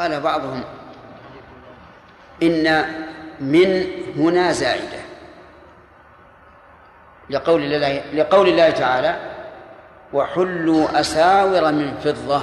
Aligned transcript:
قال 0.00 0.20
بعضهم 0.20 0.64
إن 2.42 2.84
من 3.40 3.86
هنا 4.16 4.52
زائدة 4.52 5.00
لقول 7.30 7.62
الله 7.62 8.02
لقول 8.12 8.48
الله 8.48 8.70
تعالى 8.70 9.16
وحلوا 10.12 11.00
أساور 11.00 11.72
من 11.72 11.94
فضة 12.04 12.42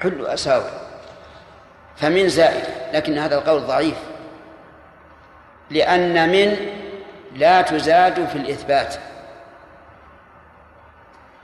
حلوا 0.00 0.34
أساور 0.34 0.70
فمن 1.96 2.28
زائدة 2.28 2.68
لكن 2.92 3.18
هذا 3.18 3.38
القول 3.38 3.60
ضعيف 3.60 3.96
لأن 5.70 6.28
من 6.28 6.56
لا 7.34 7.62
تزاد 7.62 8.26
في 8.26 8.36
الإثبات 8.36 8.94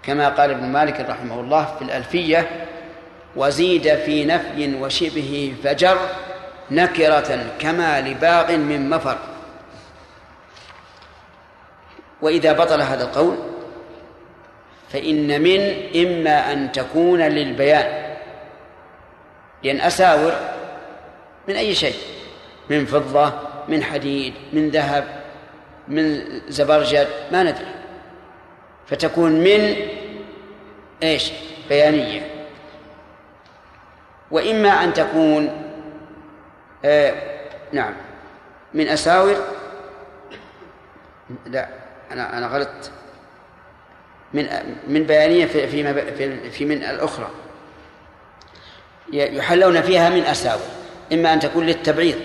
كما 0.03 0.29
قال 0.29 0.51
ابن 0.51 0.67
مالك 0.67 1.01
رحمه 1.01 1.41
الله 1.41 1.65
في 1.65 1.83
الألفية 1.85 2.67
وزيد 3.37 3.95
في 3.95 4.25
نفي 4.25 4.75
وشبه 4.75 5.55
فجر 5.65 5.99
نكرة 6.71 7.47
كما 7.59 8.01
لباغ 8.01 8.57
من 8.57 8.91
مفر. 8.91 9.19
وإذا 12.23 12.53
بطل 12.53 12.81
هذا 12.81 13.05
القول 13.05 13.37
فإن 14.89 15.41
من 15.41 15.61
إما 15.97 16.53
أن 16.53 16.73
تكون 16.73 17.21
للبيان 17.23 18.17
لأن 19.63 19.81
أساور 19.81 20.33
من 21.49 21.57
أي 21.57 21.75
شيء 21.75 21.97
من 22.71 22.87
فضة 22.87 23.33
من 23.69 23.83
حديد 23.83 24.35
من 24.53 24.71
ذهب 24.71 25.05
من 25.89 26.21
زبرجد 26.49 27.09
ما 27.33 27.43
ندري. 27.43 27.67
فتكون 28.87 29.33
من 29.33 29.77
إيش؟ 31.03 31.33
بيانية. 31.69 32.34
وإما 34.31 34.69
أن 34.69 34.93
تكون 34.93 35.63
آه 36.85 37.15
نعم 37.73 37.95
من 38.75 38.89
أساور 38.89 39.37
لا 41.47 41.69
أنا 42.11 42.39
أنا 42.39 42.47
غلطت. 42.47 42.91
من 44.35 44.49
من 44.89 45.05
بيانية 45.05 45.47
في 45.47 45.67
في 45.69 46.51
في 46.51 46.65
من 46.65 46.77
الأخرى. 46.85 47.31
يحلون 49.13 49.83
فيها 49.83 50.09
من 50.09 50.23
أساور 50.23 50.63
إما 51.13 51.33
أن 51.33 51.41
تكون 51.41 51.67
للتبعيض. 51.67 52.21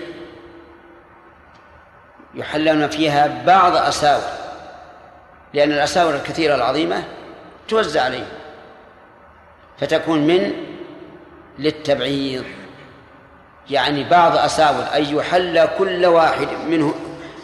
يحلون 2.35 2.89
فيها 2.89 3.43
بعض 3.45 3.75
أساور 3.75 4.23
لأن 5.53 5.71
الأساور 5.71 6.15
الكثيرة 6.15 6.55
العظيمة 6.55 7.03
توزع 7.67 8.01
عليه 8.01 8.25
فتكون 9.79 10.27
من 10.27 10.68
للتبعيض. 11.59 12.43
يعني 13.69 14.09
بعض 14.09 14.37
أساور 14.37 14.83
أن 14.95 15.15
يحل 15.15 15.67
كل 15.77 16.05
واحد 16.05 16.47
منه 16.69 16.93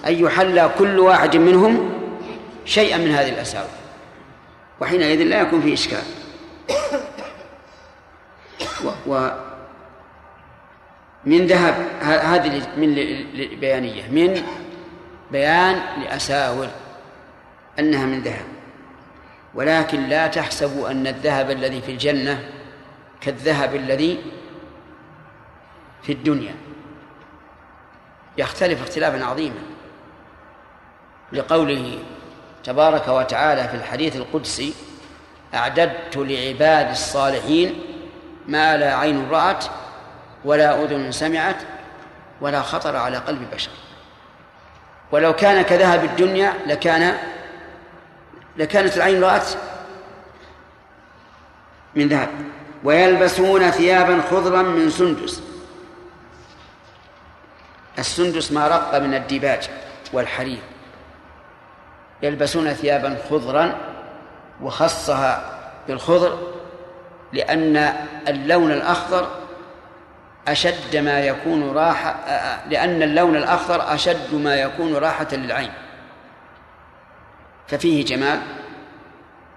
أن 0.07 0.13
يحل 0.13 0.69
كل 0.77 0.99
واحد 0.99 1.35
منهم 1.35 1.94
شيئا 2.66 2.97
من 2.97 3.11
هذه 3.11 3.30
الأساور 3.30 3.69
وحينئذ 4.81 5.23
لا 5.23 5.41
يكون 5.41 5.61
فيه 5.61 5.73
إشكال. 5.73 6.03
و 9.07 9.30
من 11.25 11.47
ذهب 11.47 11.75
هذه 12.02 12.61
من 12.77 12.95
بيانية. 13.59 14.07
من 14.07 14.44
بيان 15.31 15.81
لأساور 16.03 16.67
أنها 17.79 18.05
من 18.05 18.22
ذهب. 18.22 18.45
ولكن 19.55 20.07
لا 20.07 20.27
تحسبوا 20.27 20.91
أن 20.91 21.07
الذهب 21.07 21.52
الذي 21.52 21.81
في 21.81 21.91
الجنة 21.91 22.50
كالذهب 23.26 23.76
الذي 23.76 24.23
في 26.04 26.12
الدنيا. 26.12 26.56
يختلف 28.38 28.81
اختلافا 28.81 29.26
عظيما 29.26 29.62
لقوله 31.31 32.00
تبارك 32.64 33.08
وتعالى 33.08 33.68
في 33.68 33.75
الحديث 33.75 34.16
القدسي 34.16 34.74
أعددت 35.53 36.18
لعباد 36.18 36.90
الصالحين 36.90 37.81
ما 38.47 38.78
لا 38.78 38.96
عين 38.96 39.30
رأت 39.30 39.66
ولا 40.46 40.84
أذن 40.84 41.12
سمعت 41.12 41.56
ولا 42.41 42.62
خطر 42.62 42.96
على 42.96 43.18
قلب 43.18 43.52
بشر. 43.53 43.72
ولو 45.12 45.34
كان 45.34 45.62
كذهب 45.62 46.03
الدنيا 46.03 46.53
لكان 46.68 47.18
لكانت 48.58 48.97
العين 48.97 49.24
رأت 49.24 49.47
من 51.96 52.08
ذهب. 52.08 52.30
ويلبسون 52.85 53.72
ثيابا 53.72 54.22
خضرا 54.31 54.62
من 54.62 54.90
سندس. 54.90 55.41
السندس 58.00 58.51
ما 58.51 58.68
رق 58.68 58.97
من 58.97 59.13
الديباج 59.13 59.69
والحرير. 60.13 60.62
يلبسون 62.22 62.73
ثيابا 62.73 63.18
خضرا 63.29 63.75
وخصها 64.62 65.59
بالخضر 65.88 66.53
لأن 67.34 67.94
اللون 68.28 68.72
الأخضر 68.72 69.28
أشد 70.47 70.96
ما 70.97 71.19
يكون 71.19 71.72
راحة 71.72 72.16
لأن 72.69 73.03
اللون 73.03 73.35
الأخضر 73.35 73.94
أشد 73.94 74.35
ما 74.35 74.56
يكون 74.56 74.96
راحة 74.96 75.28
للعين. 75.31 75.72
ففيه 77.67 78.06
جمال 78.06 78.40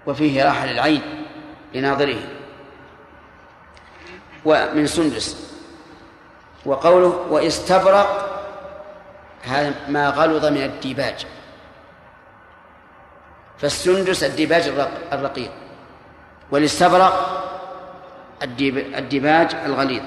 وفيه 0.07 0.45
راحة 0.45 0.65
للعين 0.65 1.01
لناظره. 1.73 2.38
ومن 4.45 4.87
سندس. 4.87 5.49
وقوله 6.65 7.25
وإستبرق 7.29 8.09
هذا 9.43 9.73
ما 9.87 10.09
غلظ 10.09 10.45
من 10.45 10.63
الديباج. 10.63 11.25
فالسندس 13.59 14.23
الديباج 14.23 14.67
الرقيق. 15.13 15.51
والاستبرق 16.51 17.15
الديباج 18.97 19.55
الغليظ. 19.65 20.03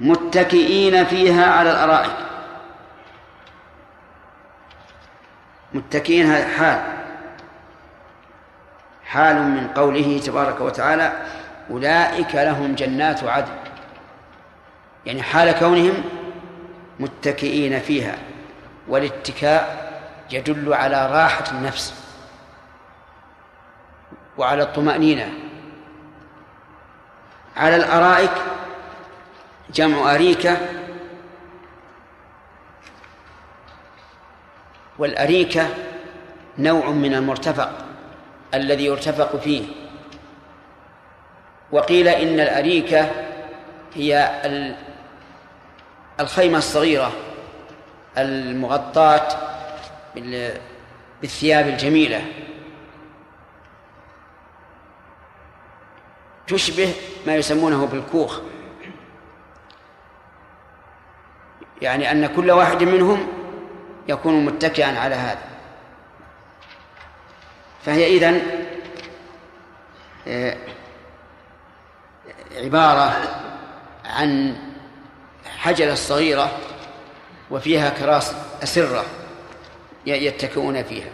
متكئين 0.00 1.04
فيها 1.04 1.46
على 1.46 1.70
الأرائك. 1.70 2.16
متكئين 5.72 6.26
هذا 6.26 6.48
حال. 6.48 6.80
حال 9.04 9.36
من 9.42 9.68
قوله 9.68 10.20
تبارك 10.24 10.60
وتعالى 10.60 11.12
أولئك 11.70 12.34
لهم 12.34 12.74
جنات 12.74 13.24
عدن. 13.24 13.56
يعني 15.06 15.22
حال 15.22 15.52
كونهم 15.52 16.04
متكئين 17.00 17.80
فيها 17.80 18.18
والاتكاء 18.88 19.84
يدل 20.30 20.74
على 20.74 21.06
راحة 21.06 21.44
النفس 21.52 21.94
وعلى 24.38 24.62
الطمأنينة. 24.62 25.32
على 27.56 27.76
الأرائك 27.76 28.32
جمع 29.74 30.14
أريكة 30.14 30.56
والأريكة 34.98 35.68
نوع 36.58 36.90
من 36.90 37.14
المرتفق 37.14 37.70
الذي 38.54 38.84
يرتفق 38.84 39.36
فيه. 39.36 39.83
وقيل 41.74 42.08
إن 42.08 42.40
الأريكة 42.40 43.10
هي 43.94 44.42
الخيمة 46.20 46.58
الصغيرة 46.58 47.12
المغطاة 48.18 49.28
بالثياب 51.20 51.68
الجميلة. 51.68 52.24
تشبه 56.46 56.94
ما 57.26 57.36
يسمونه 57.36 57.86
بالكوخ. 57.86 58.40
يعني 61.82 62.10
أن 62.10 62.26
كل 62.26 62.50
واحد 62.50 62.82
منهم 62.82 63.28
يكون 64.08 64.44
متكئا 64.44 64.98
على 64.98 65.14
هذا. 65.14 65.48
فهي 67.84 68.06
إذن 68.06 68.42
آه، 70.28 70.56
عبارة 72.56 73.16
عن 74.04 74.56
حجرة 75.58 75.94
صغيرة 75.94 76.50
وفيها 77.50 77.90
كراس 77.90 78.32
أسرة 78.62 79.04
يتكئون 80.06 80.82
فيها. 80.82 81.10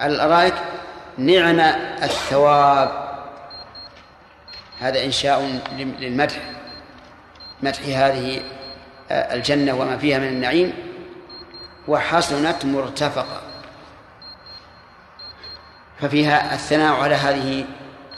على 0.00 0.14
الأرائك 0.14 0.54
نعم 1.18 1.60
الثواب. 2.02 3.10
هذا 4.80 5.04
إنشاء 5.04 5.60
للمدح. 5.78 6.36
مدح 7.62 7.80
هذه 7.86 8.42
آه، 9.10 9.34
الجنة 9.34 9.74
وما 9.74 9.98
فيها 9.98 10.18
من 10.18 10.28
النعيم 10.28 10.72
وحسنت 11.88 12.64
مرتفقة. 12.64 13.40
ففيها 16.00 16.54
الثناء 16.54 16.94
على 16.94 17.14
هذه 17.14 17.64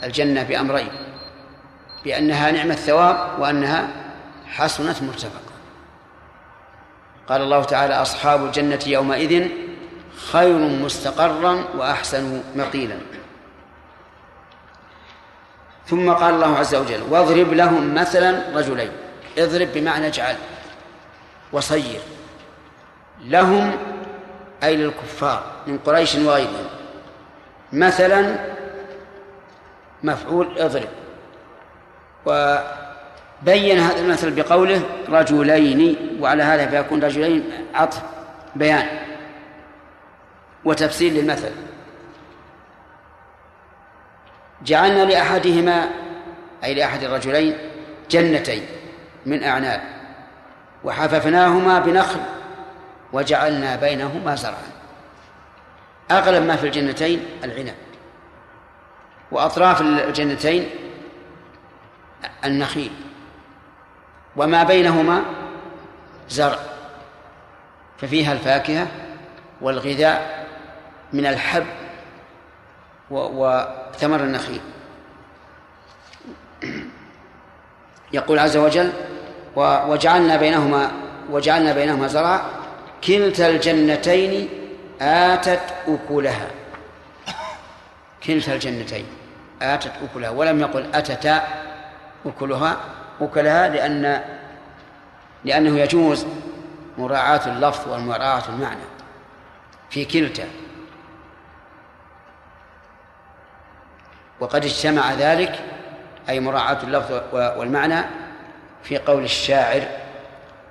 الجنة 0.03 0.43
بأمرين. 0.43 1.02
بأنها 2.05 2.51
نعم 2.51 2.71
الثواب 2.71 3.39
وأنها 3.39 3.87
حسنت 4.47 5.03
مرتفقة 5.03 5.53
قال 7.29 7.41
الله 7.41 7.63
تعالى 7.63 7.93
أصحاب 7.93 8.45
الجنة 8.45 8.79
يومئذ 8.87 9.49
خير 10.31 10.57
مستقرا 10.57 11.63
وأحسن 11.77 12.41
مقيلا. 12.55 12.97
ثم 15.87 16.11
قال 16.11 16.33
الله 16.33 16.57
عز 16.57 16.75
وجل 16.75 17.01
واضرب 17.09 17.53
لهم 17.53 17.93
مثلا 17.93 18.57
رجلين. 18.57 18.91
اضرب 19.37 19.67
بمعنى 19.73 20.07
اجعل 20.07 20.35
وصير. 21.51 21.99
لهم 23.21 23.71
أي 24.63 24.75
للكفار 24.75 25.43
من 25.67 25.77
قريش 25.77 26.15
وغيرهم. 26.15 26.65
مثلا 27.73 28.35
مفعول 30.03 30.59
اضرب. 30.59 30.89
وبين 32.25 33.79
هذا 33.79 33.99
المثل 33.99 34.31
بقوله 34.31 34.81
رجلين 35.09 35.97
وعلى 36.19 36.43
هذا 36.43 36.67
فيكون 36.67 37.03
رجلين 37.03 37.51
عطف 37.73 38.01
بيان 38.55 38.87
وتفسير 40.65 41.11
للمثل. 41.11 41.51
جعلنا 44.63 45.05
لأحدهما 45.05 45.89
أي 46.63 46.73
لأحد 46.73 47.03
الرجلين 47.03 47.57
جنتين 48.11 48.65
من 49.25 49.43
أعناب 49.43 49.81
وحففناهما 50.83 51.79
بنخل 51.79 52.19
وجعلنا 53.13 53.75
بينهما 53.75 54.35
زرعا. 54.35 54.73
أغلب 56.11 56.43
ما 56.43 56.55
في 56.55 56.67
الجنتين 56.67 57.25
العنب 57.43 57.73
وأطراف 59.31 59.81
الجنتين 59.81 60.69
النخيل 62.45 62.91
وما 64.35 64.63
بينهما 64.63 65.23
زرع 66.29 66.59
ففيها 67.97 68.33
الفاكهة 68.33 68.87
والغذاء 69.61 70.47
من 71.13 71.25
الحب 71.25 71.65
وثمر 73.11 74.19
النخيل. 74.19 74.61
يقول 78.13 78.39
عز 78.39 78.57
وجل 78.57 78.91
وجعلنا 79.55 80.37
بينهما 80.37 80.91
وجعلنا 81.29 81.73
بينهما 81.73 82.07
زرعا 82.07 82.41
كلتا 83.03 83.49
الجنتين 83.49 84.49
آتت 85.01 85.73
أكلها. 85.87 86.47
كلتا 88.23 88.53
الجنتين 88.53 89.05
آتت 89.61 89.91
أكلها 90.03 90.29
ولم 90.29 90.59
يقل 90.59 90.87
أتتا 90.93 91.62
أكلها 92.25 92.77
أكلها 93.21 93.69
لأن 93.69 94.21
لأنه 95.45 95.79
يجوز 95.79 96.25
مراعاة 96.97 97.41
اللفظ 97.47 97.93
ومراعاة 97.93 98.43
المعنى 98.49 98.83
في 99.89 100.05
كلتا. 100.05 100.43
وقد 104.39 104.65
اجتمع 104.65 105.13
ذلك 105.13 105.59
أي 106.29 106.39
مراعاة 106.39 106.77
اللفظ 106.83 107.21
والمعنى 107.33 108.01
في 108.83 108.97
قول 108.97 109.23
الشاعر 109.23 109.81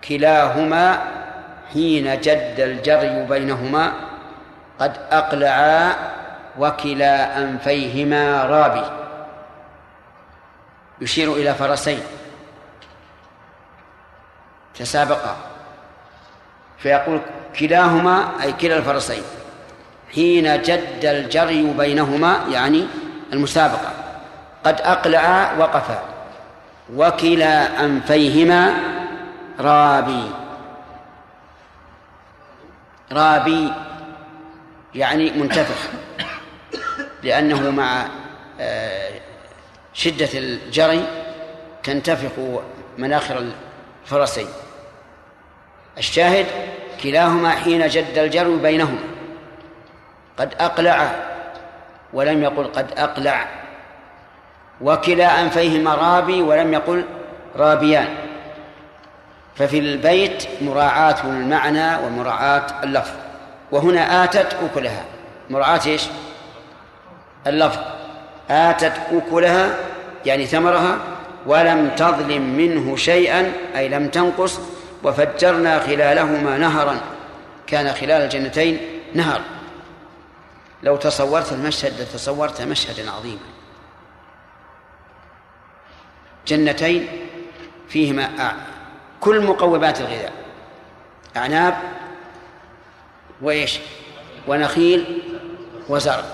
كلاهما 0.08 0.99
حين 1.72 2.20
جد 2.20 2.54
الجري 2.58 3.26
بينهما 3.28 3.93
قد 4.78 4.96
أقلعا 5.10 5.93
وكلا 6.58 7.38
أنفيهما 7.38 8.44
رابي. 8.44 9.01
يشير 11.02 11.32
إلى 11.32 11.54
فرسين. 11.54 12.00
تسابقا. 14.75 15.37
فيقول 16.78 17.20
كلاهما 17.58 18.43
أي 18.43 18.52
كلا 18.52 18.76
الفرسين. 18.76 19.22
حين 20.14 20.62
جد 20.62 21.04
الجري 21.04 21.62
بينهما 21.62 22.44
يعني 22.50 22.87
المسابقة. 23.32 23.93
قد 24.64 24.81
أقلعا 24.81 25.58
وقفا. 25.58 26.02
وكلا 26.94 27.84
أنفيهما 27.84 28.75
رابي. 29.60 30.31
رابي 33.12 33.72
يعني 34.94 35.31
منتفخ. 35.31 35.88
لأنه 37.22 37.70
مع 37.70 38.06
آه، 38.60 39.10
شدة 39.94 40.29
الجري 40.35 41.06
تنتفخ 41.83 42.61
مناخر 42.99 43.44
الفرسين. 44.05 44.49
الشاهد 45.99 46.47
كلاهما 47.03 47.50
حين 47.50 47.87
جد 47.87 48.19
الجري 48.19 48.56
بينهما. 48.56 48.99
قد 50.39 50.55
أقلع 50.61 51.11
ولم 52.12 52.43
يقل 52.43 52.65
قد 52.65 52.87
أقلع. 52.99 53.49
وكلا 54.81 55.41
أنفيهما 55.41 55.95
رابي 55.95 56.43
ولم 56.43 56.73
يقل 56.73 57.05
رابيان. 57.56 58.09
ففي 59.56 59.79
البيت 59.79 60.45
مراعاة 60.62 61.17
المعنى 61.25 61.97
ومراعاة 61.97 62.83
اللفظ. 62.85 63.12
وهنا 63.73 64.25
آتت 64.25 64.55
أكلها. 64.55 65.05
مراعاة 65.50 65.81
إيش؟ 65.87 66.03
اللفظ. 67.47 67.79
آتت 68.52 68.93
أكلها 69.12 69.76
يعني 70.26 70.46
ثمرها 70.46 70.99
ولم 71.46 71.90
تظلم 71.96 72.56
منه 72.56 72.96
شيئا 72.96 73.52
أي 73.76 73.88
لم 73.88 74.08
تنقص 74.08 74.60
وفجرنا 75.02 75.81
خلالهما 75.81 76.58
نهرا. 76.58 77.00
كان 77.66 77.93
خلال 77.93 78.22
الجنتين 78.22 78.81
نهر. 79.14 79.40
لو 80.82 80.96
تصورت 80.96 81.52
المشهد 81.52 82.00
لتصورت 82.00 82.62
مشهدا 82.62 83.10
عظيما. 83.10 83.40
جنتين 86.46 87.08
فيهما 87.88 88.56
كل 89.20 89.46
مقومات 89.46 90.00
الغذاء. 90.00 90.32
أعناب 91.37 91.75
وإيش؟ 93.43 93.78
ونخيل 94.49 95.22
وزرع 95.88 96.25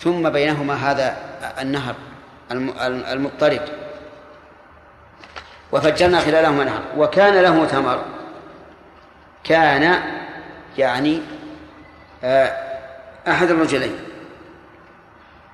ثم 0.00 0.30
بينهما 0.30 0.74
هذا 0.74 1.27
النهر 1.60 1.94
المضطرد. 3.12 3.68
وفجرنا 5.72 6.20
خلالهما 6.20 6.64
نهر. 6.64 6.82
وكان 6.96 7.34
له 7.42 7.66
ثمر 7.66 8.04
كان 9.44 10.02
يعني 10.78 11.22
آه، 12.24 12.52
أحد 13.28 13.50
الرجلين. 13.50 13.98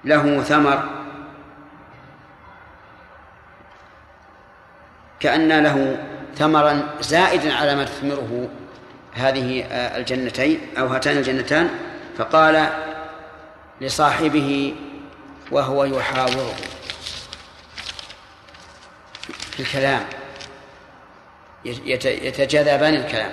له 0.05 0.43
ثمر. 0.43 0.85
كأن 5.21 5.63
له 5.63 5.99
ثمرا 6.37 6.89
زائدا 7.01 7.55
على 7.55 7.75
ما 7.75 7.85
تثمره 7.85 8.49
هذه 9.15 9.65
آه، 9.65 9.97
الجنتين 9.97 10.61
أو 10.79 10.87
هاتان 10.87 11.17
الجنتان. 11.17 11.71
فقال 12.19 12.69
لصاحبه 13.81 14.75
وهو 15.51 15.85
يحاوره 15.85 16.55
في 19.51 19.61
الكلام. 19.61 20.05
يتجاذبان 21.65 22.95
الكلام. 22.95 23.33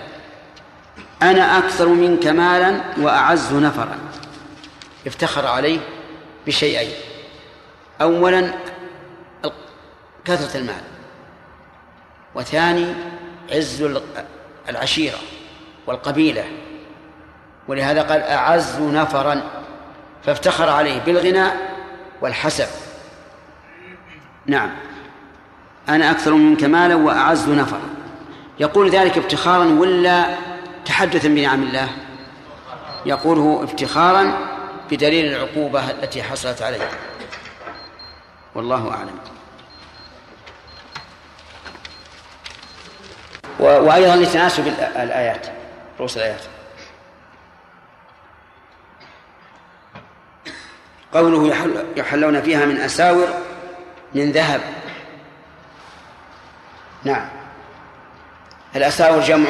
أنا 1.22 1.58
أكثر 1.58 1.88
منك 1.88 2.28
مالا 2.28 2.82
وأعز 2.98 3.54
نفرا. 3.54 4.00
افتخر 5.08 5.48
عليه 5.48 5.80
بشيئين. 6.48 6.94
أولا 8.02 8.54
كثرة 10.26 10.58
المال. 10.58 10.82
وثاني 12.36 12.94
عز 13.52 14.00
العشيرة 14.70 15.18
والقبيلة. 15.88 16.46
ولهذا 17.68 18.02
قال 18.02 18.22
أعز 18.22 18.82
نفرا. 18.82 19.44
فافتخر 20.26 20.70
عليه 20.70 21.00
بالغنى 21.00 21.71
والحسب. 22.22 22.68
نعم. 24.46 24.72
أنا 25.90 26.12
أكثر 26.12 26.34
منك 26.34 26.64
مالا 26.64 26.96
وأعز 26.96 27.50
نفرا. 27.50 27.82
يقول 28.60 28.90
ذلك 28.90 29.18
افتخارا 29.18 29.66
ولا 29.66 30.38
تحدثا 30.86 31.28
بنعم 31.28 31.64
الله؟ 31.64 31.90
يقوله 33.06 33.64
افتخارا 33.64 34.34
بدليل 34.92 35.36
العقوبة 35.36 35.92
التي 35.92 36.24
حصلت 36.24 36.62
عليه. 36.62 36.90
والله 38.56 38.92
أعلم. 38.92 39.20
وأيضا 43.60 44.16
لتناسب 44.16 44.68
الآيات 44.96 45.48
رؤوس 46.00 46.18
الآيات. 46.18 46.42
قوله 51.14 51.56
يحلون 51.96 52.42
فيها 52.42 52.66
من 52.66 52.78
أساور 52.78 53.28
من 54.16 54.32
ذهب. 54.32 54.62
نعم. 57.04 57.28
الأساور 58.76 59.22
جمع 59.22 59.50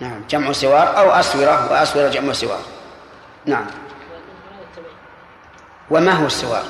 نعم 0.00 0.22
جمع 0.30 0.52
سوار 0.52 0.98
أو 0.98 1.10
أسورة 1.10 1.72
وأسورة 1.72 2.08
جمع 2.08 2.32
سوار. 2.32 2.60
نعم. 3.46 3.66
وما 5.90 6.12
هو 6.12 6.26
السوار؟ 6.26 6.64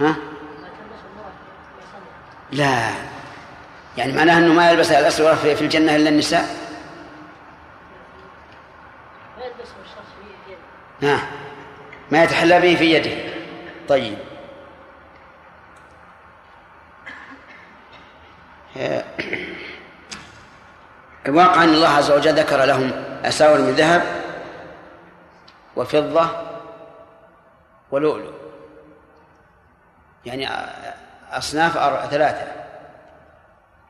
ها؟ 0.00 0.16
لا. 2.52 2.90
يعني 3.96 4.12
معناه 4.12 4.38
إنه 4.38 4.54
ما 4.54 4.70
يلبس 4.70 4.90
الأسورة 4.90 5.34
في 5.34 5.60
الجنة 5.60 5.96
إلا 5.96 6.08
النساء؟ 6.08 6.61
نعم 11.02 11.20
ما 12.10 12.22
يتحلى 12.24 12.60
به 12.60 12.76
في 12.76 12.92
يده. 12.92 13.32
طيب. 13.88 14.18
الواقع 21.26 21.64
أن 21.64 21.68
الله 21.68 21.88
عز 21.88 22.10
وجل 22.10 22.34
ذكر 22.34 22.64
لهم 22.64 22.90
أساور 23.24 23.58
من 23.58 23.70
ذهب 23.70 24.02
وفضة 25.76 26.28
ولؤلؤ. 27.90 28.32
يعني 30.26 30.48
أصناف 31.30 31.72
ثلاثة. 32.10 32.46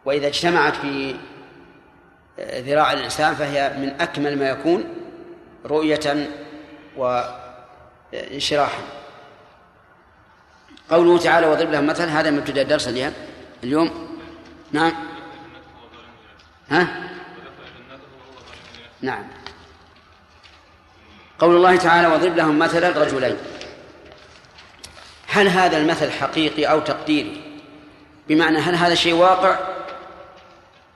وإذا 0.05 0.27
اجتمعت 0.27 0.77
في 0.77 1.17
ذراع 2.41 2.93
الإنسان 2.93 3.35
فهي 3.35 3.73
من 3.79 4.01
أكمل 4.01 4.39
ما 4.39 4.49
يكون 4.49 4.85
رؤية 5.67 6.29
وانشراحا 6.97 8.83
قوله 10.91 11.19
تعالى 11.19 11.47
واضرب 11.47 11.71
لهم 11.71 11.87
مثل 11.87 12.09
هذا 12.09 12.31
مبتدا 12.31 12.63
الدرس 12.63 12.89
اليوم. 13.65 14.19
نعم. 14.73 14.93
ها؟ 16.71 16.89
نعم. 19.01 19.25
قول 21.39 21.57
الله 21.57 21.77
تعالى 21.77 22.09
واضرب 22.09 22.37
لهم 22.37 22.59
مثل 22.59 22.85
الرجلين. 22.85 23.37
هل 25.29 25.49
هذا 25.49 25.77
المثل 25.77 26.11
حقيقي 26.11 26.65
أو 26.65 26.81
تقديري؟ 26.81 27.61
بمعنى 28.29 28.59
هل 28.59 28.75
هذا 28.75 28.95
شيء 28.95 29.15
واقع 29.15 29.59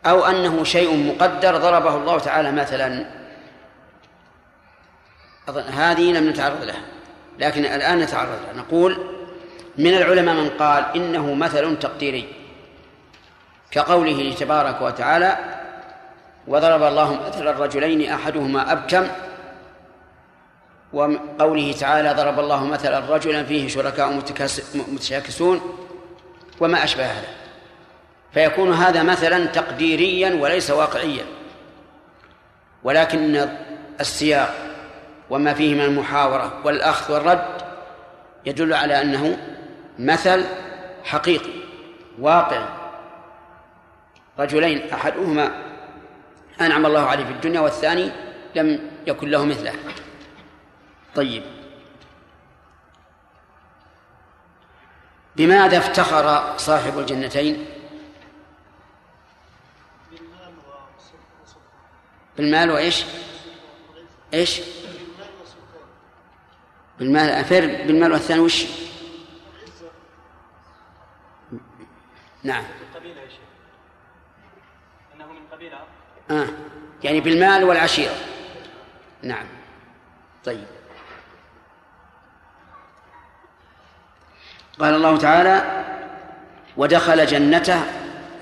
أو 0.06 0.24
أنه 0.24 0.64
شيء 0.64 0.96
مقدر 0.96 1.56
ضربه 1.56 1.96
الله 1.96 2.18
تعالى 2.18 2.52
مثلا؟ 2.52 3.06
هذه 5.48 6.12
لم 6.12 6.28
نتعرض 6.28 6.62
لها 6.62 6.82
لكن 7.38 7.64
الآن 7.64 7.98
نتعرض 7.98 8.38
لها. 8.44 8.62
نقول 8.62 8.98
من 9.78 9.94
العلماء 9.94 10.34
من 10.34 10.48
قال 10.48 10.84
إنه 10.96 11.34
مثل 11.34 11.78
تقديري 11.78 12.28
كقوله 13.70 14.34
تبارك 14.40 14.82
وتعالى 14.82 15.38
وضرب 16.46 16.82
الله 16.82 17.26
مثل 17.26 17.48
الرجلين 17.48 18.12
أحدهما 18.12 18.72
أبكم 18.72 19.08
وقوله 20.92 21.72
تعالى 21.72 22.12
ضرب 22.12 22.38
الله 22.38 22.64
مثلا 22.64 23.14
رجلا 23.14 23.44
فيه 23.44 23.68
شركاء 23.68 24.22
متشاكسون 24.74 25.60
وما 26.60 26.84
أشبه 26.84 27.06
هذا. 27.06 27.28
فيكون 28.32 28.72
هذا 28.72 29.02
مثلا 29.02 29.46
تقديريا 29.46 30.34
وليس 30.34 30.70
واقعيا. 30.70 31.24
ولكن 32.84 33.48
السياق 34.00 34.65
وما 35.30 35.54
فيه 35.54 35.74
من 35.74 35.80
المحاورة 35.80 36.60
والأخذ 36.64 37.14
والرد 37.14 37.62
يدل 38.46 38.74
على 38.74 39.02
أنه 39.02 39.38
مثل 39.98 40.44
حقيقي 41.04 41.50
واقعي 42.18 42.68
رجلين 44.38 44.90
أحدهما 44.92 45.62
أنعم 46.60 46.86
الله 46.86 47.06
عليه 47.06 47.24
في 47.24 47.30
الدنيا 47.30 47.60
والثاني 47.60 48.10
لم 48.54 48.90
يكن 49.06 49.30
له 49.30 49.44
مثله. 49.44 49.72
طيب. 51.14 51.42
بماذا 55.36 55.78
افتخر 55.78 56.56
صاحب 56.58 56.98
الجنتين؟ 56.98 57.66
بالمال 62.36 62.70
وإيش؟ 62.70 63.04
إيش؟ 64.34 64.60
بالمال 66.98 67.30
أفر 67.30 67.60
بالمال 67.60 68.12
والثاني 68.12 68.40
وش؟ 68.40 68.64
نعم. 72.42 72.64
آه. 76.30 76.46
يعني 77.04 77.20
بالمال 77.20 77.64
والعشيرة. 77.64 78.14
نعم. 79.22 79.46
طيب. 80.44 80.64
قال 84.78 84.94
الله 84.94 85.16
تعالى 85.16 85.84
ودخل 86.76 87.26
جنته 87.26 87.82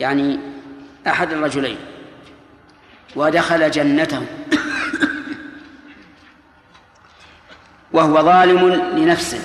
يعني 0.01 0.39
أحد 1.07 1.33
الرجلين. 1.33 1.79
ودخل 3.17 3.71
جنته 3.71 4.27
وهو 7.95 8.23
ظالم 8.23 8.69
لنفسه. 8.97 9.41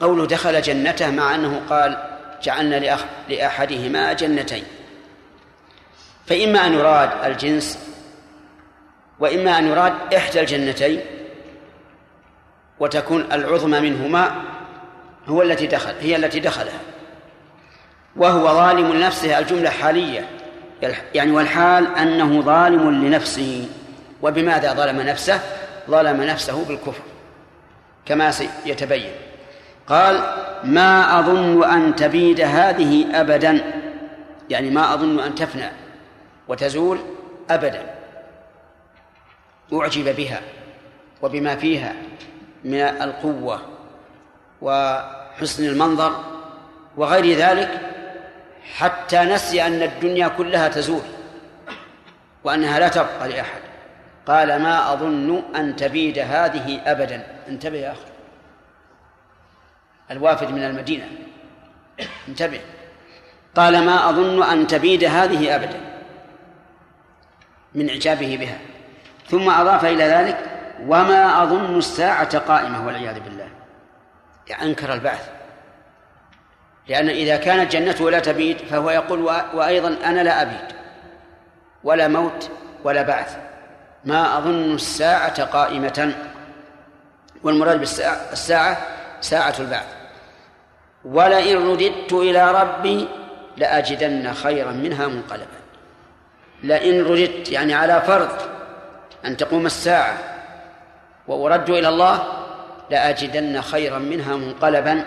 قوله 0.00 0.26
دخل 0.26 0.62
جنته 0.62 1.10
مع 1.10 1.34
أنه 1.34 1.62
قال 1.70 2.18
جعلنا 2.42 2.98
لأحدهما 3.28 4.12
جنتين. 4.12 4.64
فإما 6.26 6.66
أن 6.66 6.72
يراد 6.72 7.10
الجنس 7.24 7.78
وإما 9.18 9.58
أن 9.58 9.66
يراد 9.66 9.92
إحدى 10.14 10.40
الجنتين 10.40 11.00
وتكون 12.80 13.24
العظمى 13.32 13.80
منهما 13.80 14.42
هو 15.26 15.42
التي 15.42 15.66
دخل 15.66 15.94
هي 16.00 16.16
التي 16.16 16.40
دخلها. 16.40 16.80
وهو 18.16 18.48
ظالم 18.48 18.92
لنفسه 18.92 19.38
الجملة 19.38 19.70
حالية. 19.70 20.28
يعني 21.14 21.30
والحال 21.30 21.96
أنه 21.96 22.40
ظالم 22.40 23.04
لنفسه. 23.04 23.68
وبماذا 24.22 24.74
ظلم 24.74 25.00
نفسه؟ 25.00 25.40
ظلم 25.90 26.22
نفسه 26.22 26.64
بالكفر 26.64 27.02
كما 28.06 28.30
سيتبين. 28.30 29.12
قال 29.88 30.20
ما 30.64 31.20
أظن 31.20 31.64
أن 31.64 31.96
تبيد 31.96 32.40
هذه 32.40 33.20
أبدا. 33.20 33.60
يعني 34.50 34.70
ما 34.70 34.94
أظن 34.94 35.20
أن 35.20 35.34
تفنى 35.34 35.70
وتزول 36.48 36.98
أبدا. 37.50 37.82
أعجب 39.72 40.16
بها 40.16 40.40
وبما 41.22 41.56
فيها 41.56 41.92
من 42.64 42.80
القوة 42.80 43.60
وحسن 44.62 45.64
المنظر 45.64 46.24
وغير 46.96 47.38
ذلك 47.38 47.80
حتى 48.74 49.18
نسي 49.18 49.66
أن 49.66 49.82
الدنيا 49.82 50.28
كلها 50.28 50.68
تزول 50.68 51.02
وأنها 52.44 52.78
لا 52.78 52.88
تبقى 52.88 53.28
لأحد. 53.28 53.65
قال 54.26 54.62
ما 54.62 54.92
أظن 54.92 55.42
أن 55.56 55.76
تبيد 55.76 56.18
هذه 56.18 56.80
أبدا. 56.86 57.26
انتبه 57.48 57.78
يا 57.78 57.92
أخي. 57.92 58.06
الوافد 60.10 60.50
من 60.50 60.64
المدينة. 60.64 61.08
انتبه. 62.28 62.60
قال 63.56 63.84
ما 63.84 64.10
أظن 64.10 64.42
أن 64.42 64.66
تبيد 64.66 65.04
هذه 65.04 65.56
أبدا. 65.56 65.80
من 67.74 67.88
إعجابه 67.88 68.36
بها. 68.36 68.58
ثم 69.28 69.50
أضاف 69.50 69.84
إلى 69.84 70.04
ذلك 70.04 70.38
وما 70.86 71.42
أظن 71.42 71.78
الساعة 71.78 72.38
قائمة 72.38 72.86
والعياذ 72.86 73.20
بالله. 73.20 73.48
يعني 74.48 74.62
أنكر 74.62 74.92
البعث. 74.92 75.30
لأن 76.88 77.08
إذا 77.08 77.36
كانت 77.36 77.72
جنته 77.72 78.10
لا 78.10 78.18
تبيد 78.18 78.58
فهو 78.58 78.90
يقول 78.90 79.20
وأيضا 79.54 79.96
أنا 80.04 80.20
لا 80.20 80.42
أبيد. 80.42 80.76
ولا 81.84 82.08
موت 82.08 82.50
ولا 82.84 83.02
بعث. 83.02 83.36
ما 84.06 84.38
أظن 84.38 84.74
الساعة 84.74 85.44
قائمة. 85.44 86.14
والمراد 87.42 87.78
بالساعة 87.78 88.32
الساعة 88.32 88.78
ساعة 89.20 89.54
البعث. 89.58 89.86
ولئن 91.04 91.70
رددت 91.70 92.12
إلى 92.12 92.62
ربي 92.62 93.08
لأجدن 93.56 94.32
خيرا 94.32 94.72
منها 94.72 95.06
منقلبا. 95.06 95.60
لئن 96.62 97.04
رددت 97.04 97.52
يعني 97.52 97.74
على 97.74 98.00
فرض 98.00 98.28
أن 99.24 99.36
تقوم 99.36 99.66
الساعة 99.66 100.18
وأرد 101.28 101.70
إلى 101.70 101.88
الله 101.88 102.22
لأجدن 102.90 103.60
خيرا 103.60 103.98
منها 103.98 104.36
منقلبا 104.36 105.04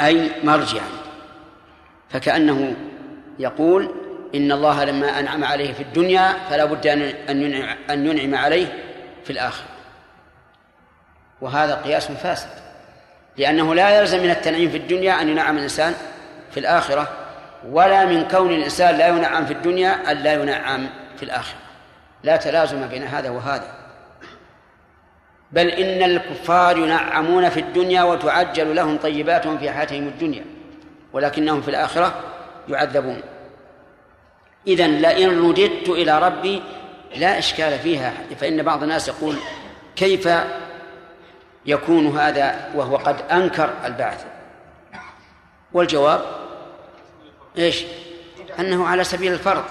أي 0.00 0.30
مرجعا. 0.44 0.88
فكأنه 2.10 2.76
يقول 3.38 3.94
إن 4.34 4.52
الله 4.52 4.84
لما 4.84 5.18
أنعم 5.18 5.44
عليه 5.44 5.72
في 5.72 5.82
الدنيا 5.82 6.32
فلا 6.50 6.64
بد 6.64 6.86
أن 6.86 7.02
أن 7.90 8.06
ينعم 8.06 8.34
عليه 8.34 8.66
في 9.24 9.30
الآخرة. 9.30 9.66
وهذا 11.40 11.74
قياس 11.74 12.12
فاسد. 12.12 12.48
لأنه 13.36 13.74
لا 13.74 14.00
يلزم 14.00 14.22
من 14.22 14.30
التنعيم 14.30 14.70
في 14.70 14.76
الدنيا 14.76 15.22
أن 15.22 15.28
ينعم 15.28 15.56
الإنسان 15.56 15.94
في 16.50 16.60
الآخرة 16.60 17.08
ولا 17.70 18.04
من 18.04 18.28
كون 18.28 18.50
الإنسان 18.50 18.98
لا 18.98 19.08
ينعم 19.08 19.46
في 19.46 19.52
الدنيا 19.52 20.12
أن 20.12 20.16
لا 20.16 20.32
ينعم 20.32 20.88
في 21.16 21.22
الآخرة. 21.22 21.58
لا 22.22 22.36
تلازم 22.36 22.88
بين 22.88 23.02
هذا 23.02 23.30
وهذا. 23.30 23.74
بل 25.52 25.68
إن 25.68 26.10
الكفار 26.10 26.78
ينعمون 26.78 27.48
في 27.48 27.60
الدنيا 27.60 28.02
وتعجل 28.02 28.76
لهم 28.76 28.98
طيباتهم 28.98 29.58
في 29.58 29.70
حياتهم 29.70 30.08
الدنيا 30.08 30.44
ولكنهم 31.12 31.62
في 31.62 31.68
الآخرة 31.68 32.14
يعذبون. 32.68 33.20
إذا 34.66 34.86
لئن 34.86 35.48
رددت 35.48 35.88
إلى 35.88 36.18
ربي 36.18 36.62
لا 37.16 37.38
إشكال 37.38 37.78
فيها 37.78 38.14
فإن 38.40 38.62
بعض 38.62 38.82
الناس 38.82 39.08
يقول 39.08 39.36
كيف 39.96 40.28
يكون 41.66 42.18
هذا 42.18 42.70
وهو 42.74 42.96
قد 42.96 43.22
أنكر 43.30 43.70
البعث؟ 43.84 44.24
والجواب 45.72 46.24
إيش؟ 47.58 47.84
أنه 48.58 48.86
على 48.86 49.04
سبيل 49.04 49.32
الفرض. 49.32 49.64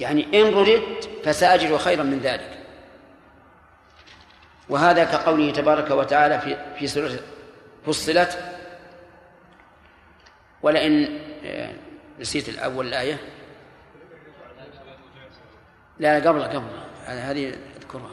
يعني 0.00 0.40
إن 0.40 0.54
رددت 0.54 1.10
فسأجد 1.24 1.76
خيرا 1.76 2.02
من 2.02 2.18
ذلك. 2.18 2.58
وهذا 4.68 5.04
كقوله 5.04 5.52
تبارك 5.52 5.90
وتعالى 5.90 6.40
في 6.40 6.56
في 6.78 6.86
سورة 6.86 7.18
فصلت 7.86 8.38
ولئن 10.62 11.18
آه، 11.44 11.70
نسيت 12.20 12.48
الأول 12.48 12.86
الآية. 12.86 13.18
لا 15.98 16.18
لا 16.20 16.28
قبل 16.28 16.42
قبل. 16.42 16.62
هذه 17.06 17.54
أذكرها. 17.78 18.10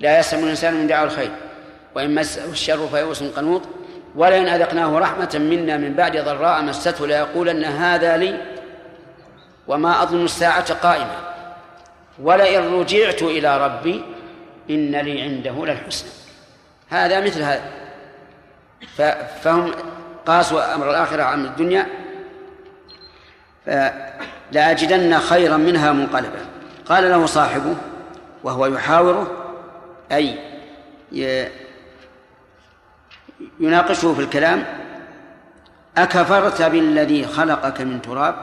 لا 0.00 0.18
يسلم 0.18 0.44
الإنسان 0.44 0.74
من 0.74 0.86
دعوة 0.86 1.04
الخير 1.04 1.30
وإن 1.94 2.14
مسه 2.14 2.50
الشر 2.50 2.88
فيئوس 2.88 3.22
قنوط. 3.22 3.62
ولئن 4.14 4.48
أذقناه 4.48 4.98
رحمة 4.98 5.30
منا 5.34 5.76
من 5.76 5.94
بعد 5.94 6.16
ضراء 6.16 6.62
مسته 6.62 7.06
ليقولن 7.06 7.64
هذا 7.64 8.16
لي 8.16 8.40
وما 9.68 10.02
أظن 10.02 10.24
الساعة 10.24 10.74
قائمة. 10.74 11.16
ولئن 12.18 12.74
رجعت 12.74 13.22
إلى 13.22 13.64
ربي 13.64 14.04
إن 14.70 14.96
لي 14.96 15.22
عنده 15.22 15.66
للحسنى. 15.66 16.10
هذا 16.90 17.20
مثل 17.20 17.42
هذا. 17.42 17.70
فهم 19.42 19.74
قاسوا 20.26 20.74
أمر 20.74 20.90
الآخرة 20.90 21.22
عن 21.22 21.44
الدنيا 21.44 21.86
لأجدن 24.52 25.18
خيرا 25.18 25.56
منها 25.56 25.92
منقلبا. 25.92 26.46
قال 26.86 27.10
له 27.10 27.26
صاحبه 27.26 27.76
وهو 28.44 28.66
يحاوره 28.66 29.30
أي 30.12 30.38
يناقشه 33.60 34.14
في 34.14 34.20
الكلام 34.20 34.64
أكفرت 35.96 36.62
بالذي 36.62 37.26
خلقك 37.26 37.80
من 37.80 38.02
تراب 38.02 38.34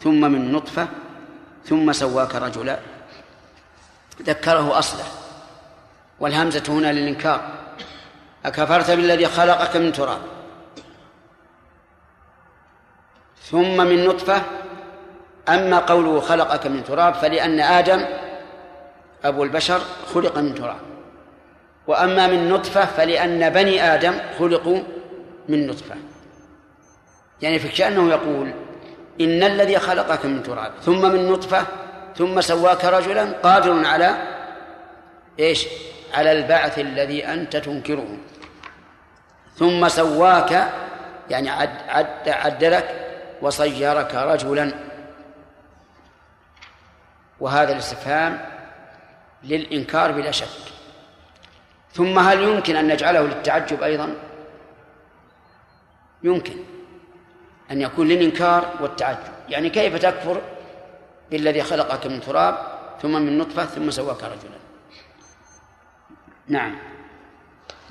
ثم 0.00 0.20
من 0.32 0.52
نطفة 0.52 0.88
ثم 1.64 1.92
سواك 1.92 2.34
رجلا. 2.34 2.78
ذكره 4.22 4.78
أصله. 4.78 5.04
والهمزة 6.20 6.62
هنا 6.68 6.92
للإنكار. 6.92 7.40
أكفرت 8.46 8.90
بالذي 8.90 9.26
خلقك 9.26 9.76
من 9.76 9.92
تراب. 9.92 10.20
ثم 13.50 13.76
من 13.76 14.04
نطفة 14.04 14.42
أما 15.48 15.78
قوله 15.78 16.20
خلقك 16.20 16.66
من 16.66 16.84
تراب 16.84 17.14
فلأن 17.14 17.60
آدم 17.60 18.04
أبو 19.24 19.44
البشر 19.44 19.80
خلق 20.14 20.38
من 20.38 20.54
تراب. 20.54 20.80
وأما 21.86 22.26
من 22.26 22.48
نطفة 22.50 22.84
فلأن 22.84 23.50
بني 23.50 23.94
آدم 23.94 24.14
خلقوا 24.38 24.78
من 25.48 25.66
نطفة. 25.66 25.94
يعني 27.42 27.58
في 27.58 27.68
كأنه 27.68 28.10
يقول 28.10 28.50
إن 29.20 29.42
الذي 29.42 29.78
خلقك 29.78 30.24
من 30.24 30.42
تراب 30.42 30.72
ثم 30.82 31.12
من 31.12 31.28
نطفة 31.28 31.66
ثم 32.16 32.40
سواك 32.40 32.84
رجلا 32.84 33.32
قادر 33.42 33.86
على 33.86 34.14
إيش؟ 35.38 35.66
على 36.14 36.32
البعث 36.32 36.78
الذي 36.78 37.26
أنت 37.26 37.56
تنكره. 37.56 38.16
ثم 39.56 39.88
سواك 39.88 40.68
يعني 41.30 41.50
عد 41.50 41.70
عد 41.88 42.28
عدلك 42.28 43.03
وصيرك 43.44 44.14
رجلا. 44.14 44.74
وهذا 47.40 47.72
الاستفهام 47.72 48.50
للإنكار 49.42 50.12
بلا 50.12 50.30
شك. 50.30 50.72
ثم 51.92 52.18
هل 52.18 52.42
يمكن 52.42 52.76
أن 52.76 52.88
نجعله 52.88 53.20
للتعجب 53.20 53.82
أيضا؟ 53.82 54.14
يمكن 56.22 56.54
أن 57.70 57.80
يكون 57.80 58.08
للإنكار 58.08 58.74
والتعجب. 58.80 59.32
يعني 59.48 59.70
كيف 59.70 59.96
تكفر 59.96 60.40
بالذي 61.30 61.62
خلقك 61.62 62.06
من 62.06 62.20
تراب 62.20 62.58
ثم 63.02 63.12
من 63.12 63.38
نطفة 63.38 63.64
ثم 63.64 63.90
سواك 63.90 64.22
رجلا؟ 64.22 64.58
نعم. 66.48 66.76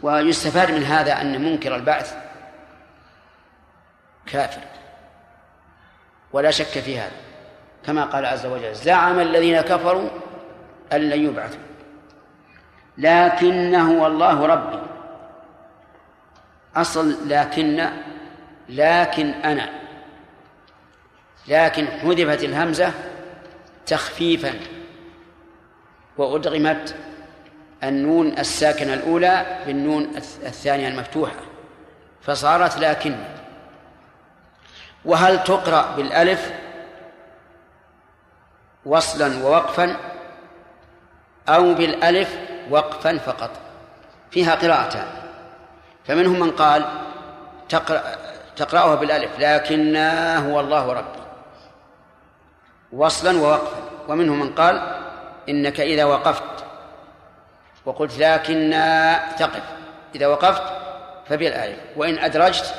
ويستفاد 0.02 0.72
من 0.72 0.84
هذا 0.84 1.22
أن 1.22 1.42
منكر 1.42 1.76
البعث 1.76 2.16
كافر. 4.26 4.83
ولا 6.34 6.52
شك 6.52 6.66
في 6.66 7.00
هذا. 7.00 7.12
كما 7.86 8.06
قال 8.06 8.26
عز 8.26 8.46
وجل 8.46 8.76
زعم 8.76 9.20
الذين 9.20 9.62
كفروا 9.62 10.10
أن 10.94 11.02
لن 11.10 11.26
يبعثوا. 11.26 11.60
لكنه 12.98 13.92
والله 13.92 14.46
ربي. 14.46 14.80
أصل 16.76 17.30
لكن 17.30 17.90
لكن 18.70 19.30
أنا. 19.30 19.70
لكن 21.48 21.88
حذفت 21.88 22.44
الهمزة 22.44 22.92
تخفيفا. 23.86 24.54
وأدغمت 26.18 26.96
النون 27.84 28.38
الساكنة 28.40 28.94
الأولى 28.94 29.60
بالنون 29.66 30.12
الثانية 30.46 30.88
المفتوحة. 30.88 31.36
فصارت 32.22 32.78
لكن 32.78 33.16
وهل 35.06 35.44
تقرأ 35.44 35.96
بالألف 35.96 36.54
وصلا 38.86 39.46
ووقفا 39.46 39.96
أو 41.50 41.74
بالألف 41.74 42.38
وقفا 42.70 43.18
فقط؟ 43.18 43.50
فيها 44.32 44.56
قراءتان. 44.56 45.08
فمنهم 46.06 46.40
من 46.40 46.52
قال 46.52 46.86
تقرأ 47.70 48.02
تقرأها 48.56 48.96
بالألف 48.96 49.40
لكن 49.40 49.96
هو 50.48 50.60
الله 50.60 50.94
ربي. 50.94 51.24
وصلا 52.94 53.42
ووقفا. 53.42 53.78
ومنهم 54.08 54.40
من 54.40 54.56
قال 54.56 54.98
إنك 55.50 55.80
إذا 55.80 56.04
وقفت 56.04 56.66
وقلت 57.86 58.18
لكن 58.20 58.72
تقف. 59.40 59.64
إذا 60.16 60.28
وقفت 60.28 60.64
فبالألف 61.30 61.80
وإن 61.96 62.18
أدرجت 62.20 62.74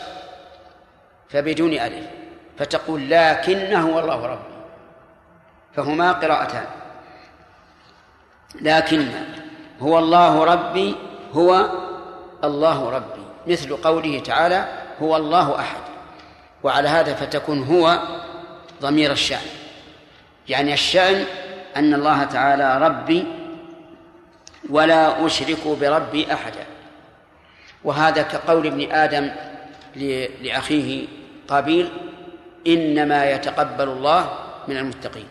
فبدون 1.28 1.72
ألف 1.72 2.06
فتقول 2.58 3.10
لكنه 3.10 3.90
هو 3.90 3.98
الله 4.00 4.26
ربي. 4.26 4.54
فهما 5.76 6.12
قراءتان. 6.12 6.66
لكن 8.60 9.08
هو 9.80 9.98
الله 9.98 10.44
ربي 10.44 10.96
هو 11.32 11.68
الله 12.44 12.90
ربي. 12.90 13.24
مثل 13.46 13.76
قوله 13.76 14.18
تعالى 14.18 14.68
هو 15.02 15.16
الله 15.16 15.60
أحد. 15.60 15.80
وعلى 16.62 16.88
هذا 16.88 17.14
فتكون 17.14 17.62
هو 17.62 17.98
ضمير 18.82 19.12
الشأن. 19.12 19.46
يعني 20.48 20.72
الشأن 20.72 21.24
أن 21.76 21.94
الله 21.94 22.24
تعالى 22.24 22.78
ربي 22.78 23.26
ولا 24.70 25.26
أشرك 25.26 25.68
بربي 25.80 26.32
أحدا. 26.32 26.64
وهذا 27.84 28.22
كقول 28.22 28.66
ابن 28.66 28.92
آدم 28.92 29.30
لأخيه 29.96 31.06
قابيل 31.48 31.88
إنما 32.66 33.30
يتقبل 33.30 33.88
الله 33.88 34.38
من 34.68 34.76
المتقين. 34.76 35.26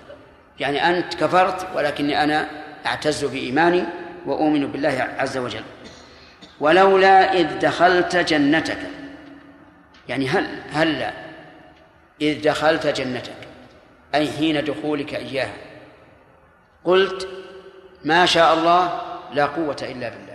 يعني 0.60 0.90
أنت 0.90 1.14
كفرت 1.14 1.68
ولكني 1.76 2.24
أنا 2.24 2.50
أعتز 2.86 3.26
بإيماني 3.26 3.84
وأؤمن 4.26 4.68
بالله 4.68 5.16
عز 5.18 5.38
وجل. 5.38 5.64
ولولا 6.60 7.34
إذ 7.34 7.60
دخلت 7.60 8.16
جنتك 8.16 8.80
يعني 10.10 10.28
هل 10.28 10.48
هلا 10.72 11.14
إذ 12.22 12.42
دخلت 12.42 12.88
جنتك 12.88 13.34
أي 14.16 14.32
حين 14.32 14.64
دخولك 14.64 15.16
إياها. 15.16 15.54
قلت 16.84 17.28
ما 18.04 18.26
شاء 18.26 18.54
الله 18.54 19.02
لا 19.34 19.46
قوة 19.46 19.78
إلا 19.82 20.10
بالله. 20.10 20.33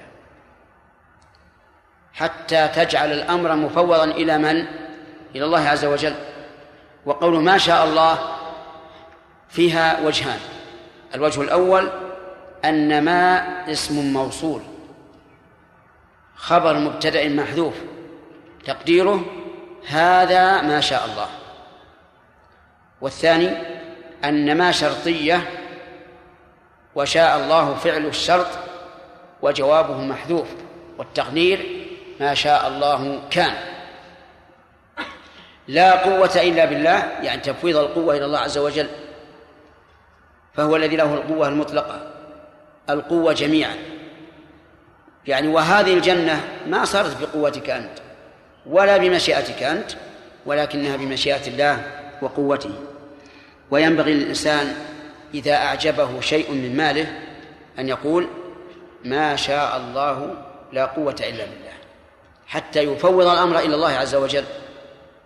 حتى 2.12 2.68
تجعل 2.68 3.12
الأمر 3.12 3.56
مفوضا 3.56 4.04
إلى 4.04 4.38
من؟ 4.38 4.66
إلى 5.34 5.44
الله 5.44 5.68
عز 5.68 5.84
وجل. 5.84 6.14
وقول 7.06 7.42
ما 7.42 7.58
شاء 7.58 7.84
الله 7.84 8.18
فيها 9.48 10.00
وجهان. 10.06 10.38
الوجه 11.14 11.40
الأول 11.40 11.90
أن 12.64 13.04
ما 13.04 13.44
اسم 13.72 14.12
موصول. 14.12 14.62
خبر 16.36 16.78
مبتدأ 16.78 17.28
محذوف. 17.28 17.74
تقديره 18.64 19.24
هذا 19.86 20.62
ما 20.62 20.80
شاء 20.80 21.04
الله. 21.04 21.28
والثاني 23.00 23.50
أن 24.24 24.58
ما 24.58 24.72
شرطية 24.72 25.50
وشاء 26.94 27.36
الله 27.36 27.74
فعل 27.74 28.06
الشرط 28.06 28.48
وجوابه 29.42 30.00
محذوف. 30.00 30.48
والتقدير 30.98 31.77
ما 32.20 32.34
شاء 32.34 32.68
الله 32.68 33.20
كان. 33.30 33.54
لا 35.68 36.04
قوة 36.04 36.30
إلا 36.36 36.64
بالله 36.64 36.98
يعني 37.22 37.40
تفويض 37.40 37.76
القوة 37.76 38.16
إلى 38.16 38.24
الله 38.24 38.38
عز 38.38 38.58
وجل 38.58 38.88
فهو 40.54 40.76
الذي 40.76 40.96
له 40.96 41.14
القوة 41.14 41.48
المطلقة 41.48 42.12
القوة 42.90 43.32
جميعا. 43.32 43.76
يعني 45.26 45.48
وهذه 45.48 45.94
الجنة 45.94 46.40
ما 46.66 46.84
صارت 46.84 47.16
بقوتك 47.20 47.70
أنت 47.70 47.98
ولا 48.66 48.96
بمشيئتك 48.96 49.62
أنت 49.62 49.92
ولكنها 50.46 50.96
بمشيئة 50.96 51.46
الله 51.46 51.82
وقوته. 52.22 52.74
وينبغي 53.70 54.14
للإنسان 54.14 54.74
إذا 55.34 55.54
أعجبه 55.54 56.20
شيء 56.20 56.52
من 56.52 56.76
ماله 56.76 57.06
أن 57.78 57.88
يقول 57.88 58.28
ما 59.04 59.36
شاء 59.36 59.76
الله 59.76 60.34
لا 60.72 60.84
قوة 60.84 61.16
إلا 61.20 61.44
بالله. 61.44 61.67
حتى 62.48 62.82
يفوض 62.82 63.26
الأمر 63.26 63.58
إلى 63.58 63.74
الله 63.74 63.90
عز 63.90 64.14
وجل. 64.14 64.44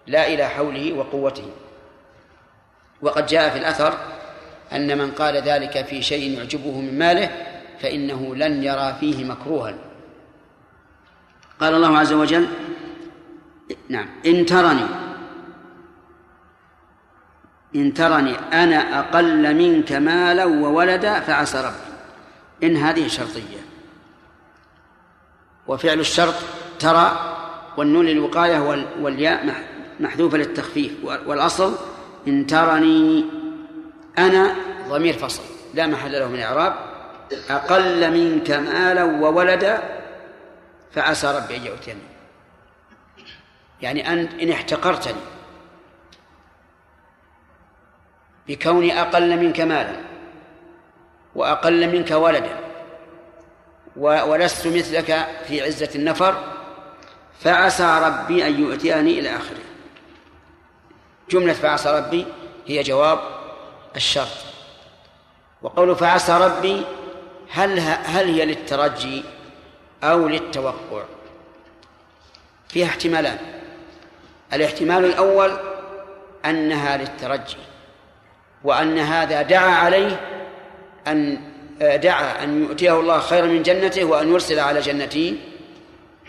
لا 0.06 0.26
إلى 0.26 0.48
حوله 0.48 0.92
وقوته. 0.92 1.50
وقد 3.02 3.26
جاء 3.26 3.50
في 3.50 3.58
الأثر 3.58 3.98
أن 4.72 4.98
من 4.98 5.10
قال 5.10 5.36
ذلك 5.36 5.86
في 5.86 6.02
شيء 6.02 6.38
يعجبه 6.38 6.80
من 6.80 6.98
ماله 6.98 7.30
فإنه 7.80 8.34
لن 8.34 8.64
يرى 8.64 8.96
فيه 9.00 9.24
مكروها. 9.24 9.74
قال 11.60 11.74
الله 11.74 11.98
عز 11.98 12.12
وجل 12.12 12.48
نعم. 13.88 14.08
إن 14.26 14.46
ترني 14.46 14.86
إن 17.74 17.94
ترني 17.94 18.34
أنا 18.52 18.98
أقل 18.98 19.54
منك 19.54 19.92
مالا 19.92 20.44
وولدا 20.44 21.20
فعسى 21.20 21.60
ربي. 21.60 21.92
إن 22.62 22.76
هذه 22.76 23.08
شرطية. 23.08 23.62
وفعل 25.66 26.00
الشرط 26.00 26.34
ترى 26.82 27.36
والنون 27.76 28.06
للوقاية 28.06 28.86
والياء 29.00 29.54
محذوفة 30.00 30.38
للتخفيف 30.38 30.92
والأصل 31.04 31.74
إن 32.28 32.46
ترني 32.46 33.24
أنا 34.18 34.54
ضمير 34.88 35.14
فصل 35.14 35.42
لا 35.74 35.86
محل 35.86 36.12
له 36.12 36.28
من 36.28 36.40
إعراب 36.40 36.74
أقل 37.50 38.10
منك 38.10 38.50
مالا 38.50 39.04
وولدا 39.04 39.82
فعسى 40.92 41.26
ربي 41.36 41.56
أن 41.56 41.66
يؤتيني. 41.66 42.00
يعني 43.82 44.12
أن 44.12 44.18
إن 44.18 44.50
احتقرتني. 44.50 45.20
بكوني 48.48 49.00
أقل 49.00 49.36
منك 49.36 49.60
مالا 49.60 50.00
وأقل 51.34 51.92
منك 51.92 52.10
ولدا 52.10 52.58
ولست 53.96 54.66
مثلك 54.66 55.26
في 55.48 55.62
عزة 55.62 55.88
النفر 55.94 56.61
فعسى 57.44 58.00
ربي 58.04 58.46
أن 58.46 58.60
يؤتيني 58.60 59.18
إلى 59.18 59.36
آخره. 59.36 59.62
جملة 61.30 61.52
فعسى 61.52 61.90
ربي 61.90 62.26
هي 62.66 62.82
جواب 62.82 63.18
الشرط. 63.96 64.28
وقول 65.62 65.96
فعسى 65.96 66.32
ربي 66.32 66.82
هل 67.50 67.80
هل 67.80 68.34
هي 68.34 68.44
للترجي 68.44 69.24
أو 70.04 70.28
للتوقع؟ 70.28 71.04
فيها 72.68 72.86
احتمالان. 72.86 73.38
الاحتمال 74.52 75.04
الأول 75.04 75.58
أنها 76.44 76.96
للترجي 76.96 77.56
وأن 78.64 78.98
هذا 78.98 79.42
دعا 79.42 79.70
عليه 79.70 80.20
أن 81.06 81.40
دعا 81.80 82.44
أن 82.44 82.62
يؤتيه 82.62 83.00
الله 83.00 83.18
خيرا 83.18 83.46
من 83.46 83.62
جنته 83.62 84.04
وأن 84.04 84.32
يرسل 84.32 84.58
على 84.58 84.80
جنته 84.80 85.36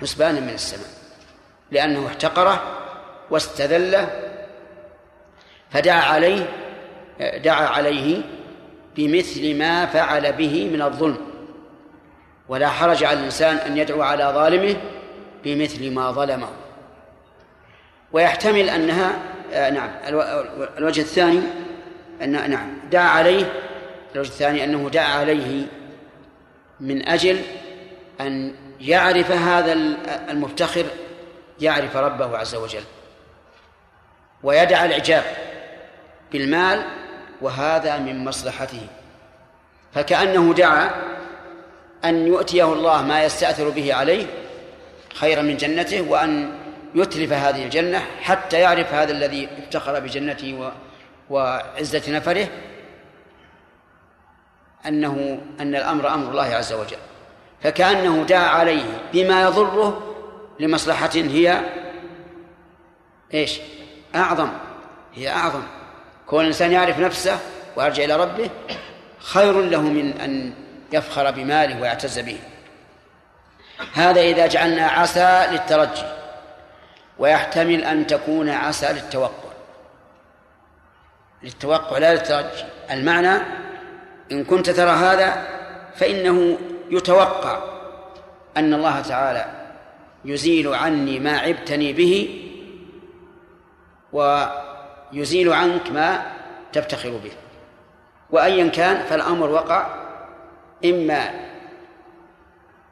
حسبانا 0.02 0.39
من 0.39 0.49
السماء. 0.49 1.03
لأنه 1.74 2.08
احتقره 2.08 2.64
واستذله 3.30 4.10
فدعا 5.72 6.02
عليه 6.02 6.46
دعا 7.20 7.68
عليه 7.68 8.22
بمثل 8.96 9.58
ما 9.58 9.86
فعل 9.86 10.34
به 10.34 10.70
من 10.74 10.82
الظلم. 10.82 11.18
ولا 12.50 12.70
حرج 12.70 13.04
على 13.04 13.20
الإنسان 13.20 13.56
أن 13.56 13.78
يدعو 13.78 14.02
على 14.02 14.24
ظالمه 14.24 14.76
بمثل 15.44 15.92
ما 15.92 16.12
ظلمه. 16.12 16.50
ويحتمل 18.12 18.70
أنها 18.70 19.20
آه 19.54 19.70
نعم 19.70 19.90
الوجه 20.78 21.02
الثاني 21.02 21.40
أن 22.22 22.50
نعم 22.52 22.68
دعا 22.92 23.10
عليه 23.10 23.54
الوجه 24.16 24.28
الثاني 24.28 24.64
أنه 24.64 24.90
دعا 24.90 25.20
عليه 25.20 25.66
من 26.80 27.08
أجل 27.08 27.40
أن 28.22 28.56
يعرف 28.82 29.32
هذا 29.32 29.74
المفتخر 30.30 30.86
يعرف 31.62 31.96
ربه 31.96 32.38
عز 32.38 32.56
وجل 32.56 32.84
ويدع 34.44 34.86
الإعجاب 34.86 35.24
بالمال 36.32 36.86
وهذا 37.42 37.98
من 37.98 38.26
مصلحته. 38.26 38.88
فكأنه 39.94 40.54
دعا 40.54 40.92
أن 42.06 42.28
يؤتيه 42.28 42.74
الله 42.74 43.02
ما 43.02 43.24
يستأثر 43.24 43.70
به 43.70 43.94
عليه 43.94 44.26
خيرا 45.13 45.42
من 45.42 45.58
جنته 45.58 46.02
وأن 46.02 46.60
يتلف 46.96 47.34
هذه 47.34 47.66
الجنة 47.66 48.00
حتى 48.22 48.60
يعرف 48.60 48.94
هذا 48.94 49.12
الذي 49.12 49.50
افتخر 49.58 50.00
بجنته 50.00 50.54
و... 50.54 50.72
وعزة 51.30 52.18
نفره 52.18 52.48
أنه 54.88 55.42
أن 55.60 55.76
الأمر 55.76 56.13
أمر 56.13 56.32
الله 56.32 56.56
عز 56.56 56.74
وجل. 56.74 56.98
فكأنه 57.62 58.24
دعا 58.24 58.48
عليه 58.48 59.10
بما 59.13 59.42
يضره 59.42 60.12
لمصلحة 60.60 61.10
هي 61.16 61.62
إيش؟ 63.34 63.60
أعظم 64.16 64.50
هي 65.13 65.30
أعظم. 65.30 65.63
كون 66.28 66.42
الإنسان 66.42 66.72
يعرف 66.72 67.00
نفسه 67.00 67.39
ويرجع 67.76 68.04
إلى 68.04 68.16
ربه 68.16 68.50
خير 69.20 69.62
له 69.62 69.82
من 69.82 70.22
أن 70.22 70.54
يفخر 70.94 71.32
بماله 71.32 71.82
ويعتز 71.82 72.20
به. 72.20 72.39
هذا 73.94 74.22
إذا 74.22 74.48
جعلنا 74.48 74.88
عسى 74.88 75.48
للترجي 75.52 76.06
ويحتمل 77.20 77.84
أن 77.84 78.08
تكون 78.08 78.50
عسى 78.50 78.94
للتوقع. 78.94 79.54
للتوقع 81.44 81.98
لا 81.98 82.13
للترجي. 82.13 82.66
المعنى 82.92 83.42
إن 84.32 84.44
كنت 84.44 84.70
ترى 84.70 84.89
هذا 84.89 85.48
فإنه 85.96 86.58
يتوقع 86.89 87.63
أن 88.58 88.74
الله 88.74 89.02
تعالى 89.02 89.62
يزيل 90.26 90.74
عني 90.74 91.20
ما 91.20 91.38
عبتني 91.38 91.94
به 91.94 92.40
ويزيل 94.14 95.54
عنك 95.54 95.92
ما 95.92 96.32
تفتخر 96.74 97.10
به. 97.10 97.32
وأيا 98.30 98.68
كان 98.68 99.06
فالأمر 99.06 99.50
وقع 99.50 100.04
إما 100.86 101.32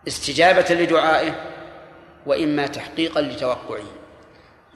استجابة 0.08 0.65
لدعائه 0.70 1.36
وإما 2.26 2.67
تحقيقا 2.67 3.22
لتوقعه. 3.22 3.84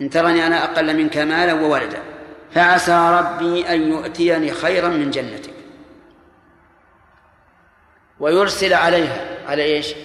إن 0.02 0.10
ترني 0.10 0.48
أنا 0.48 0.64
أقل 0.64 0.98
منك 0.98 1.18
مالا 1.18 1.54
وولدا 1.54 2.04
فعسى 2.52 3.20
ربي 3.20 3.70
أن 3.70 3.90
يؤتيني 3.90 4.52
خيرا 4.52 4.88
من 4.88 5.12
جنتك. 5.12 5.54
ويرسل 8.20 8.74
عليها 8.74 9.38
على 9.48 9.64
إيش؟ 9.64 9.96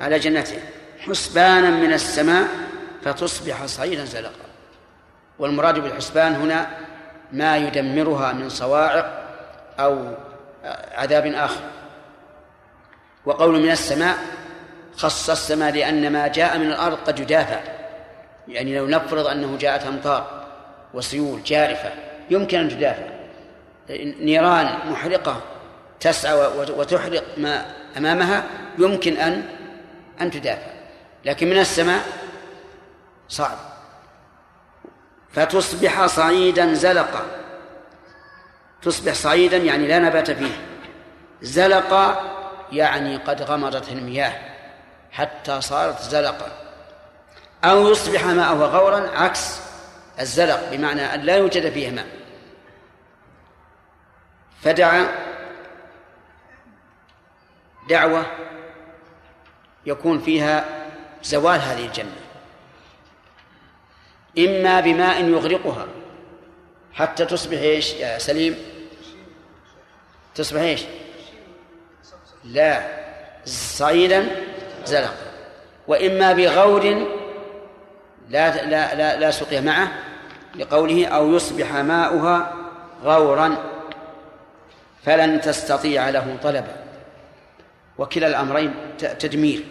على 0.00 0.18
جنته. 0.18 0.73
حسبانا 1.08 1.70
من 1.70 1.92
السماء 1.92 2.48
فتصبح 3.04 3.66
صعيدا 3.66 4.04
زلقا. 4.04 4.44
والمراد 5.38 5.78
بالحسبان 5.78 6.34
هنا 6.34 6.70
ما 7.32 7.56
يدمرها 7.56 8.32
من 8.32 8.48
صواعق 8.48 9.24
أو 9.78 10.14
عذاب 10.92 11.26
آخر. 11.26 11.60
وقول 13.26 13.62
من 13.62 13.70
السماء 13.70 14.18
خص 14.96 15.30
السماء 15.30 15.72
لأن 15.72 16.12
ما 16.12 16.28
جاء 16.28 16.58
من 16.58 16.66
الأرض 16.66 16.98
قد 17.06 17.18
يدافع. 17.18 17.60
يعني 18.48 18.78
لو 18.78 18.86
نفرض 18.86 19.26
أنه 19.26 19.56
جاءت 19.56 19.86
أمطار 19.86 20.44
وسيول 20.94 21.42
جارفة 21.42 21.90
يمكن 22.30 22.58
أن 22.58 22.68
تدافع. 22.68 23.06
نيران 24.20 24.90
محرقة 24.90 25.40
تسعى 26.00 26.34
وتحرق 26.56 27.24
ما 27.36 27.66
أمامها 27.96 28.44
يمكن 28.78 29.16
أن 29.16 29.42
أن 30.20 30.30
تدافع. 30.30 30.70
لكن 31.24 31.50
من 31.50 31.58
السماء 31.58 32.06
صعب. 33.28 33.58
فتصبح 35.32 36.06
صعيدا 36.06 36.74
زلقا. 36.74 37.26
تصبح 38.82 39.12
صعيدا 39.12 39.56
يعني 39.56 39.86
لا 39.86 39.98
نبات 39.98 40.30
فيه. 40.30 40.66
زلق 41.42 42.20
يعني 42.72 43.16
قد 43.16 43.42
غمرت 43.42 43.88
المياه 43.88 44.32
حتى 45.12 45.60
صارت 45.60 46.00
زلقا. 46.00 46.52
أو 47.64 47.90
يصبح 47.90 48.24
ماءه 48.24 48.54
غورا 48.54 49.10
عكس 49.10 49.60
الزلق 50.20 50.70
بمعنى 50.70 51.14
أن 51.14 51.20
لا 51.20 51.36
يوجد 51.36 51.72
فيه 51.72 51.90
ماء. 51.90 52.06
فدعا 54.62 55.08
دعوة 57.88 58.26
يكون 59.86 60.18
فيها 60.18 60.83
زوال 61.24 61.60
هذه 61.60 61.86
الجنة. 61.86 62.16
إما 64.38 64.80
بماء 64.80 65.24
يغرقها. 65.24 65.86
حتى 66.92 67.24
تصبح 67.24 67.58
إيش 67.58 67.94
يا 67.94 68.18
سليم؟ 68.18 68.56
تصبح 70.34 70.60
إيش؟ 70.60 70.82
لا. 72.44 73.04
صعيدا 73.46 74.26
زلقا. 74.84 75.16
وإما 75.88 76.32
بغور 76.32 76.84
لا 78.28 78.66
لا 78.66 78.94
لا, 78.94 79.20
لا 79.20 79.30
سقي 79.30 79.60
معه 79.60 79.92
لقوله 80.56 81.06
أو 81.06 81.34
يصبح 81.34 81.72
ماؤها 81.72 82.54
غورا 83.02 83.56
فلن 85.04 85.40
تستطيع 85.40 86.08
له 86.08 86.38
طلبا. 86.42 86.76
وكلا 87.98 88.26
الأمرين 88.26 88.74
تدمير. 88.98 89.64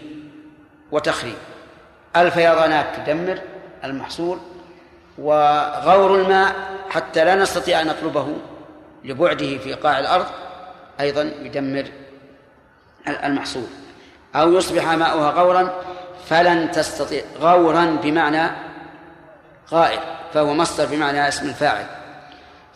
وتخريب. 0.93 1.35
الفيضانات 2.15 2.85
تدمر 2.95 3.39
المحصول 3.83 4.37
وغور 5.17 6.21
الماء 6.21 6.55
حتى 6.89 7.25
لا 7.25 7.35
نستطيع 7.35 7.81
أن 7.81 7.87
نطلبه 7.87 8.27
لبعده 9.03 9.57
في 9.57 9.73
قاع 9.73 9.99
الأرض 9.99 10.25
أيضا 10.99 11.21
يدمر 11.41 11.85
المحصول. 13.07 13.67
أو 14.35 14.53
يصبح 14.53 14.85
ماؤها 14.85 15.29
غورا 15.29 15.73
فلن 16.25 16.71
تستطيع 16.71 17.23
غورا 17.39 17.85
بمعنى 18.03 18.51
غائر 19.71 19.99
فهو 20.33 20.53
مصدر 20.53 20.85
بمعنى 20.85 21.27
اسم 21.27 21.49
الفاعل. 21.49 21.85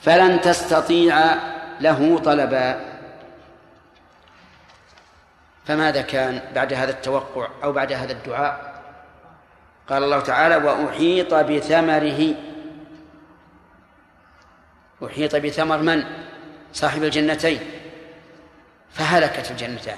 فلن 0.02 0.42
تستطيع 0.42 1.16
له 1.82 2.20
طلبا. 2.26 2.80
فماذا 5.68 6.02
كان 6.02 6.42
بعد 6.56 6.74
هذا 6.74 6.92
التوقع 6.92 7.48
أو 7.64 7.72
بعد 7.72 7.94
هذا 7.94 8.12
الدعاء؟ 8.12 8.84
قال 9.90 10.04
الله 10.04 10.20
تعالى 10.20 10.56
وأحيط 10.56 11.34
بثمره. 11.34 12.36
أحيط 15.06 15.36
بثمر 15.36 15.78
من؟ 15.78 16.04
صاحب 16.74 17.04
الجنتين. 17.04 17.60
فهلكت 18.92 19.52
الجنتان. 19.52 19.98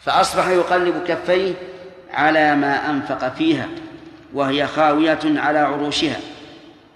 فأصبح 0.00 0.48
يقلب 0.48 1.04
كفيه 1.06 1.54
على 2.10 2.56
ما 2.56 2.90
أنفق 2.90 3.28
فيها 3.28 3.68
وهي 4.32 4.66
خاوية 4.66 5.18
على 5.24 5.58
عروشها 5.58 6.20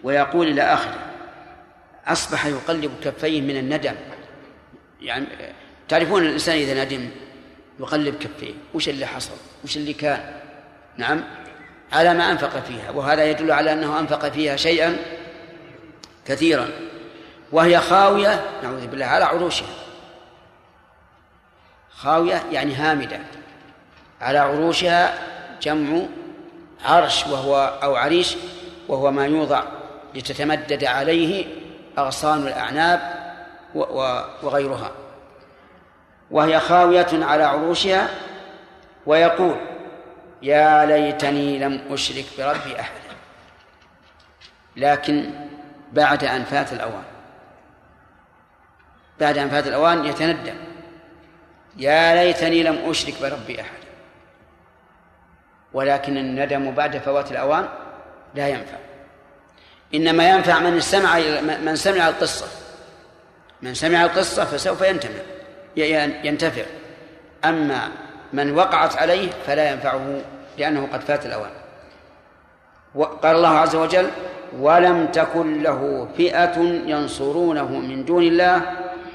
ويقول 0.03 0.49
إلى 0.49 0.63
آخره 0.63 0.99
أصبح 2.07 2.47
يقلب 2.47 2.93
كفيه 3.05 3.41
من 3.41 3.57
الندم. 3.57 3.95
يعني 5.01 5.27
تعرفون 5.89 6.23
الإنسان 6.23 6.57
إذا 6.57 6.85
ندم 6.85 7.09
يقلب 7.81 8.15
كفيه 8.15 8.55
وش 8.75 8.89
اللي 8.89 9.07
حصل؟ 9.07 9.35
وش 9.65 9.77
اللي 9.77 9.93
كان؟ 9.93 10.35
نعم. 10.97 11.25
على 11.93 12.15
ما 12.15 12.31
أنفق 12.31 12.61
فيها 12.61 12.91
وهذا 12.91 13.25
يدل 13.25 13.53
على 13.53 13.73
أنه 13.73 14.01
أنفق 14.01 14.29
فيها 14.29 14.57
شيئا 14.57 14.97
كثيرا. 16.27 16.69
وهي 17.53 17.81
خاوية 17.81 18.45
نعوذ 18.63 18.87
بالله 18.87 19.07
على 19.07 19.25
عروشها. 19.25 19.67
خاوية 21.91 22.43
يعني 22.53 22.75
هامدة. 22.75 23.21
على 24.21 24.39
عروشها 24.39 25.19
جمع 25.63 26.03
عرش 26.85 27.27
وهو 27.27 27.79
أو 27.83 27.97
عريش 27.97 28.37
وهو 28.89 29.11
ما 29.11 29.27
يوضع 29.27 29.63
لتتمدد 30.15 30.85
عليه 30.85 31.47
أغصان 31.99 32.47
الأعناب 32.47 33.01
وغيرها. 34.43 34.91
وهي 36.33 36.61
خاوية 36.61 37.25
على 37.25 37.45
عروشها 37.45 38.09
ويقول 39.07 39.57
يا 40.43 40.85
ليتني 40.85 41.59
لم 41.59 41.85
أشرك 41.91 42.25
بربي 42.39 42.81
أحدا. 42.81 43.17
لكن 44.77 45.31
بعد 45.93 46.25
أن 46.25 46.45
فات 46.45 46.73
الأوان 46.73 47.03
بعد 49.21 49.39
أن 49.39 49.51
فات 49.51 49.67
الأوان 49.67 50.05
يتندم 50.05 50.55
يا 51.77 52.15
ليتني 52.15 52.63
لم 52.63 52.91
أشرك 52.91 53.15
بربي 53.23 53.61
أحدا. 53.61 53.89
ولكن 55.73 56.17
الندم 56.17 56.71
بعد 56.71 56.99
فوات 56.99 57.33
الأوان 57.33 57.69
لا 58.35 58.49
ينفع. 58.49 58.79
إنما 59.95 60.31
ينفع 60.31 60.59
من 60.59 60.81
سمع 60.81 61.19
من 61.41 61.77
سمع 61.77 62.09
القصة. 62.09 62.47
من 63.63 63.75
سمع 63.75 64.05
القصة 64.05 64.45
فسوف 64.45 64.81
ينتمع 64.81 65.21
ينتفع. 65.77 66.65
أما 67.45 67.89
من 68.33 68.55
وقعت 68.59 68.97
عليه 68.97 69.31
فلا 69.47 69.71
ينفعه 69.71 70.21
لأنه 70.59 70.89
قد 70.93 71.01
فات 71.01 71.27
الأوان. 71.27 71.51
قال 72.95 73.37
الله 73.37 73.59
عز 73.59 73.77
وجل 73.77 74.11
ولم 74.59 75.07
تكن 75.07 75.63
له 75.63 76.09
فئة 76.17 76.59
ينصرونه 76.87 77.69
من 77.69 78.05
دون 78.05 78.23
الله 78.23 78.63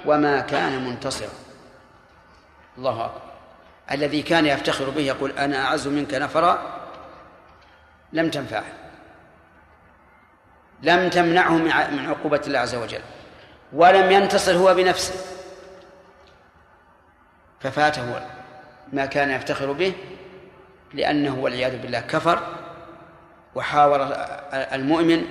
وما 0.05 0.39
كان 0.39 0.85
منتصرا. 0.85 1.29
الله 2.77 3.05
أكبر. 3.05 3.21
الذي 3.91 4.21
كان 4.21 4.45
يفتخر 4.45 4.89
به 4.89 5.01
يقول 5.01 5.31
أنا 5.31 5.65
أعز 5.65 5.87
منك 5.87 6.13
نفرا. 6.13 6.59
لم 8.13 8.29
تنفعه. 8.29 8.63
لم 10.83 11.09
تمنعه 11.09 11.57
من 11.91 12.05
عقوبة 12.09 12.41
الله 12.47 12.59
عز 12.59 12.75
وجل. 12.75 13.01
ولم 13.73 14.11
ينتصر 14.11 14.55
هو 14.55 14.73
بنفسه. 14.73 15.37
ففاته 17.59 18.21
ما 18.93 19.05
كان 19.05 19.31
يفتخر 19.31 19.71
به 19.71 19.93
لأنه 20.93 21.39
والعياذ 21.39 21.81
بالله 21.81 21.99
كفر 21.99 22.39
وحاور 23.55 24.15
المؤمن 24.53 25.25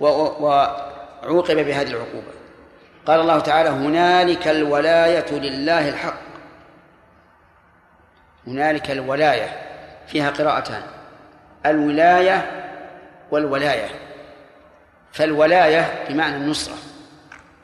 وعوقب 0.00 1.56
بهذه 1.56 1.90
العقوبة. 1.90 2.32
قال 3.06 3.20
الله 3.20 3.38
تعالى 3.38 3.68
هنالك 3.68 4.48
الولاية 4.48 5.32
لله 5.32 5.88
الحق. 5.88 6.20
هنالك 8.46 8.90
الولاية 8.90 9.56
فيها 10.06 10.30
قراءتان 10.30 10.82
الولاية 11.66 12.68
والولاية. 13.30 13.88
فالولاية 15.12 16.04
بمعنى 16.08 16.36
النصرة 16.36 16.74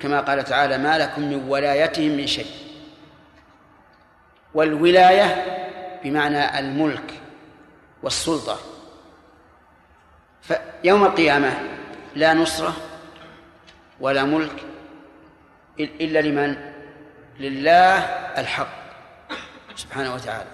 كما 0.00 0.20
قال 0.20 0.44
تعالى 0.44 0.78
ما 0.78 0.98
لكم 0.98 1.22
من 1.22 1.48
ولايتهم 1.48 2.10
من 2.16 2.26
شيء. 2.26 2.67
والولاية 4.54 5.44
بمعنى 6.04 6.58
الملك 6.58 7.14
والسلطة. 8.02 8.58
فيوم 10.42 11.04
القيامة 11.04 11.52
لا 12.14 12.34
نصرة 12.34 12.76
ولا 14.00 14.24
ملك 14.24 14.62
إلا 15.80 16.18
لمن؟ 16.18 16.56
لله 17.40 17.98
الحق 18.38 18.68
سبحانه 19.76 20.14
وتعالى. 20.14 20.50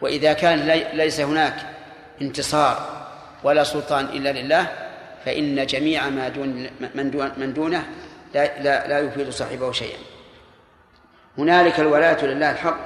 وإذا 0.00 0.32
كان 0.32 0.58
ليس 0.96 1.20
هناك 1.20 1.54
انتصار 2.22 3.06
ولا 3.42 3.64
سلطان 3.64 4.04
إلا 4.04 4.32
لله 4.32 4.66
فإن 5.24 5.66
جميع 5.66 6.08
ما 6.08 6.28
دون 6.28 6.68
من, 6.94 7.10
دون 7.10 7.32
من 7.36 7.52
دونه 7.52 7.86
لا, 8.34 8.62
لا, 8.62 8.88
لا 8.88 8.98
يفيد 8.98 9.30
صاحبه 9.30 9.72
شيئا. 9.72 9.98
هنالك 11.38 11.80
الولاية 11.80 12.24
لله 12.24 12.50
الحق. 12.50 12.78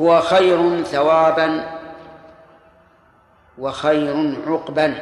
هو 0.00 0.20
خير 0.20 0.82
ثوابا 0.82 1.78
وخير 3.58 4.36
عقبا. 4.46 4.94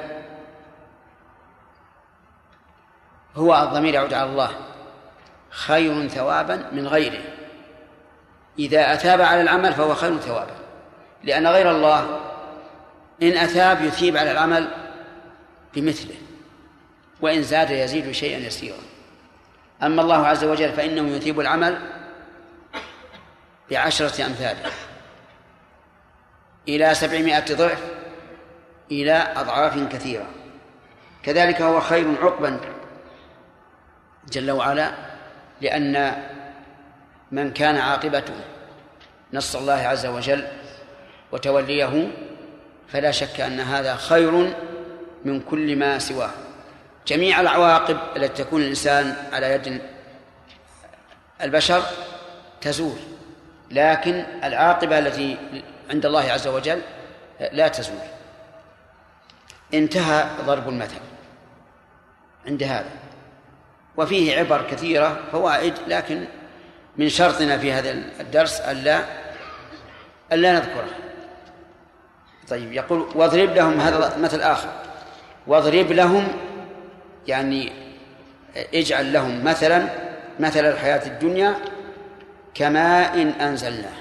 هو 3.37 3.62
الضمير 3.62 3.94
يعود 3.94 4.14
على 4.14 4.31
الله. 4.31 4.50
خير 5.50 6.09
ثوابا 6.09 6.70
من 6.72 6.87
غيره. 6.87 7.22
إذا 8.59 8.94
أثاب 8.94 9.20
على 9.20 9.40
العمل 9.40 9.74
فهو 9.74 9.94
خير 9.94 10.18
ثوابا. 10.18 10.55
لأن 11.22 11.46
غير 11.46 11.70
الله 11.70 12.20
إن 13.22 13.33
أثاب 13.33 13.83
يثيب 13.83 14.16
على 14.16 14.33
العمل 14.33 14.68
بمثله. 15.74 16.16
وإن 17.20 17.42
زاد 17.42 17.70
يزيد 17.70 18.12
شيئا 18.12 18.38
يسيرا. 18.38 18.93
أما 19.85 20.03
الله 20.03 20.27
عز 20.27 20.44
وجل 20.44 20.73
فإنه 20.73 21.16
يثيب 21.16 21.40
العمل 21.40 21.79
بعشرة 23.70 24.27
أمثاله 24.27 24.70
إلى 26.68 26.94
سبعمائة 26.94 27.55
ضعف 27.55 27.83
إلى 28.90 29.33
أضعاف 29.37 29.92
كثيرة. 29.92 30.27
كذلك 31.23 31.62
هو 31.62 31.81
خير 31.81 32.14
عقبا 32.23 32.61
جل 34.29 34.51
وعلا 34.51 34.92
لأن 35.61 36.23
من 37.33 37.53
كان 37.53 37.77
عاقبته 37.77 38.35
نصر 39.33 39.59
الله 39.59 39.73
عز 39.73 40.07
وجل 40.07 40.47
وتوليه 41.33 42.09
فلا 42.88 43.11
شك 43.11 43.40
أن 43.40 43.61
هذا 43.61 43.97
خير 43.97 44.55
من 45.25 45.40
كل 45.40 45.77
ما 45.77 45.99
سواه. 45.99 46.43
جميع 47.06 47.40
العواقب 47.40 47.98
التي 48.16 48.44
تكون 48.44 48.62
الإنسان 48.62 49.16
على 49.32 49.46
يد 49.46 49.80
البشر 51.42 51.82
تزول 52.60 52.96
لكن 53.70 54.24
العاقبة 54.44 54.98
التي 54.98 55.38
عند 55.90 56.06
الله 56.06 56.32
عز 56.32 56.46
وجل 56.46 56.80
لا 57.52 57.68
تزول. 57.68 57.98
انتهى 59.74 60.26
ضرب 60.46 60.68
المثل 60.68 61.00
عند 62.46 62.62
هذا. 62.62 62.90
وفيه 63.96 64.38
عبر 64.38 64.62
كثيرة 64.70 65.18
فوائد 65.32 65.74
لكن 65.86 66.24
من 66.96 67.08
شرطنا 67.08 67.58
في 67.58 67.72
هذا 67.72 67.90
الدرس 68.20 68.60
ألا 68.60 69.04
ألا 70.32 70.52
نذكره. 70.52 70.88
طيب 72.48 72.72
يقول 72.72 73.08
واضرب 73.14 73.50
لهم 73.54 73.80
هذا 73.80 74.16
مثل 74.18 74.40
آخر 74.40 74.68
واضرب 75.46 75.92
لهم 75.92 76.28
يعني 77.28 77.72
اجعل 78.74 79.12
لهم 79.12 79.44
مثلا 79.44 79.88
مثل 80.40 80.64
الحياة 80.64 81.06
الدنيا 81.06 81.54
كماء 82.54 83.22
إن 83.22 83.28
أنزلناه. 83.28 83.96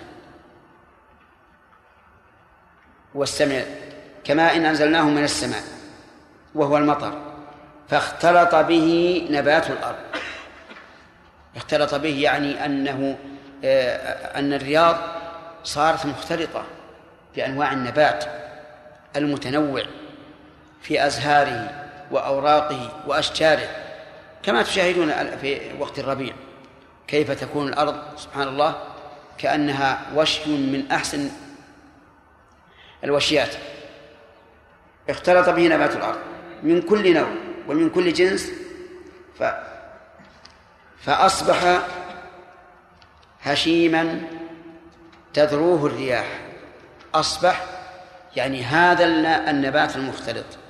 واستمع 3.15 3.61
كماء 4.23 4.57
إن 4.57 4.65
أنزلناه 4.65 5.03
من 5.03 5.23
السماء 5.23 5.63
وهو 6.55 6.77
المطر 6.77 7.21
فاختلط 7.89 8.55
به 8.55 9.27
نبات 9.31 9.69
الأرض. 9.69 9.99
اختلط 11.55 11.95
به 11.95 12.21
يعني 12.21 12.65
أنه 12.65 13.17
آه، 13.65 14.39
أن 14.39 14.53
الرياض 14.53 14.97
صارت 15.63 16.05
مختلطة 16.05 16.65
بأنواع 17.35 17.73
النبات 17.73 18.25
المتنوع 19.15 19.83
في 20.81 21.05
أزهاره 21.05 21.82
وأوراقه 22.13 23.03
وأشجاره 23.07 23.69
كما 24.43 24.61
تشاهدون 24.61 25.37
في 25.37 25.71
وقت 25.79 25.99
الربيع. 25.99 26.33
كيف 27.07 27.31
تكون 27.31 27.67
الأرض؟ 27.67 28.17
سبحان 28.17 28.47
الله 28.47 28.75
كأنها 29.37 30.01
وشي 30.15 30.49
من 30.49 30.91
أحسن 30.91 31.29
الوشيات. 33.03 33.55
اختلط 35.09 35.49
به 35.49 35.67
نبات 35.67 35.95
الأرض 35.95 36.19
من 36.63 36.81
كل 36.81 37.13
نوع 37.13 37.27
ومن 37.67 37.89
كل 37.89 38.13
جنس 38.13 38.51
ف 39.39 39.43
فأصبح 40.99 41.81
هشيما 43.41 44.21
تذروه 45.33 45.85
الرياح. 45.85 46.41
أصبح 47.15 47.65
يعني 48.35 48.63
هذا 48.63 49.05
النبات 49.49 49.95
المختلط. 49.95 50.62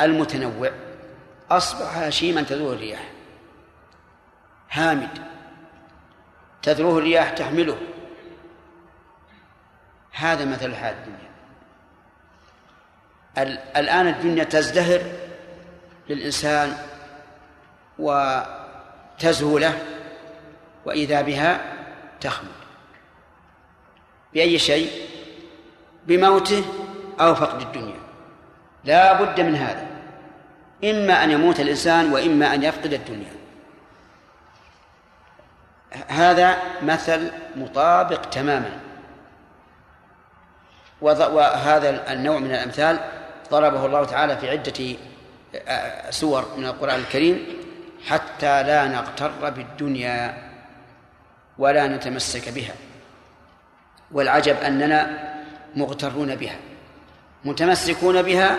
المتنوع. 0.00 0.70
أصبح 1.50 1.96
هشيما 1.96 2.42
تذروه 2.42 2.72
الرياح. 2.72 3.10
هامد. 4.70 5.18
تذروه 6.62 6.98
الرياح 6.98 7.30
تحمله. 7.30 7.78
هذا 10.12 10.44
مثل 10.44 10.66
الحياة 10.66 10.92
الدنيا. 10.92 11.34
الآن 13.76 14.08
الدنيا 14.08 14.44
تزدهر 14.44 15.02
للإنسان 16.08 16.76
وتزهو 17.98 19.58
له 19.58 19.82
وإذا 20.84 21.22
بها 21.22 21.60
تخمد. 22.20 22.48
بأي 24.34 24.58
شيء؟ 24.58 24.90
بموته 26.06 26.64
أو 27.20 27.34
فقد 27.34 27.60
الدنيا 27.60 28.03
لا 28.84 29.12
بد 29.12 29.40
من 29.40 29.56
هذا. 29.56 29.86
إما 30.84 31.24
أن 31.24 31.30
يموت 31.30 31.60
الإنسان 31.60 32.12
وإما 32.12 32.54
أن 32.54 32.62
يفقد 32.62 32.92
الدنيا. 32.92 33.32
هذا 36.08 36.56
مثل 36.82 37.30
مطابق 37.56 38.20
تماما. 38.20 38.70
وهذا 41.00 42.12
النوع 42.12 42.38
من 42.38 42.50
الأمثال 42.50 42.98
ضربه 43.50 43.86
الله 43.86 44.04
تعالى 44.04 44.36
في 44.36 44.50
عدة 44.50 44.96
آه، 45.68 46.10
سور 46.10 46.48
من 46.56 46.66
القرآن 46.66 47.00
الكريم. 47.00 47.46
حتى 48.06 48.62
لا 48.62 48.88
نغتر 48.88 49.50
بالدنيا 49.50 50.34
ولا 51.58 51.86
نتمسك 51.86 52.48
بها. 52.48 52.74
والعجب 54.12 54.56
أننا 54.56 55.30
مغترون 55.76 56.34
بها. 56.34 56.56
متمسكون 57.44 58.22
بها 58.22 58.56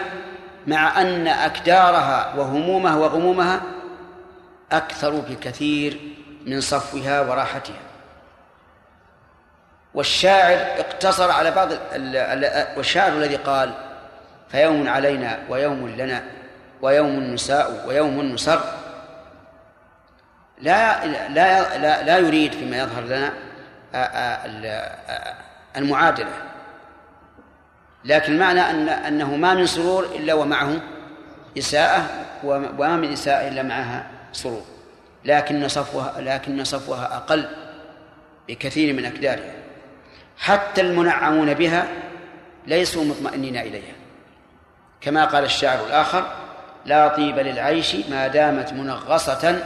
مع 0.68 1.02
أن 1.02 1.28
أكدارها 1.28 2.34
وهمومها 2.38 2.96
وغمومها 2.96 3.62
أكثر 4.72 5.20
بكثير 5.20 6.16
من 6.46 6.62
صفوها 6.62 7.22
وراحتها. 7.22 7.76
والشاعر 9.94 10.58
اقتصر 10.80 11.32
على 11.32 11.52
بعض 11.52 11.70
والشاعر 12.78 13.12
الذي 13.12 13.36
قال 13.36 13.74
فيوم 14.50 14.90
علينا 14.90 15.40
ويوم 15.50 15.88
لنا 15.88 16.24
ويوم 16.82 17.20
نساء 17.20 17.86
ويوم 17.88 18.22
نسر 18.22 18.62
لا 20.62 21.06
لا 21.06 21.78
لا, 21.78 22.04
لا 22.04 22.18
يريد 22.18 22.52
فيما 22.52 22.78
يظهر 22.78 23.04
لنا 23.04 23.34
المعادلة. 25.78 26.32
لكن 28.06 28.40
معنى 28.40 28.62
أن 28.62 28.90
أنه 28.90 29.36
ما 29.36 29.54
من 29.54 29.66
سرور 29.66 30.06
إلا 30.16 30.34
ومعه 30.34 30.82
إساءة 31.58 32.26
وما 32.44 32.96
من 32.96 33.12
إساءة 33.12 33.48
إلا 33.48 33.64
معها 33.64 34.08
سرور. 34.34 34.66
لكن 35.26 35.68
صفوها 35.68 36.22
لكن 36.22 36.64
صفوها 36.64 37.16
أقل 37.18 37.50
بكثير 38.48 38.94
من 38.94 39.06
أكدارها. 39.06 39.54
حتى 40.38 40.82
المنعمون 40.82 41.54
بها 41.54 41.88
ليسوا 42.68 43.04
مطمئنين 43.04 43.58
إليها. 43.58 43.94
كما 45.02 45.26
قال 45.26 45.44
الشاعر 45.44 45.86
الآخر 45.86 46.32
لا 46.86 47.08
طيب 47.08 47.40
للعيش 47.40 47.96
ما 47.96 48.28
دامت 48.28 48.74
منغصة 48.74 49.64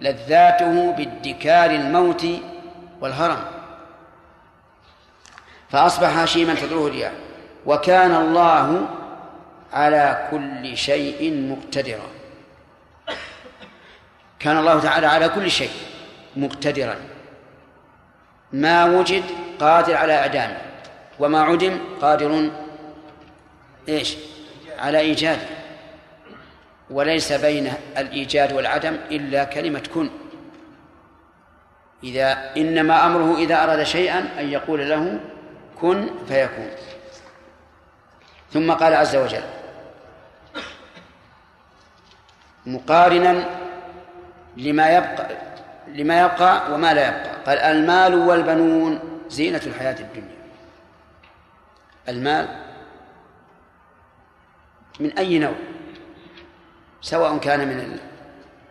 لذاته 0.00 0.92
بادكار 0.92 1.70
الموت 1.70 2.26
والهرم. 3.00 3.44
فأصبح 5.70 6.18
هشيما 6.18 6.54
تدعوه 6.54 6.86
الرياح 6.86 7.12
وكان 7.68 8.14
الله 8.14 8.88
على 9.72 10.28
كل 10.30 10.76
شيء 10.76 11.20
مقتدرا. 11.52 12.08
كان 14.38 14.56
الله 14.58 14.80
تعالى 14.80 15.06
على 15.06 15.28
كل 15.28 15.50
شيء 15.50 15.70
مقتدرا. 16.36 16.96
ما 18.52 18.84
وجد 18.84 19.24
قادر 19.60 19.96
على 19.96 20.14
إعدامه 20.18 20.56
وما 21.18 21.40
عدم 21.40 21.78
قادر 22.00 22.50
إيش؟ 23.88 24.16
على 24.78 24.98
إيجاده 25.00 25.48
وليس 26.90 27.32
بين 27.32 27.72
الإيجاد 27.98 28.52
والعدم 28.52 28.96
إلا 29.10 29.44
كلمة 29.44 29.82
كن. 29.94 30.10
إذا 32.04 32.52
إنما 32.56 33.06
أمره 33.06 33.36
إذا 33.38 33.64
أراد 33.64 33.82
شيئا 33.82 34.40
أن 34.40 34.48
يقول 34.48 34.88
له 34.88 35.20
كن 35.80 36.08
فيكون. 36.28 36.70
ثم 38.52 38.72
قال 38.72 38.94
عز 38.94 39.16
وجل 39.16 39.42
مقارنا 42.66 43.44
لما 44.56 44.90
يبقى 44.90 45.28
لما 45.88 46.20
يبقى 46.20 46.72
وما 46.72 46.94
لا 46.94 47.08
يبقى. 47.08 47.30
قال 47.46 47.58
المال 47.58 48.14
والبنون 48.14 49.00
زينة 49.28 49.60
الحياة 49.66 50.00
الدنيا. 50.00 50.38
المال 52.08 52.48
من 55.00 55.18
أي 55.18 55.38
نوع؟ 55.38 55.54
سواء 57.00 57.38
كان 57.38 57.68
من 57.68 57.98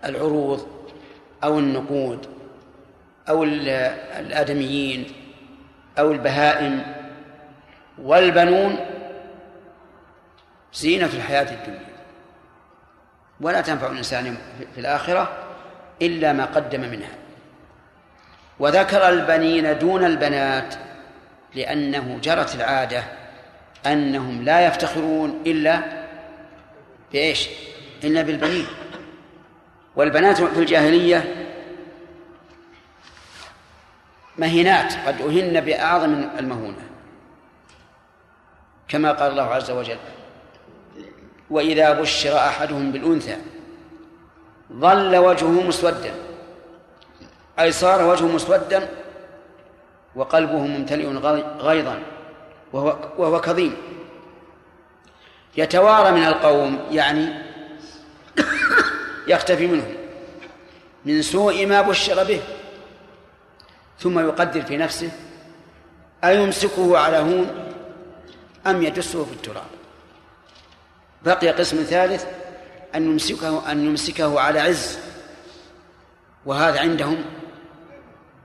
العروض 0.05 0.67
أو 1.43 1.59
النقود 1.59 2.27
أو 3.29 3.43
الآدميين 3.43 5.13
أو 5.99 6.11
البهائم. 6.11 6.95
والبنون 8.01 8.77
زينة 10.77 11.05
الحياة 11.05 11.51
الدنيا. 11.53 11.87
ولا 13.41 13.61
تنفع 13.61 13.87
الإنسان 13.87 14.37
في 14.75 14.81
الآخرة 14.81 15.37
إلا 16.01 16.33
ما 16.33 16.45
قدم 16.45 16.81
منها. 16.81 17.09
وذكر 18.59 19.09
البنين 19.09 19.79
دون 19.79 20.03
البنات 20.05 20.75
لأنه 21.55 22.19
جرت 22.23 22.55
العادة 22.55 23.03
أنهم 23.85 24.43
لا 24.43 24.67
يفتخرون 24.67 25.41
إلا 25.45 25.81
بإيش؟ 27.11 27.49
إلا 28.03 28.21
بالبنين. 28.21 28.65
والبنات 29.95 30.41
في 30.41 30.59
الجاهلية 30.59 31.45
مهينات 34.37 34.93
قد 35.07 35.21
أهن 35.21 35.61
بأعظم 35.61 36.29
المهونة. 36.39 36.83
كما 38.87 39.11
قال 39.11 39.31
الله 39.31 39.53
عز 39.53 39.71
وجل 39.71 39.97
وإذا 41.49 42.01
بشر 42.01 42.37
أحدهم 42.37 42.91
بالأنثى 42.91 43.37
ظل 44.73 45.15
وجهه 45.15 45.61
مسودا 45.67 46.11
أي 47.59 47.71
صار 47.71 48.03
وجهه 48.03 48.27
مسودا 48.27 48.89
وقلبه 50.15 50.59
ممتلئ 50.59 51.07
غيظا 51.59 51.99
وهو, 52.73 52.97
وهو 53.17 53.41
كظيم. 53.41 53.75
يتوارى 55.57 56.11
من 56.11 56.23
القوم 56.23 56.79
يعني 56.91 57.29
يختفي 59.27 59.67
منهم 59.67 59.93
من 61.05 61.21
سوء 61.21 61.65
ما 61.65 61.81
بشر 61.81 62.23
به 62.23 62.41
ثم 63.99 64.19
يقدر 64.19 64.61
في 64.61 64.77
نفسه 64.77 65.11
أيمسكه 66.23 66.97
على 66.97 67.17
هون 67.17 67.73
أم 68.67 68.83
يدسه 68.83 69.25
في 69.25 69.31
التراب؟ 69.31 69.76
بقي 71.25 71.49
قسم 71.49 71.83
ثالث 71.83 72.25
أن 72.95 73.05
يمسكه 73.11 73.71
أن 73.71 73.85
يمسكه 73.85 74.39
على 74.39 74.59
عز 74.59 74.99
وهذا 76.45 76.79
عندهم 76.79 77.25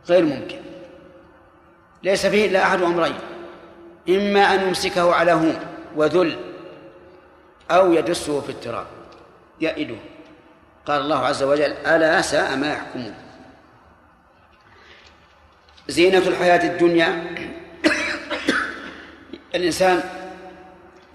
غير 0.08 0.24
ممكن. 0.24 0.60
ليس 2.02 2.26
فيه 2.26 2.46
إلا 2.46 2.62
أحد 2.62 2.82
أمرين. 2.82 3.18
إما 4.08 4.54
أن 4.54 4.68
يمسكه 4.68 5.14
على 5.14 5.32
هون 5.32 5.58
وذل 5.96 6.36
أو 7.70 7.92
يدسه 7.92 8.40
في 8.40 8.48
التراب 8.48 8.86
يئده. 9.60 9.96
قال 10.86 11.00
الله 11.00 11.26
عز 11.26 11.42
وجل 11.42 11.72
ألا 11.72 12.20
ساء 12.20 12.56
ما 12.56 12.72
يحكمون. 12.72 13.14
زينة 15.88 16.18
الحياة 16.18 16.66
الدنيا 16.66 17.34
الإنسان 19.54 20.02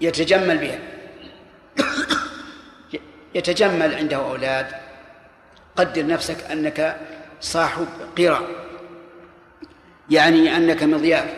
يتجمل 0.00 0.58
بها. 0.58 0.87
يتجمل 3.38 3.94
عنده 3.94 4.16
أولاد. 4.16 4.66
قدر 5.76 6.06
نفسك 6.06 6.50
أنك 6.50 7.00
صاحب 7.40 7.86
قرى. 8.18 8.40
يعني 10.10 10.56
أنك 10.56 10.82
مضياف. 10.82 11.34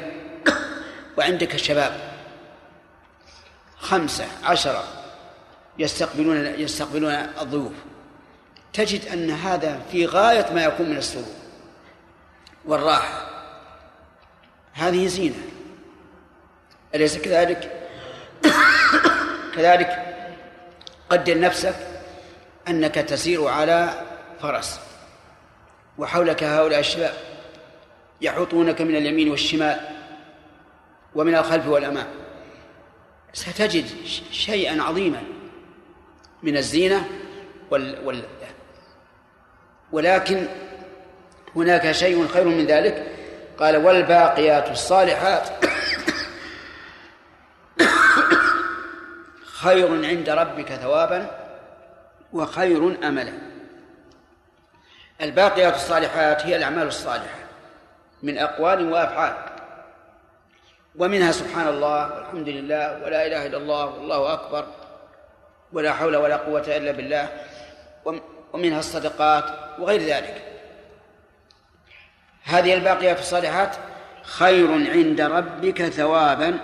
وعندك 1.19 1.57
شباب 1.57 1.93
خمسة 3.79 4.27
عشرة 4.45 4.85
يستقبلون 5.79 6.47
يستقبلون 6.47 7.13
الضيوف. 7.13 7.73
تجد 8.73 9.09
أن 9.09 9.31
هذا 9.31 9.81
في 9.93 10.07
غاية 10.07 10.47
ما 10.55 10.65
يكون 10.65 10.89
من 10.89 10.97
السرور 10.97 11.25
والراحة. 12.65 13.27
هذه 14.73 15.07
زينة. 15.07 15.43
أليس 16.95 17.19
كذلك؟ 17.19 17.73
كذلك 19.55 20.07
قدر 21.11 21.41
نفسك 21.41 21.90
أنك 22.69 22.95
تسير 22.95 23.47
على 23.47 23.91
فرس 24.43 24.81
وحولك 25.99 26.45
هؤلاء 26.45 26.81
الشباب 26.81 27.15
يحوطونك 28.21 28.81
من 28.81 28.97
اليمين 28.97 29.31
والشمال 29.31 29.81
ومن 31.15 31.35
الخلف 31.35 31.67
والأمام. 31.67 32.07
ستجد 33.33 33.85
شيئا 34.31 34.83
عظيما 34.83 35.23
من 36.43 36.57
الزينة 36.57 37.09
وال... 37.71 38.07
وال... 38.07 38.23
ولكن 39.93 40.47
هناك 41.57 41.93
شيء 41.93 42.29
خير 42.29 42.45
من 42.45 42.67
ذلك. 42.67 43.07
قال 43.59 43.77
والباقيات 43.77 44.71
الصالحات 44.71 45.49
خير 49.63 50.07
عند 50.07 50.31
ربك 50.31 50.73
ثوابا 50.73 51.40
وخير 52.33 53.09
املا 53.09 53.33
الباقيات 55.21 55.75
الصالحات 55.75 56.47
هي 56.47 56.57
الأعمال 56.57 56.87
الصالحة 56.87 57.39
من 58.23 58.39
أقوال 58.39 58.93
وأفعال. 58.93 59.35
ومنها 60.97 61.33
سبحان 61.33 61.69
الله 61.69 62.15
والحمد 62.15 62.49
لله 62.49 63.05
ولا 63.05 63.27
إله 63.27 63.47
إلا 63.47 63.57
الله 63.57 63.85
والله 63.87 64.33
أكبر 64.33 64.67
ولا 65.73 65.93
حول 65.93 66.17
ولا 66.17 66.37
قوة 66.37 66.77
إلا 66.77 66.93
بالله. 66.93 67.29
ومنها 68.53 68.79
الصدقات 68.79 69.45
وغير 69.79 70.01
ذلك. 70.01 70.43
هذه 72.45 72.75
الباقيات 72.75 73.19
الصالحات 73.19 73.77
خير 74.23 74.73
عند 74.73 75.21
ربك 75.21 75.83
ثوابا 75.83 76.59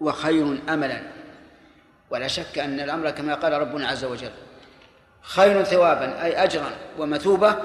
وخير 0.00 0.58
املا. 0.68 1.02
ولا 2.10 2.28
شك 2.28 2.58
أن 2.58 2.80
الأمر 2.80 3.10
كما 3.10 3.34
قال 3.34 3.52
ربنا 3.52 3.88
عز 3.88 4.04
وجل 4.04 4.32
خير 5.22 5.64
ثوابا 5.64 6.24
أي 6.24 6.44
اجرا 6.44 6.70
ومثوبة 6.98 7.56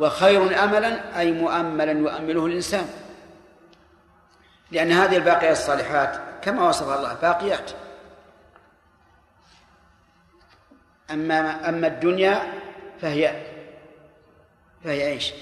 وخير 0.00 0.64
املا 0.64 1.20
أي 1.20 1.32
مؤملا 1.32 1.92
يؤمله 1.92 2.46
الإنسان. 2.46 2.88
لأن 4.70 4.92
هذه 4.92 5.16
الباقيات 5.16 5.56
الصالحات 5.56 6.20
كما 6.42 6.68
وصفها 6.68 6.96
الله 6.96 7.14
باقيات. 7.14 7.70
أما 11.10 11.68
أما 11.68 11.86
الدنيا 11.86 12.52
فهي 13.00 13.42
فهي 14.84 15.08
إيش؟ 15.08 15.32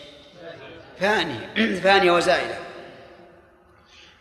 فانية 1.00 1.54
فانية 1.84 2.12
وزائلة. 2.12 2.58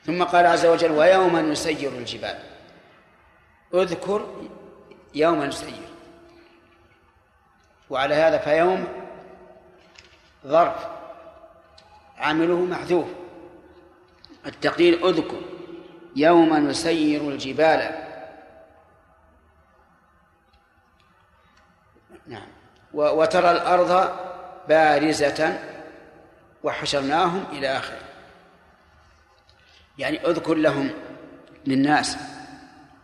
ثم 0.05 0.23
قال 0.23 0.45
عز 0.45 0.65
وجل 0.65 0.91
ويوما 0.91 1.41
نسير 1.41 1.91
الجبال. 1.91 2.39
اذكر 3.73 4.49
يوم 5.15 5.43
نسير. 5.43 5.92
وعلى 7.93 8.15
هذا 8.15 8.37
فيوم 8.37 8.87
ظرف 10.47 10.87
عامله 12.17 12.55
محذوف. 12.65 13.07
التقدير 14.45 15.09
أذكر 15.09 15.41
يوم 16.15 16.53
نسير 16.53 17.21
الجبال. 17.21 18.07
نعم. 22.27 22.47
وترى 22.93 23.51
الأرض 23.51 24.17
بارزة 24.69 25.59
وحشرناهم 26.63 27.45
إلى 27.51 27.77
آخره. 27.77 27.99
يعني 29.97 30.27
أذكر 30.27 30.53
لهم 30.53 30.91
للناس 31.65 32.17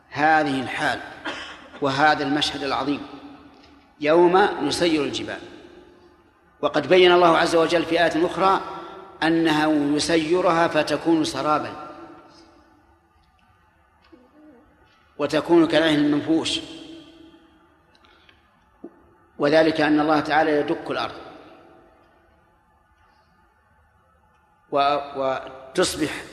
هذه 0.10 0.62
الحال 0.62 1.00
وهذا 1.82 2.24
المشهد 2.24 2.64
العظيم. 2.64 3.19
يوم 4.00 4.38
نسير 4.38 5.04
الجبال. 5.04 5.40
وقد 6.62 6.88
بين 6.88 7.12
الله 7.12 7.38
عز 7.38 7.56
وجل 7.56 7.86
في 7.86 8.04
آية 8.04 8.26
أخرى 8.26 8.62
أنه 9.24 9.96
يسيرها 9.96 10.68
فتكون 10.68 11.24
سرابا. 11.24 11.90
وتكون 15.18 15.68
كالعهن 15.68 16.00
المنفوش. 16.00 16.60
وذلك 19.38 19.82
أن 19.82 20.00
الله 20.00 20.20
تعالى 20.20 20.52
يدك 20.52 20.92
الأرض. 20.92 21.16
وتصبح 24.72 26.24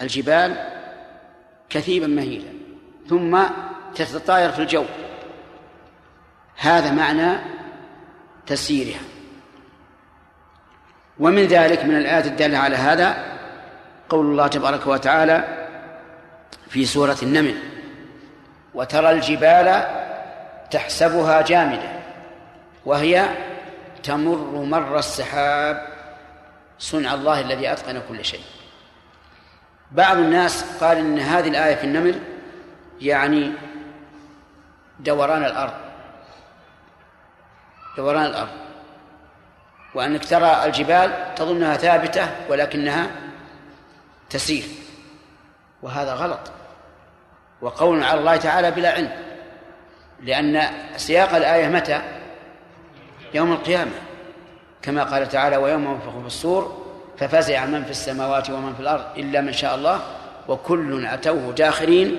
الجبال 0.00 0.80
كثيبا 1.68 2.06
مهيلا. 2.06 2.52
ثم 3.08 3.42
تتطاير 3.94 4.52
في 4.52 4.58
الجو. 4.62 4.84
هذا 6.56 6.92
معنى 6.92 7.38
تسييرها. 8.46 9.00
ومن 11.18 11.46
ذلك 11.46 11.84
من 11.84 11.96
الآيات 11.96 12.26
الدالة 12.26 12.58
على 12.58 12.76
هذا 12.76 13.24
قول 14.08 14.26
الله 14.26 14.46
تبارك 14.46 14.86
وتعالى 14.86 15.68
في 16.68 16.84
سورة 16.84 17.16
النمل 17.22 17.54
وترى 18.74 19.10
الجبال 19.10 19.84
تحسبها 20.70 21.42
جامدة 21.42 21.92
وهي 22.84 23.28
تمر 24.02 24.64
مر 24.64 24.98
السحاب. 24.98 25.86
صنع 26.78 27.14
الله 27.14 27.40
الذي 27.40 27.72
أتقن 27.72 28.02
كل 28.08 28.24
شيء. 28.24 28.44
بعض 29.92 30.16
الناس 30.16 30.64
قال 30.80 30.98
إن 30.98 31.18
هذه 31.18 31.48
الآية 31.48 31.74
في 31.74 31.84
النمل 31.84 32.20
يعني 33.00 33.52
دوران 35.00 35.44
الأرض. 35.44 35.83
دوران 37.96 38.26
الأرض. 38.26 38.48
وأنك 39.94 40.24
ترى 40.24 40.64
الجبال 40.64 41.34
تظنها 41.36 41.76
ثابتة 41.76 42.28
ولكنها 42.48 43.10
تسير. 44.30 44.64
وهذا 45.82 46.14
غلط. 46.14 46.40
وقول 47.60 48.02
على 48.02 48.20
الله 48.20 48.36
تعالى 48.36 48.70
بلا 48.70 48.92
علم. 48.92 49.12
لأن 50.22 50.62
سياق 50.96 51.34
الآية 51.34 51.68
متى؟ 51.68 52.02
يوم 53.34 53.52
القيامة. 53.52 53.90
كما 54.82 55.04
قال 55.04 55.28
تعالى 55.28 55.56
ويوم 55.56 55.84
ينفخ 55.84 56.20
في 56.20 56.26
الصور 56.26 56.84
ففزع 57.18 57.64
من 57.66 57.84
في 57.84 57.90
السماوات 57.90 58.50
ومن 58.50 58.74
في 58.74 58.80
الأرض 58.80 59.04
إلا 59.16 59.40
من 59.40 59.52
شاء 59.52 59.74
الله 59.74 60.00
وكل 60.48 61.06
أتوه 61.06 61.52
داخرين 61.52 62.18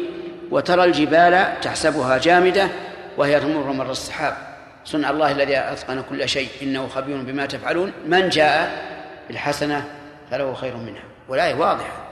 وترى 0.52 0.84
الجبال 0.84 1.62
تحسبها 1.62 2.18
جامدة 2.18 2.70
وهي 3.18 3.40
تمر 3.40 3.72
مر 3.72 3.92
السحاب. 3.92 4.55
صنع 4.86 5.10
الله 5.10 5.32
الذي 5.32 5.58
أتقن 5.58 6.04
كل 6.10 6.30
شيء 6.30 6.50
إنه 6.62 6.88
خبير 6.88 7.18
بما 7.18 7.46
تفعلون. 7.46 7.94
من 8.08 8.30
جاء 8.30 8.86
بالحسنة 9.28 9.90
فله 10.32 10.54
خير 10.54 10.78
منها. 10.78 11.04
والآية 11.28 11.54
واضحة 11.56 12.08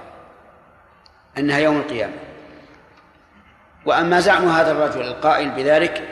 أنها 1.38 1.58
يوم 1.58 1.78
القيامة. 1.78 2.14
وأما 3.86 4.20
زعم 4.20 4.48
هذا 4.48 4.72
الرجل 4.72 5.02
القائل 5.02 5.50
بذلك 5.50 6.04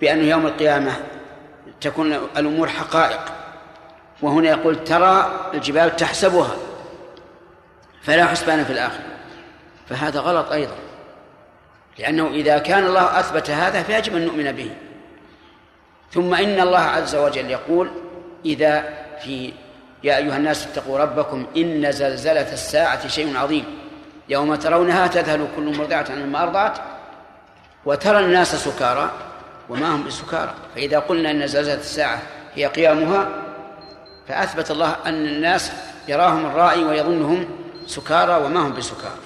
بأنه 0.00 0.22
يوم 0.22 0.46
القيامة 0.46 0.92
تكون 1.80 2.12
الأمور 2.12 2.68
حقائق. 2.68 3.20
وهنا 4.22 4.48
يقول 4.48 4.84
ترى 4.84 5.50
الجبال 5.54 5.96
تحسبها 5.96 6.56
فلا 8.02 8.26
حسبان 8.26 8.64
في 8.64 8.72
الآخرة. 8.72 9.04
فهذا 9.88 10.20
غلط 10.20 10.52
أيضا 10.52 10.76
لأنه 11.98 12.26
إذا 12.26 12.58
كان 12.58 12.84
الله 12.84 13.20
أثبت 13.20 13.50
هذا 13.50 13.82
فيجب 13.82 14.16
أن 14.16 14.24
نؤمن 14.24 14.52
به. 14.52 14.70
ثم 16.12 16.34
إن 16.34 16.60
الله 16.60 16.78
عز 16.78 17.14
وجل 17.14 17.50
يقول 17.50 17.90
إذا 18.44 18.84
في 19.24 19.52
يا 20.04 20.16
أيها 20.16 20.36
الناس 20.36 20.66
اتقوا 20.66 20.98
ربكم 20.98 21.46
إن 21.56 21.92
زلزلة 21.92 22.52
الساعة 22.52 23.08
شيء 23.08 23.36
عظيم 23.36 23.64
يوم 24.28 24.54
ترونها 24.54 25.06
تذهل 25.06 25.48
كل 25.56 25.76
مرضعة 25.76 26.06
عما 26.10 26.42
أرضعت 26.42 26.78
وترى 27.84 28.18
الناس 28.18 28.64
سكارى 28.64 29.10
وما 29.68 29.94
هم 29.94 30.04
بسكارى. 30.04 30.54
فإذا 30.74 30.98
قلنا 30.98 31.30
أن 31.30 31.46
زلزلة 31.46 31.74
الساعة 31.74 32.22
هي 32.54 32.66
قيامها 32.66 33.28
فأثبت 34.28 34.70
الله 34.70 34.96
أن 35.06 35.26
الناس 35.26 35.72
يراهم 36.08 36.46
الرائي 36.46 36.84
ويظنهم 36.84 37.48
سكارى 37.86 38.44
وما 38.44 38.60
هم 38.60 38.72
بسكارى. 38.72 39.20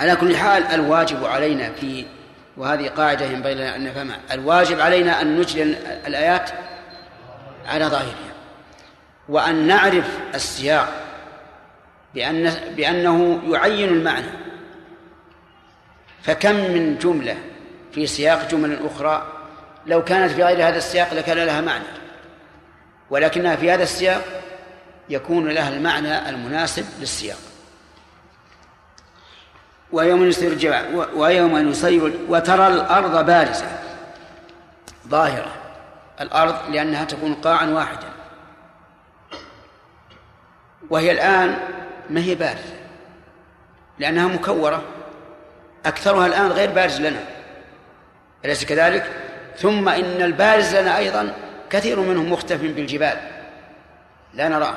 على 0.00 0.16
كل 0.16 0.36
حال 0.36 0.62
الواجب 0.62 1.24
علينا 1.24 1.72
في 1.72 2.04
وهذه 2.56 2.88
قاعدة 2.88 3.24
ينبغي 3.24 3.54
لنا 3.54 3.76
أن 3.76 3.84
نفهمها. 3.84 4.18
الواجب 4.32 4.80
علينا 4.80 5.22
أن 5.22 5.40
نجري 5.40 5.62
الآيات 6.06 6.50
على 7.66 7.84
ظاهرها. 7.84 8.32
وأن 9.28 9.66
نعرف 9.66 10.18
السياق 10.34 10.88
بأن 12.14 12.54
بأنه 12.76 13.42
يعين 13.48 13.88
المعنى. 13.88 14.30
فكم 16.22 16.54
من 16.54 16.98
جملة 16.98 17.36
في 17.92 18.06
سياق 18.06 18.50
جمل 18.50 18.78
أخرى 18.86 19.32
لو 19.86 20.04
كانت 20.04 20.32
في 20.32 20.44
غير 20.44 20.68
هذا 20.68 20.76
السياق 20.76 21.14
لكان 21.14 21.38
لها 21.38 21.60
معنى. 21.60 21.84
ولكنها 23.10 23.56
في 23.56 23.70
هذا 23.70 23.82
السياق 23.82 24.24
يكون 25.08 25.48
لها 25.48 25.68
المعنى 25.68 26.28
المناسب 26.28 26.84
للسياق. 27.00 27.38
ويوم 29.92 30.28
يسير 30.28 30.52
الجبال 30.52 31.06
ويوم 31.14 31.68
يسير 31.70 32.12
وترى 32.28 32.66
الأرض 32.66 33.26
بارزة 33.26 33.66
ظاهرة. 35.08 35.52
الأرض 36.20 36.70
لأنها 36.70 37.04
تكون 37.04 37.34
قاعا 37.34 37.66
واحدا. 37.66 38.08
وهي 40.90 41.12
الآن 41.12 41.58
ما 42.10 42.20
هي 42.20 42.34
بارزة؟ 42.34 42.74
لأنها 43.98 44.28
مكورة. 44.28 44.82
أكثرها 45.86 46.26
الآن 46.26 46.52
غير 46.52 46.70
بارز 46.70 47.00
لنا. 47.00 47.20
أليس 48.44 48.64
كذلك؟ 48.64 49.10
ثم 49.56 49.88
إن 49.88 50.22
البارز 50.22 50.76
لنا 50.76 50.96
أيضا 50.98 51.34
كثير 51.70 52.00
منهم 52.00 52.32
مختف 52.32 52.60
بالجبال. 52.60 53.18
لا 54.34 54.48
نراه. 54.48 54.74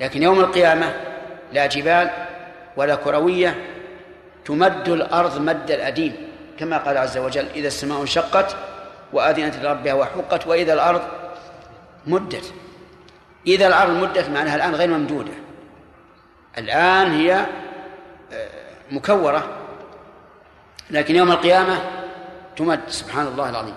لكن 0.00 0.22
يوم 0.22 0.40
القيامة 0.40 0.94
لا 1.52 1.66
جبال 1.66 2.10
ولا 2.76 2.94
كروية 2.94 3.54
تمد 4.50 4.88
الأرض 4.88 5.40
مد 5.40 5.70
الأديم 5.70 6.16
كما 6.58 6.78
قال 6.78 6.98
عز 6.98 7.18
وجل 7.18 7.46
إذا 7.54 7.66
السماء 7.66 8.00
انشقت 8.00 8.56
وأذنت 9.12 9.56
لربها 9.56 9.94
وحقت 9.94 10.46
وإذا 10.46 10.72
الأرض 10.72 11.02
مدت. 12.06 12.54
إذا 13.46 13.66
الأرض 13.66 13.90
مدت 13.90 14.28
معناها 14.28 14.56
الآن 14.56 14.74
غير 14.74 14.88
ممدودة. 14.88 15.32
الآن 16.58 17.12
هي 17.12 17.46
آه، 18.32 18.48
مكورة 18.90 19.48
لكن 20.90 21.16
يوم 21.16 21.30
القيامة 21.32 21.78
تمد. 22.56 22.80
سبحان 22.88 23.26
الله 23.26 23.50
العظيم. 23.50 23.74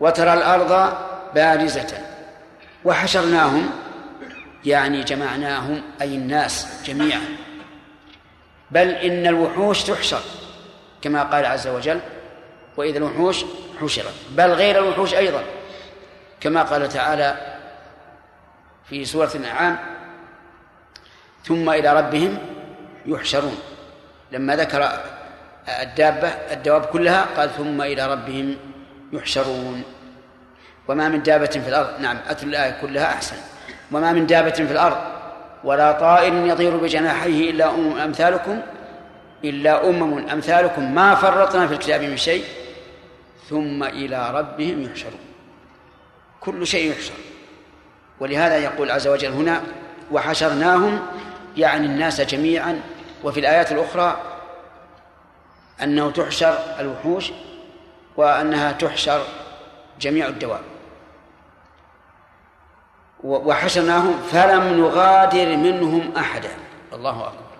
وترى 0.00 0.34
الأرض 0.34 0.94
بارزة. 1.34 1.98
وحشرناهم 2.84 3.70
يعني 4.64 5.02
جمعناهم 5.02 5.82
أي 6.00 6.14
الناس 6.14 6.82
جميعا. 6.86 7.20
بل 8.70 8.88
إن 8.88 9.26
الوحوش 9.26 9.82
تحشر 9.82 10.20
كما 11.02 11.22
قال 11.22 11.46
عز 11.46 11.68
وجل 11.68 12.00
وإذا 12.76 12.98
الوحوش 12.98 13.44
حشرت 13.80 14.14
بل 14.30 14.52
غير 14.52 14.78
الوحوش 14.78 15.14
أيضا. 15.14 15.44
كما 16.40 16.62
قال 16.62 16.88
تعالى 16.88 17.56
في 18.88 19.04
سورة 19.04 19.30
الأنعام 19.34 19.78
ثم 21.44 21.70
إلى 21.70 21.96
ربهم 21.96 22.38
يحشرون. 23.06 23.58
لما 24.32 24.56
ذكر 24.56 25.00
الدابة 25.68 26.28
الدواب 26.28 26.84
كلها 26.84 27.26
قال 27.36 27.50
ثم 27.50 27.82
إلى 27.82 28.12
ربهم 28.12 28.56
يحشرون. 29.12 29.82
وما 30.88 31.08
من 31.08 31.22
دابة 31.22 31.46
في 31.46 31.68
الأرض 31.68 32.00
نعم 32.00 32.18
أتل 32.28 32.48
الآية 32.48 32.80
كلها 32.80 33.04
أحسن. 33.04 33.36
وما 33.92 34.12
من 34.12 34.26
دابة 34.26 34.50
في 34.50 34.72
الأرض 34.72 35.13
ولا 35.64 35.92
طائر 35.92 36.46
يطير 36.46 36.76
بجناحيه 36.76 37.50
إلا 37.50 37.70
أمم 37.74 37.98
أمثالكم 37.98 38.60
إلا 39.44 39.88
أمم 39.88 40.28
أمثالكم 40.28 40.94
ما 40.94 41.14
فرطنا 41.14 41.66
في 41.66 41.74
الكتاب 41.74 42.02
من 42.02 42.16
شيء 42.16 42.44
ثم 43.50 43.84
إلى 43.84 44.30
ربهم 44.30 44.82
يحشرون. 44.82 45.20
كل 46.40 46.66
شيء 46.66 46.90
يحشر. 46.90 47.12
ولهذا 48.20 48.58
يقول 48.58 48.90
عز 48.90 49.06
وجل 49.06 49.32
هنا 49.32 49.62
وحشرناهم 50.12 51.00
يعني 51.56 51.86
الناس 51.86 52.20
جميعا. 52.20 52.80
وفي 53.24 53.40
الآيات 53.40 53.72
الأخرى 53.72 54.20
أنه 55.82 56.10
تحشر 56.10 56.58
الوحوش 56.80 57.30
وأنها 58.16 58.72
تحشر 58.72 59.22
جميع 60.00 60.28
الدواب. 60.28 60.73
وحشرناهم 63.24 64.22
فلم 64.22 64.80
نغادر 64.80 65.56
منهم 65.56 66.12
أحدا. 66.16 66.50
الله 66.92 67.26
أكبر. 67.26 67.56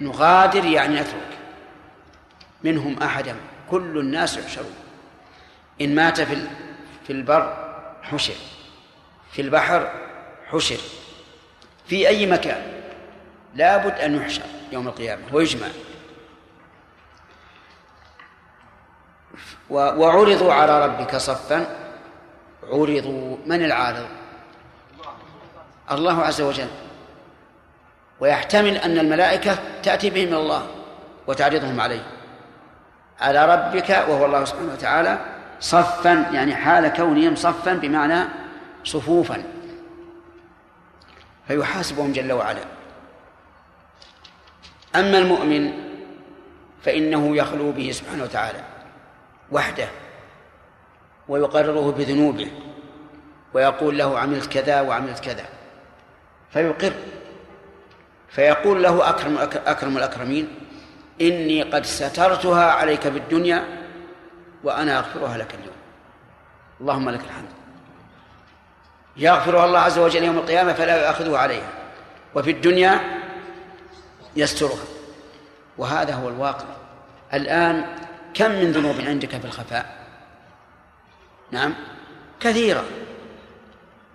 نغادر 0.00 0.64
يعني 0.64 1.00
نترك. 1.00 1.38
منهم 2.64 3.02
أحدا. 3.02 3.36
كل 3.70 3.98
الناس 3.98 4.36
يحشرون. 4.36 4.74
إن 5.80 5.94
مات 5.94 6.20
في 6.20 6.46
في 7.06 7.12
البر 7.12 7.74
حشر. 8.02 8.34
في 9.32 9.42
البحر 9.42 9.92
حشر. 10.50 10.78
في 11.86 12.08
أي 12.08 12.26
مكان. 12.26 12.62
لابد 13.54 13.98
أن 13.98 14.16
يحشر 14.16 14.42
يوم 14.72 14.88
القيامة 14.88 15.22
ويجمع. 15.32 15.66
وعرضوا 19.70 20.52
على 20.52 20.86
ربك 20.86 21.16
صفا. 21.16 21.66
عرضوا. 22.62 23.36
من 23.46 23.64
العارض؟ 23.64 24.23
الله 25.90 26.22
عز 26.22 26.40
وجل. 26.40 26.68
ويحتمل 28.20 28.76
أن 28.76 28.98
الملائكة 28.98 29.58
تأتي 29.82 30.10
بهم 30.10 30.28
من 30.28 30.34
الله 30.34 30.66
وتعرضهم 31.26 31.80
عليه. 31.80 32.06
على 33.20 33.54
ربك 33.54 33.90
وهو 33.90 34.26
الله 34.26 34.44
سبحانه 34.44 34.72
وتعالى 34.72 35.18
صفا 35.60 36.30
يعني 36.32 36.54
حال 36.54 36.88
كونهم 36.88 37.34
صفا 37.34 37.74
بمعنى 37.74 38.24
صفوفا. 38.84 39.42
فيحاسبهم 41.48 42.12
جل 42.12 42.32
وعلا. 42.32 42.64
أما 44.96 45.18
المؤمن 45.18 45.72
فإنه 46.82 47.36
يخلو 47.36 47.72
به 47.72 47.90
سبحانه 47.90 48.22
وتعالى 48.22 48.60
وحده 49.52 49.88
ويقرره 51.28 51.92
بذنوبه 51.92 52.50
ويقول 53.54 53.98
له 53.98 54.18
عملت 54.18 54.52
كذا 54.52 54.80
وعملت 54.80 55.20
كذا. 55.20 55.44
فيقر. 56.54 56.92
فيقول 58.28 58.82
له 58.82 59.08
أكرم 59.08 59.38
أكرم 59.66 59.96
الأكرمين 59.96 60.48
إني 61.20 61.62
قد 61.62 61.86
سترتها 61.86 62.70
عليك 62.70 63.00
في 63.00 63.18
الدنيا 63.18 63.64
وأنا 64.64 64.98
أغفرها 64.98 65.38
لك 65.38 65.54
اليوم. 65.54 65.76
اللهم 66.80 67.10
لك 67.10 67.20
الحمد. 67.20 67.48
يغفرها 69.16 69.64
الله 69.64 69.78
عز 69.78 69.98
وجل 69.98 70.24
يوم 70.24 70.38
القيامة 70.38 70.72
فلا 70.72 71.02
يؤاخذه 71.02 71.38
عليها. 71.38 71.68
وفي 72.34 72.50
الدنيا 72.50 73.00
يسترها. 74.36 74.84
وهذا 75.78 76.14
هو 76.14 76.28
الواقع. 76.28 76.66
الآن 77.34 77.84
كم 78.34 78.50
من 78.50 78.72
ذنوب 78.72 79.00
عندك 79.00 79.28
في 79.28 79.44
الخفاء؟ 79.44 79.96
نعم 81.50 81.74
كثيرة. 82.40 82.84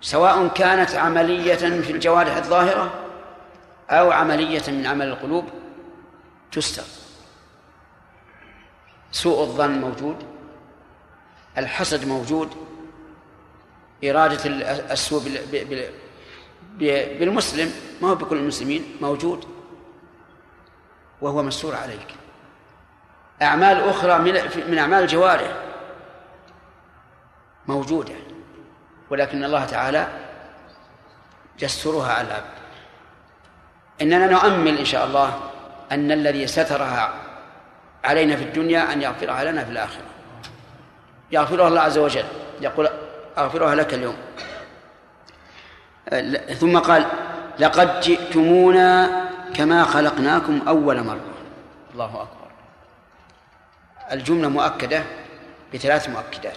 سواء 0.00 0.48
كانت 0.48 0.94
عملية 0.94 1.54
في 1.54 1.92
الجوارح 1.92 2.36
الظاهرة 2.36 2.92
أو 3.90 4.10
عملية 4.10 4.62
من 4.68 4.86
عمل 4.86 5.08
القلوب 5.08 5.44
تستر. 6.52 6.82
سوء 9.12 9.40
الظن 9.40 9.70
موجود 9.70 10.16
الحسد 11.58 12.08
موجود 12.08 12.50
إرادة 14.04 14.50
السوء 14.92 15.22
بالمسلم 16.78 17.72
ما 18.02 18.08
هو 18.08 18.14
بكل 18.14 18.36
المسلمين 18.36 18.96
موجود 19.00 19.44
وهو 21.20 21.42
مستور 21.42 21.74
عليك. 21.74 22.14
أعمال 23.42 23.80
أخرى 23.80 24.18
من 24.68 24.78
أعمال 24.78 25.02
الجوارح 25.02 25.56
موجودة. 27.68 28.14
ولكن 29.10 29.44
الله 29.44 29.64
تعالى 29.64 30.08
يسترها 31.62 32.12
على 32.12 32.28
العبد. 32.28 32.60
إننا 34.02 34.26
نؤمل 34.26 34.78
إن 34.78 34.84
شاء 34.84 35.06
الله 35.06 35.40
أن 35.92 36.12
الذي 36.12 36.46
سترها 36.46 37.14
علينا 38.04 38.36
في 38.36 38.42
الدنيا 38.42 38.92
أن 38.92 39.02
يغفرها 39.02 39.44
لنا 39.44 39.64
في 39.64 39.70
الآخرة. 39.70 40.04
يغفرها 41.30 41.68
الله 41.68 41.80
عز 41.80 41.98
وجل. 41.98 42.24
يقول 42.60 42.88
أغفرها 43.38 43.74
لك 43.74 43.94
اليوم. 43.94 44.16
ثم 46.58 46.78
قال 46.78 47.06
لقد 47.58 48.00
جئتمونا 48.00 49.10
كما 49.54 49.84
خلقناكم 49.84 50.60
أول 50.68 51.02
مرة. 51.04 51.34
الله 51.92 52.06
أكبر. 52.06 52.50
الجملة 54.12 54.48
مؤكدة 54.48 55.02
بثلاث 55.74 56.08
مؤكدات. 56.08 56.56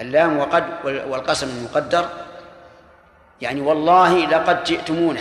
اللام 0.00 0.38
وقد 0.38 0.64
والقسم 0.84 1.48
المقدر. 1.48 2.08
يعني 3.40 3.60
والله 3.60 4.26
لقد 4.26 4.64
جئتمونا 4.64 5.20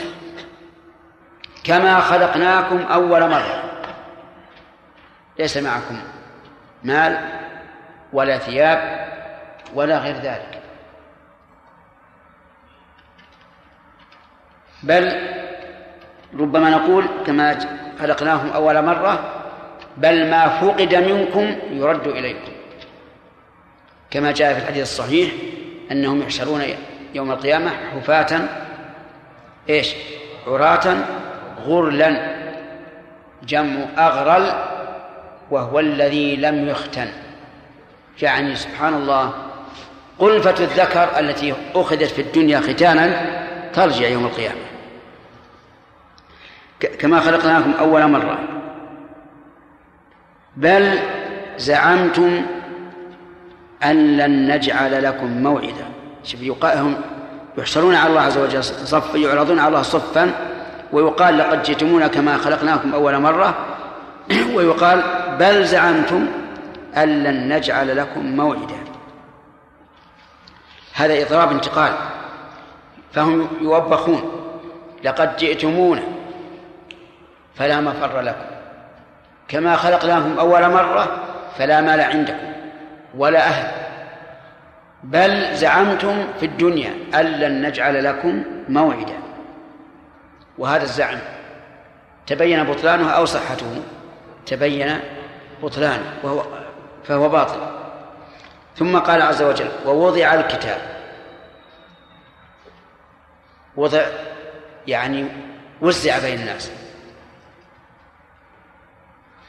كما 1.64 1.99
خلقناكم 1.99 2.78
أول 2.78 3.30
مرة. 3.30 3.64
ليس 5.39 5.57
معكم 5.57 6.01
مال 6.84 7.18
ولا 8.14 8.38
ثياب 8.38 9.07
ولا 9.74 9.97
غير 9.97 10.16
ذلك. 10.16 10.61
بل 14.84 15.30
ربما 16.39 16.70
نقول 16.70 17.05
كما 17.26 17.59
خلقناهم 17.99 18.49
أول 18.49 18.86
مرة 18.86 19.20
بل 19.97 20.30
ما 20.30 20.49
فقد 20.49 20.95
منكم 20.95 21.55
يرد 21.72 22.07
إليكم. 22.07 22.53
كما 24.14 24.32
جاء 24.32 24.53
في 24.53 24.59
الحديث 24.59 24.82
الصحيح 24.82 25.32
أنهم 25.91 26.22
يحشرون 26.22 26.61
يوم 27.14 27.32
القيامة 27.32 27.72
حفاة 27.93 28.49
إيش؟ 29.70 29.93
عراة 30.47 30.97
غرلا 31.66 32.36
جمع 33.43 33.86
أغرل 33.97 34.53
وهو 35.51 35.80
الذي 35.80 36.36
لم 36.36 36.70
يختن. 36.70 37.07
يعني 38.22 38.55
سبحان 38.55 38.93
الله 38.93 39.34
قلفة 40.20 40.64
الذكر 40.64 41.20
التي 41.20 41.53
أخذت 41.76 42.03
في 42.03 42.22
الدنيا 42.22 42.59
ختانا 42.59 43.26
ترجع 43.74 44.07
يوم 44.07 44.26
القيامة. 44.26 44.61
كما 46.99 47.20
خلقناكم 47.20 47.74
أول 47.80 48.07
مرة. 48.07 48.39
بل 50.57 50.99
زعمتم 51.57 52.45
أن 53.84 54.17
لن 54.17 54.51
نجعل 54.55 55.03
لكم 55.03 55.43
موعدا. 55.43 55.86
شوف 56.23 56.65
هم 56.65 56.95
يحشرون 57.57 57.95
على 57.95 58.09
الله 58.09 58.21
عز 58.21 58.38
وجل 58.38 58.63
صف 58.63 59.15
يعرضون 59.15 59.59
على 59.59 59.67
الله 59.67 59.81
صفا 59.81 60.31
ويقال 60.91 61.38
لقد 61.38 61.63
جئتمونا 61.63 62.07
كما 62.07 62.38
خلقناكم 62.38 62.93
أول 62.93 63.19
مرة. 63.19 63.55
ويقال 64.55 65.03
بل 65.39 65.65
زعمتم 65.65 66.27
أن 66.97 67.23
لن 67.23 67.53
نجعل 67.53 67.97
لكم 67.97 68.36
موعدا. 68.36 68.84
هذا 70.93 71.21
إضراب 71.21 71.51
انتقال. 71.51 71.93
فهم 73.13 73.47
يوبخون. 73.61 74.31
لقد 75.03 75.38
جئتمونا 75.38 76.03
فلا 77.55 77.81
مفر 77.81 78.21
لكم. 78.21 78.45
كما 79.47 79.75
خلقناكم 79.75 80.39
أول 80.39 80.69
مرة 80.69 81.07
فلا 81.57 81.81
مال 81.81 82.01
عندكم. 82.01 82.53
ولا 83.18 83.47
أهل. 83.47 83.72
بل 85.03 85.55
زعمتم 85.55 86.28
في 86.39 86.45
الدنيا 86.45 86.93
أن 87.16 87.26
لن 87.26 87.68
نجعل 87.68 88.03
لكم 88.03 88.43
موعدا. 88.70 89.18
وهذا 90.57 90.84
الزعم 90.84 91.20
تبين 92.28 92.64
بطلانه 92.64 93.09
أو 93.09 93.26
صحته 93.26 93.82
تبين 94.45 94.99
بطلانه 95.64 96.14
وهو 96.24 96.43
فهو 97.03 97.30
باطل. 97.30 97.59
ثم 98.76 98.97
قال 98.97 99.22
عز 99.22 99.41
وجل 99.41 99.70
ووضع 99.86 100.34
الكتاب. 100.34 100.82
وضع 103.76 104.01
يعني 104.88 105.26
وزع 105.82 106.20
بين 106.20 106.39
الناس. 106.39 106.72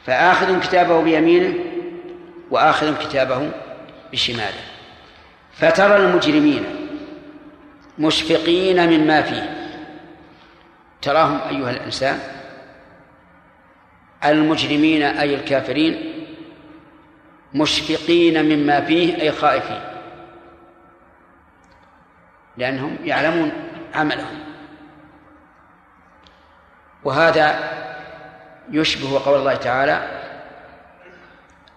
فآخذ 0.05 0.59
كتابه 0.59 1.01
بيمينه 1.01 1.74
وآخذ 2.51 2.97
كتابه 2.97 3.51
بشماله. 4.11 4.63
فترى 5.53 5.95
المجرمين 5.95 6.65
مشفقين 7.99 8.89
مما 8.89 9.21
فيه. 9.21 9.71
تراهم 11.01 11.39
أيها 11.49 11.69
الإنسان 11.69 12.19
المجرمين 14.25 15.01
أي 15.01 15.35
الكافرين 15.35 16.13
مشفقين 17.53 18.45
مما 18.45 18.81
فيه 18.81 19.21
أي 19.21 19.31
خائفين. 19.31 19.81
لأنهم 22.57 22.97
يعلمون 23.03 23.51
عملهم. 23.93 24.39
وهذا 27.03 27.59
يشبه 28.71 29.25
قول 29.25 29.39
الله 29.39 29.55
تعالى 29.55 30.24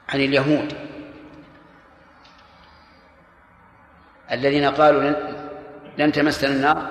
عن 0.09 0.21
اليهود. 0.21 0.75
الذين 4.33 4.65
قالوا 4.65 5.13
لن 5.99 6.13
تمسنا 6.13 6.51
النار 6.51 6.87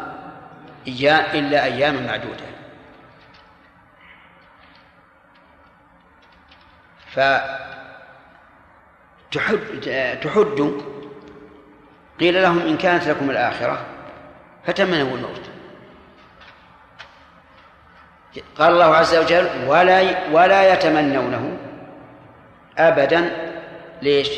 إلا 1.34 1.64
أياما 1.64 2.02
معدودة. 2.02 2.48
فتحد 9.32 9.60
تحد 10.24 10.82
قيل 12.20 12.42
لهم 12.42 12.60
إن 12.60 12.78
كانت 12.78 13.08
لكم 13.08 13.30
الآخرة 13.30 13.86
فتمنوا 14.66 15.18
الموت. 15.18 15.42
قال 18.58 18.74
الله 18.74 18.96
عز 18.96 19.16
وجل 19.16 19.50
ولا 19.68 20.28
ولا 20.32 20.74
يتمنونه 20.74 21.58
أبدا 22.78 23.32
ليش؟ 24.02 24.30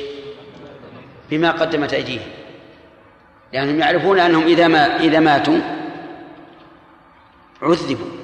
بما 1.30 1.52
قدمت 1.52 1.94
أيديهم. 1.94 2.28
لأنهم 3.54 3.80
يعرفون 3.80 4.20
أنهم 4.20 4.44
إذا 4.44 4.68
ما 4.68 4.96
إذا 5.00 5.20
ماتوا 5.20 5.60
عذبوا. 7.62 8.20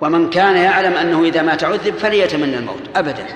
ومن 0.00 0.30
كان 0.30 0.56
يعلم 0.56 0.92
أنه 0.92 1.24
إذا 1.24 1.42
مات 1.42 1.64
عذب 1.64 1.94
فليتمنى 1.94 2.56
الموت 2.56 2.82
أبدا. 2.96 3.26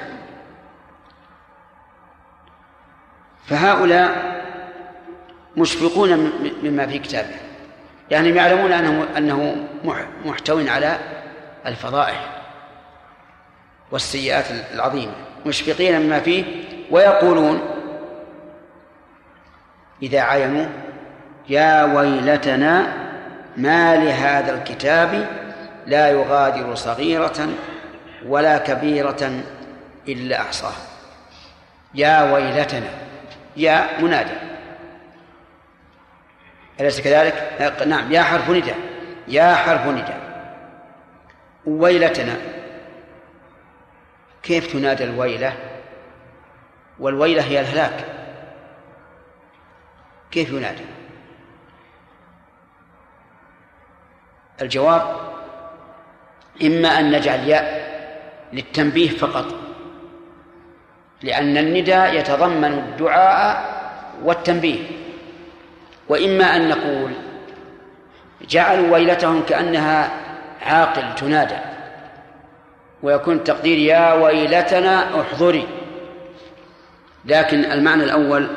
فهؤلاء 3.46 4.36
مشفقون 5.57 6.32
مما 6.62 6.86
في 6.86 6.98
كتابه 6.98 7.36
يعني 8.11 8.28
يعلمون 8.28 8.72
أنه 8.72 9.07
أنه 9.16 9.66
محتو 10.24 10.59
على 10.68 10.98
الفضائح. 11.66 12.36
والسيئات 13.91 14.45
العظيمة 14.74 15.12
مشفقين 15.47 16.01
مما 16.01 16.20
فيه 16.20 16.45
ويقولون 16.91 17.61
إذا 20.03 20.20
عينوا 20.20 20.66
يا 21.49 21.84
ويلتنا 21.84 22.93
ما 23.57 23.97
لهذا 23.97 24.55
الكتاب 24.55 25.26
لا 25.87 26.11
يغادر 26.11 26.74
صغيرة 26.74 27.49
ولا 28.26 28.59
كبيرة 28.59 29.43
إلا 30.09 30.41
أحصاها 30.41 30.82
يا 31.95 32.32
ويلتنا 32.32 32.89
يا 33.57 34.01
منادى. 34.01 34.30
أليس 36.80 37.01
كذلك؟ 37.01 37.34
نعم 37.87 38.12
يا 38.12 38.22
حرف 38.22 38.51
نداء 38.51 38.76
يا 39.28 39.55
حرف 39.55 39.87
نداء. 39.87 40.20
ويلتنا 41.66 42.37
كيف 44.47 44.72
تنادى 44.72 45.05
الويلة؟ 45.05 45.57
والويلة 46.99 47.42
هي 47.42 47.61
الهلاك. 47.61 48.05
كيف 50.30 50.51
ينادي؟ 50.51 50.84
الجواب 54.62 55.16
إما 56.62 56.88
أن 56.88 57.11
نجعل 57.11 57.49
ياء 57.49 57.86
للتنبيه 58.53 59.11
فقط 59.11 59.47
لأن 61.22 61.57
النداء 61.57 62.14
يتضمن 62.14 62.72
الدعاء 62.72 63.76
والتنبيه 64.22 64.80
وإما 66.09 66.57
أن 66.57 66.68
نقول 66.68 67.12
جعلوا 68.49 68.94
ويلتهم 68.94 69.42
كأنها 69.42 70.11
عاقل 70.62 71.14
تنادى. 71.14 71.76
ويكون 73.07 73.36
التقدير 73.36 73.78
يا 73.78 74.12
ويلتنا 74.12 75.20
احضري. 75.20 75.66
لكن 77.24 77.64
المعنى 77.64 78.04
الأول 78.04 78.48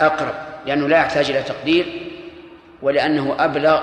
أقرب 0.00 0.34
لأنه 0.66 0.88
لا 0.88 0.98
يحتاج 0.98 1.30
إلى 1.30 1.42
تقدير 1.42 2.10
ولأنه 2.82 3.36
أبلغ. 3.38 3.82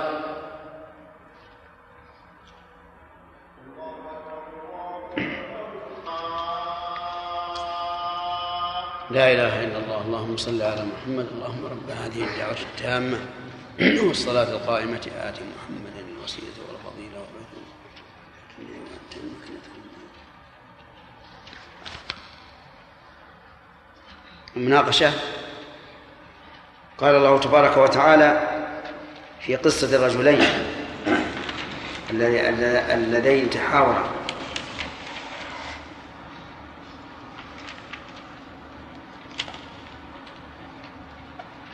لا 9.10 9.32
إله 9.32 9.64
إلا 9.64 9.78
الله 9.78 10.00
اللهم 10.06 10.36
صل 10.36 10.62
على 10.62 10.84
محمد 10.84 11.26
اللهم 11.34 11.64
رب 11.66 11.90
هذه 11.90 12.24
الدعوة 12.24 12.56
التامة 12.72 13.18
والصلاة 14.08 14.50
القائمة 14.50 15.06
آت 15.22 15.34
محمد 15.34 16.04
الوسيلة 16.18 16.53
مناقشة. 24.56 25.12
قال 26.98 27.14
الله 27.14 27.38
تبارك 27.40 27.76
وتعالى 27.76 28.48
في 29.40 29.56
قصة 29.56 29.96
الرجلين 29.96 30.40
اللذين 32.90 33.50
تحاورا. 33.50 34.04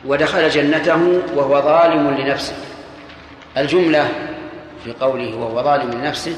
ودخل 0.05 0.49
جنته 0.49 1.21
وهو 1.35 1.61
ظالم 1.61 2.09
لنفسه. 2.09 2.55
الجملة 3.57 4.09
في 4.83 4.93
قوله 4.93 5.35
وهو 5.37 5.63
ظالم 5.63 5.91
لنفسه 5.91 6.35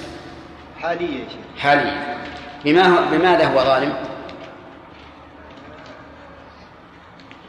حالية 0.82 1.26
حالية. 1.58 2.18
بما 2.66 3.02
بماذا 3.12 3.46
هو 3.46 3.64
ظالم؟ 3.64 4.13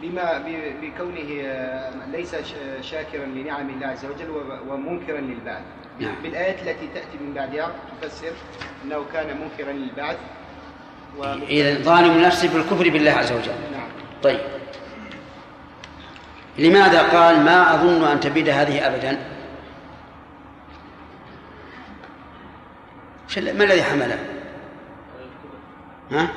بما 0.04 0.44
بكونه 0.82 1.42
آه، 1.42 1.92
ليس 2.12 2.36
شاكرا 2.80 3.26
لنعم 3.26 3.70
الله 3.70 3.86
عز 3.86 4.04
وجل 4.04 4.30
ومنكرا 4.68 5.20
للبعث. 5.20 5.62
نعم. 6.00 6.14
بالآيات 6.22 6.62
التي 6.62 6.88
تأتي 6.94 7.18
من 7.20 7.34
بعدها 7.34 7.72
تفسر 8.02 8.32
أنه 8.84 9.04
كان 9.12 9.40
منكرا 9.40 9.72
للبعث 9.72 10.16
إذا 11.48 11.82
ظالم 11.82 12.20
نفسه 12.20 12.54
بالكفر 12.54 12.88
بالله 12.88 13.10
عز 13.10 13.32
وجل. 13.32 13.52
نعم. 13.72 13.88
طيب. 14.22 14.40
لماذا 16.58 17.02
قال 17.02 17.40
ما 17.40 17.74
أظن 17.74 18.04
أن 18.04 18.20
تبيد 18.20 18.48
هذه 18.48 18.86
أبدا؟ 18.86 19.18
ما 23.36 23.64
الذي 23.64 23.82
حمله؟ 23.82 24.18
ها؟ 26.10 26.28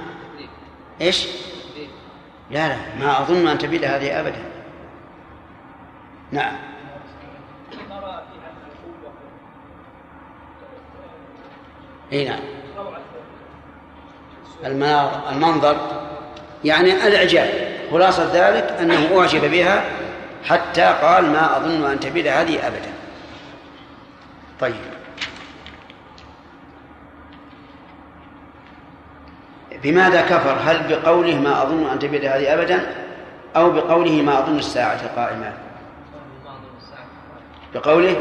إيش؟ 1.02 1.28
لا 2.52 2.68
لا 2.68 2.76
ما 3.00 3.22
أظن 3.22 3.48
أن 3.48 3.58
تبيد 3.58 3.86
هذه 3.86 4.20
أبدا. 4.20 4.44
نعم. 6.32 6.54
إي 12.14 12.26
نعم. 12.30 12.40
المنظر 15.32 15.78
يعني 16.64 17.08
الإعجاب. 17.08 17.50
خلاصة 17.92 18.30
ذلك 18.34 18.64
أنه 18.64 19.20
أعجب 19.20 19.52
بها 19.52 19.86
حتى 20.46 20.86
قال 21.02 21.32
ما 21.32 21.58
أظن 21.58 21.92
أن 21.92 22.00
تبيد 22.00 22.28
هذه 22.28 22.68
أبدا. 22.68 22.94
طيب. 24.60 24.97
بماذا 29.84 30.22
كفر؟ 30.22 30.58
هل 30.64 30.88
بقوله 30.90 31.40
ما 31.40 31.64
أظن 31.64 31.90
أن 31.90 32.00
تبيد 32.00 32.26
هذه 32.26 32.54
أبدا؟ 32.54 32.96
أو 33.56 33.72
بقوله 33.72 34.22
ما 34.22 34.40
أظن 34.40 34.58
الساعة 34.58 35.16
قائمة؟ 35.16 35.54
بقوله 37.74 38.16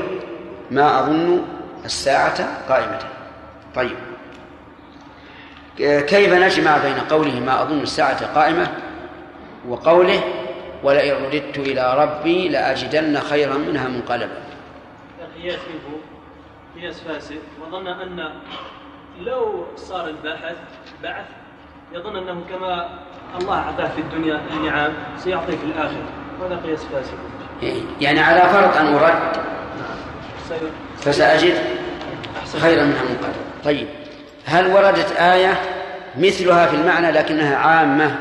ما 0.70 1.00
أظن 1.00 1.42
الساعة 1.84 2.68
قائمة. 2.68 2.98
طيب. 3.74 3.96
كيف 5.78 6.32
نجمع 6.32 6.78
بين 6.78 6.98
قوله 7.10 7.40
ما 7.40 7.62
أظن 7.62 7.80
الساعة 7.80 8.34
قائمة 8.34 8.68
وقوله 9.68 10.20
ولئن 10.82 11.24
رددت 11.24 11.58
إلى 11.58 11.94
ربي 12.02 12.48
لأجدن 12.48 13.20
خيرا 13.20 13.56
منها 13.56 13.88
منقلبا؟ 13.88 14.42
القياس 15.20 15.58
منه 15.58 15.98
قياس 16.76 17.00
فاسد 17.00 17.38
وظن 17.62 17.86
أن 17.86 18.30
لو 19.20 19.66
صار 19.76 20.08
الباحث 20.08 20.56
بعث 21.02 21.26
يظن 21.92 22.16
أنه 22.16 22.44
كما 22.50 22.88
الله 23.40 23.54
أعطاه 23.54 23.88
في 23.88 24.00
الدنيا 24.00 24.40
النعام 24.52 24.92
سيعطيه 25.18 25.56
في 25.56 25.64
الآخرة 25.64 26.04
وهذا 26.40 26.56
قياس 26.56 26.84
فاسد. 26.84 27.18
يعني 28.00 28.20
على 28.20 28.40
فرض 28.40 28.76
أن 28.76 28.94
أرد 28.94 29.36
فسأجد 30.98 31.54
خيرا 32.60 32.84
منها 32.84 33.02
منقلبا 33.02 33.34
طيب. 33.64 33.88
هل 34.46 34.66
وردت 34.66 35.12
آية 35.12 35.60
مثلها 36.16 36.66
في 36.66 36.76
المعنى 36.76 37.10
لكنها 37.10 37.56
عامة؟ 37.56 38.16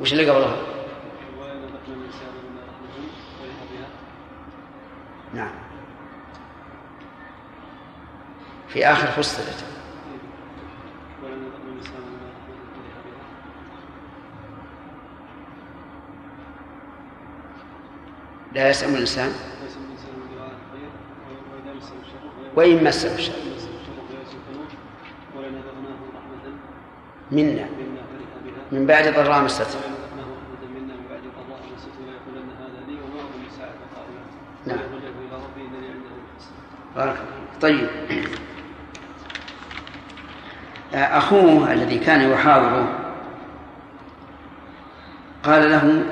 وش 0.00 0.12
اللي 0.12 0.30
قبلها؟ 0.30 0.56
نعم. 5.34 5.67
في 8.68 8.86
آخر 8.86 9.06
فصلت 9.06 9.64
لا 18.52 18.68
يسأم 18.70 18.94
الإنسان. 18.94 19.32
وإن 22.56 22.84
مسه 22.84 23.14
الشر 23.14 23.32
منا. 27.32 27.68
من 28.72 28.86
بعد 28.86 29.14
ضراء 29.14 29.44
مسته 29.44 29.80
نعم. 34.66 34.78
بارك 36.96 37.16
طيب. 37.60 37.88
أخوه 40.94 41.72
الذي 41.72 41.98
كان 41.98 42.32
يحاوره. 42.32 42.98
قال 45.44 45.70
له 45.70 46.04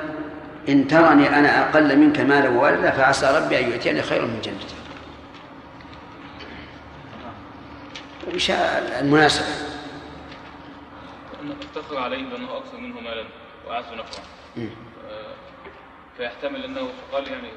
إن 0.69 0.87
ترني 0.87 1.29
أنا 1.29 1.69
أقل 1.69 1.97
منك 1.97 2.19
مالا 2.19 2.49
وولدا 2.49 2.91
فعسى 2.91 3.37
ربي 3.37 3.59
أن 3.59 3.71
يؤتيني 3.71 4.01
خيرا 4.01 4.25
من 4.25 4.41
جنتك. 4.41 4.77
وش 8.35 8.51
المناسبة. 9.01 9.45
افتخر 11.61 11.97
عليه 11.97 12.29
بأنه 12.29 12.57
أكثر 12.57 12.77
منه 12.77 12.99
مالا 12.99 13.23
وأعز 13.67 13.85
نفعا 13.85 14.23
آه، 14.57 15.33
فيحتمل 16.17 16.63
أنه 16.63 16.87
فقال 17.11 17.27
يعني 17.27 17.47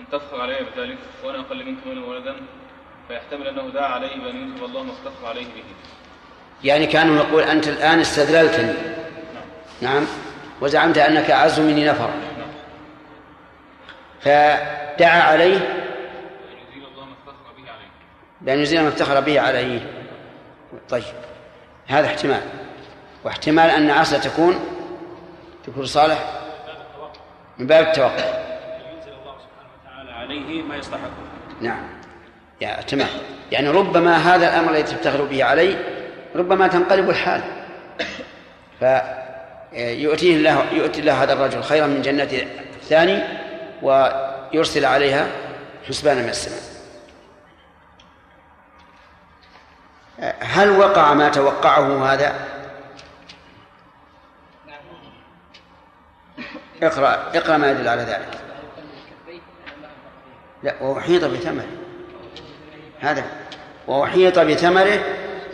إن 0.00 0.04
تفخر 0.12 0.40
علي 0.40 0.58
بذلك 0.76 0.98
وأنا 1.24 1.40
أقل 1.40 1.66
منك 1.66 1.86
مالا 1.86 2.04
وولدا 2.06 2.36
فيحتمل 3.08 3.48
أنه 3.48 3.68
دعا 3.68 3.86
عليه 3.86 4.16
بأن 4.16 4.36
ينزل 4.36 4.64
الله 4.64 4.82
ما 4.82 4.92
افتخر 4.92 5.26
عليه 5.26 5.44
به. 5.44 5.64
يعني 6.64 6.86
كانوا 6.86 7.16
يقول 7.16 7.42
أنت 7.42 7.68
الآن 7.68 8.00
استدللتني 8.00 8.72
نعم. 9.80 10.04
وزعمت 10.60 10.98
أنك 10.98 11.30
أعز 11.30 11.60
مني 11.60 11.84
نعم. 11.84 11.96
فدعا 14.20 15.22
عليه. 15.22 15.80
بأن 18.40 18.58
يزيل 18.58 18.82
ما 18.82 18.88
افتخر 18.88 19.20
به 19.20 19.40
عليه. 19.40 19.80
طيب. 20.88 21.02
هذا 21.86 22.06
احتمال. 22.06 22.40
واحتمال 23.24 23.70
أن 23.70 23.90
عسى 23.90 24.18
تكون 24.18 24.58
تكون 25.66 25.86
صالح 25.86 26.18
من 27.58 27.66
باب 27.66 27.86
التوقع 27.86 28.10
ينزل 28.10 29.12
الله 29.12 29.36
سبحانه 29.38 29.68
وتعالى 29.82 30.12
عليه 30.12 30.62
ما 30.62 30.76
يصلحه 30.76 31.10
نعم. 31.60 31.82
يعني 32.60 32.78
احتمال. 32.78 33.08
يعني 33.52 33.68
ربما 33.68 34.16
هذا 34.16 34.48
الأمر 34.48 34.70
الذي 34.70 34.82
تفتخر 34.82 35.24
به 35.24 35.44
عليه 35.44 35.93
ربما 36.34 36.68
تنقلب 36.68 37.10
الحال. 37.10 37.42
فيؤتيه 38.80 40.36
الله 40.36 40.72
يؤتي 40.72 41.00
الله 41.00 41.22
هذا 41.22 41.32
الرجل 41.32 41.62
خيرا 41.62 41.86
من 41.86 42.02
جنة 42.02 42.28
الثاني 42.82 43.22
ويرسل 43.82 44.84
عليها 44.84 45.28
حسبانا 45.88 46.22
من 46.22 46.28
السماء. 46.28 46.74
هل 50.40 50.70
وقع 50.70 51.14
ما 51.14 51.28
توقعه 51.28 52.12
هذا؟ 52.12 52.34
اقرأ 56.82 57.30
اقرأ 57.34 57.56
ما 57.56 57.70
يدل 57.70 57.88
على 57.88 58.02
ذلك. 58.02 58.28
لا 60.62 60.82
وأحيط 60.82 61.24
بثمره. 61.24 61.66
هذا 63.00 63.24
وأحيط 63.86 64.38
بثمره 64.38 64.98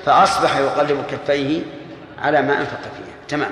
فأصبح 0.04 0.56
يقلب 0.56 1.04
كفيه 1.10 1.62
على 2.18 2.42
ما 2.42 2.60
أنفق 2.60 2.80
فيها. 2.80 3.26
تمام. 3.28 3.50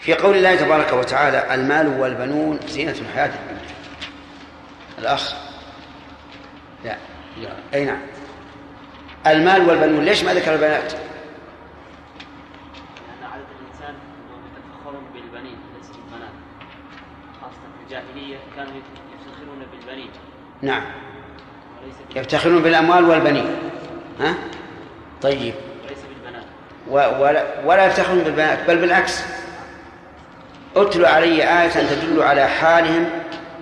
في 0.00 0.14
قول 0.14 0.36
الله 0.36 0.56
تبارك 0.56 0.92
وتعالى 0.92 1.54
المال 1.54 2.00
والبنون 2.00 2.60
زينة 2.66 2.92
الحياة 2.92 3.26
الدنيا. 3.26 3.74
الأخ. 4.98 5.34
لا. 6.84 6.96
أي 7.74 7.84
نعم. 7.84 8.00
المال 9.26 9.68
والبنون. 9.68 10.04
ليش 10.04 10.24
ما 10.24 10.34
ذكر 10.34 10.54
البنات؟ 10.54 10.92
لأن 10.92 11.00
عادة 13.32 13.44
الإنسان 13.60 13.94
بالبنين 15.14 15.58
ليس 15.76 15.88
بالبنات. 15.90 16.34
خاصة 17.40 17.52
في 17.52 17.84
الجاهلية 17.84 18.38
كانوا 18.56 18.72
يفتخرون 19.14 19.66
بالبنين. 19.72 20.10
نعم. 20.62 21.03
يفتخرون 22.16 22.62
بالأموال 22.62 23.04
والبنين. 23.04 23.56
ها؟ 24.20 24.34
طيب. 25.22 25.54
وليس 25.84 25.98
بالبنات 26.08 26.44
و- 26.90 27.22
ولا, 27.24 27.44
ولا 27.64 27.86
يفتخرون 27.86 28.18
بالبنات 28.18 28.58
بل 28.68 28.76
بالعكس. 28.78 29.22
اتل 30.76 31.04
علي 31.06 31.62
آية 31.62 31.68
تدل 31.68 32.22
على 32.22 32.48
حالهم 32.48 33.10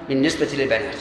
بالنسبة 0.09 0.46
للبنات. 0.53 0.96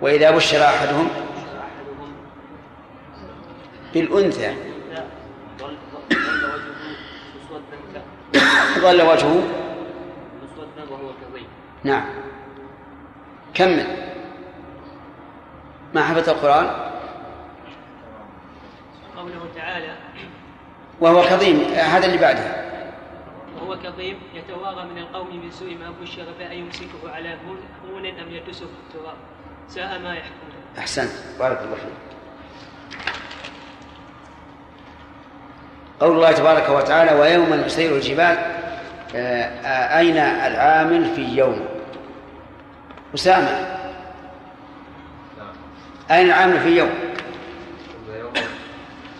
وإذا 0.00 0.30
بشر 0.30 0.64
أحدهم 0.64 1.08
بالأنثى. 3.94 4.54
ظل 8.78 9.02
وجهه 9.02 9.42
نعم. 11.84 12.04
كمل. 13.54 13.86
ما 15.94 16.02
حفظ 16.04 16.28
القرآن؟ 16.28 16.90
قوله 19.16 19.48
تعالى 19.56 19.96
وهو 21.00 21.22
كظيم 21.22 21.60
هذا 21.74 22.06
اللي 22.06 22.18
بعده. 22.18 22.70
وهو 23.56 23.78
كظيم 23.78 24.18
يتوارى 24.34 24.84
من 24.88 24.98
القوم 24.98 25.36
من 25.44 25.50
سوء 25.50 25.76
ما 25.76 25.90
بشر 26.02 26.26
فأيمسكه 26.38 27.10
على 27.14 27.28
هون- 27.28 28.06
أم 28.06 28.30
يدسه 28.30 28.66
في 28.66 28.72
التراب. 28.96 29.16
ساء 29.68 29.98
ما 29.98 30.14
يحكمون. 30.14 30.50
أحسنت. 30.78 31.10
بارك 31.38 31.58
الله 31.62 31.76
فيك. 31.76 32.10
قول 36.00 36.16
الله 36.16 36.32
تبارك 36.32 36.68
وتعالى 36.68 37.20
ويوم 37.20 37.54
نسير 37.54 37.96
الجبال 37.96 38.38
أين 39.14 40.16
العامل 40.16 41.04
في 41.14 41.36
يوم؟ 41.36 41.66
أسامة. 43.14 43.78
أين 46.10 46.26
العامل 46.26 46.60
في 46.60 46.78
يوم؟ 46.78 46.90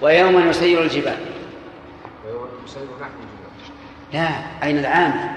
ويوم 0.02 0.48
نسير 0.48 0.82
الجبال. 0.82 1.16
لا 4.12 4.28
أين 4.62 4.78
العامل؟ 4.78 5.30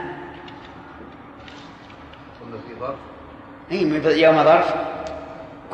أي 3.72 4.22
يوم 4.22 4.44
ظرف. 4.44 4.74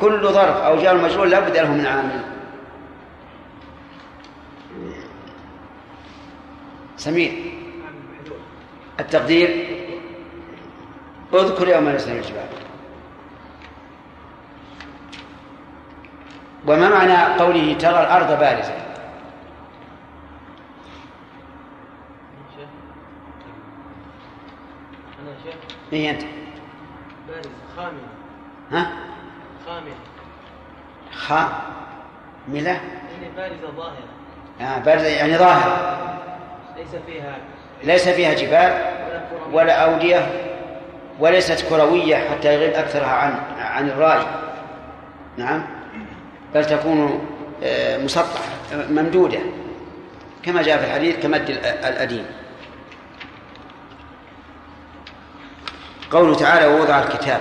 كل 0.00 0.28
ظرف 0.28 0.56
أو 0.56 0.76
جار 0.76 0.96
مجرور 0.96 1.26
لا 1.26 1.40
بد 1.40 1.56
له 1.56 1.72
من 1.72 1.86
عامل. 1.86 2.20
سمير. 6.96 7.59
التقدير. 9.00 9.66
اذكر 11.34 11.68
يوم 11.68 11.88
نسير 11.88 12.16
الجبال 12.16 12.46
وما 16.66 16.88
معنى 16.88 17.38
قوله 17.38 17.74
ترى 17.74 17.90
الأرض 18.02 18.38
بارزة؟ 18.38 18.74
شيخ 22.56 22.68
أنا 25.22 25.34
شيخ. 25.44 25.54
هي 25.92 26.10
أنت؟ 26.10 26.22
بارز 27.28 27.46
خامل 27.76 28.00
ها؟ 28.72 28.92
خامل 29.66 29.92
خاملة 31.12 32.70
يعني 32.70 33.34
بارزة 33.36 33.70
ظاهرة. 33.76 34.08
آه 34.60 34.78
بارزة 34.78 35.06
يعني 35.06 35.38
ظاهرة. 35.38 36.08
ليس 36.76 36.94
فيها 37.06 37.38
ليس 37.84 38.08
فيها 38.08 38.34
جبال 38.34 38.82
ولا 39.52 39.72
أودية 39.84 40.26
وليست 41.20 41.66
كروية 41.68 42.16
حتى 42.16 42.54
يغيب 42.54 42.72
أكثرها 42.72 43.08
عن 43.08 43.34
عن 43.58 43.88
الرأي 43.88 44.22
نعم. 45.36 45.66
بل 46.54 46.64
تكون 46.64 47.26
آه، 47.62 47.98
مسطحة 47.98 48.44
ممدودة 48.72 49.38
كما 50.42 50.62
جاء 50.62 50.78
في 50.78 50.84
الحديث 50.84 51.22
كمد 51.22 51.50
ال- 51.50 51.66
الأديم. 51.66 52.24
قوله 56.10 56.34
تعالى 56.34 56.66
ووضع 56.66 56.98
الكتاب. 57.02 57.40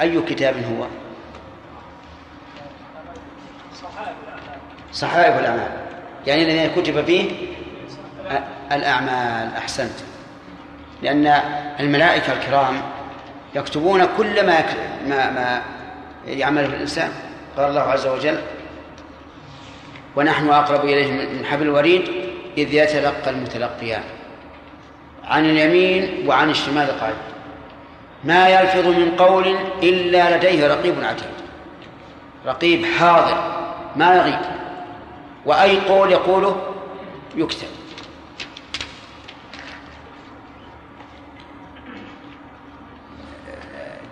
أي 0.00 0.22
كتاب 0.22 0.54
هو؟ 0.56 0.86
صحائف 4.92 5.38
الأعمال. 5.38 5.68
يعني 6.26 6.42
الذي 6.42 6.82
كتب 6.82 7.04
فيه؟ 7.04 7.30
الأعمال 8.74 9.56
أحسنت. 9.56 9.98
لأن 11.02 11.26
الملائكة 11.80 12.32
الكرام 12.32 12.82
يكتبون 13.54 14.04
كل 14.16 14.46
ما 14.46 14.64
ما 15.08 15.30
ما 15.30 15.62
يعمله 16.26 16.66
الإنسان. 16.66 17.10
قال 17.56 17.68
الله 17.68 17.80
عز 17.80 18.06
وجل 18.06 18.40
ونحن 20.16 20.48
أقرب 20.48 20.84
إليه 20.84 21.12
من 21.12 21.44
حبل 21.44 21.62
الوريد 21.62 22.02
إذ 22.58 22.74
يتلقى 22.74 23.30
المتلقيان. 23.30 24.02
عن 25.24 25.44
اليمين 25.44 26.28
وعن 26.28 26.50
الشمال 26.50 27.00
قاعد 27.00 27.14
ما 28.24 28.48
يلفظ 28.48 28.86
من 28.86 29.16
قول 29.18 29.56
إلا 29.82 30.36
لديه 30.36 30.68
رقيب 30.68 30.94
عتيد. 31.04 31.34
رقيب 32.46 32.84
حاضر 32.84 33.54
ما 33.96 34.16
يغيب. 34.16 34.40
وأي 35.46 35.80
قول 35.80 36.12
يقوله 36.12 36.56
يكتب. 37.36 37.68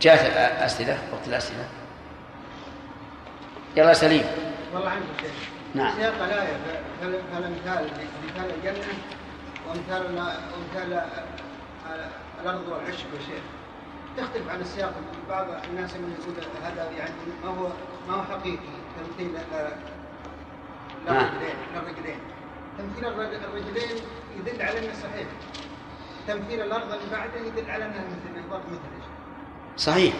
جاءت 0.02 0.20
أسئلة 0.62 0.98
وقت 1.12 1.28
الأسئلة. 1.28 1.68
يلا 3.76 3.92
سليم. 3.94 4.24
والله 4.74 4.90
عنك 4.90 5.02
شيء. 5.20 5.30
نعم. 5.74 5.94
سياق 5.96 6.22
الآية 6.22 6.56
فالأمثال 7.00 7.90
مثال 8.28 8.50
الجنة 8.54 8.84
وأمثال 9.68 10.16
وأمثال 10.16 11.02
الأرض 12.42 12.68
والعشب 12.68 13.06
والشيء. 13.14 13.42
تختلف 14.16 14.48
عن 14.50 14.60
السياق 14.60 14.92
بعض 15.28 15.46
الناس 15.70 15.94
من 15.94 16.16
يقول 16.20 16.34
هذا 16.64 16.90
يعني 16.98 17.14
ما 17.44 17.48
هو 17.50 17.68
ما 18.08 18.14
هو 18.14 18.22
حقيقي 18.22 18.58
تمثيل 18.98 19.36
ال- 19.36 19.76
نعم. 21.06 21.16
الرجلين 21.16 21.54
الرجلين 21.76 22.18
تمثيل 22.78 23.04
الرج- 23.06 23.34
الرجلين 23.44 23.96
يدل 24.38 24.62
على 24.62 24.78
أنه 24.78 24.92
صحيح. 25.02 25.26
تمثيل 26.28 26.60
الأرض 26.62 26.92
اللي 26.92 27.10
بعده 27.12 27.40
يدل 27.46 27.70
على 27.70 27.84
انها 27.84 28.00
مثل 28.04 28.38
مثل. 28.68 29.01
صحيح. 29.76 30.14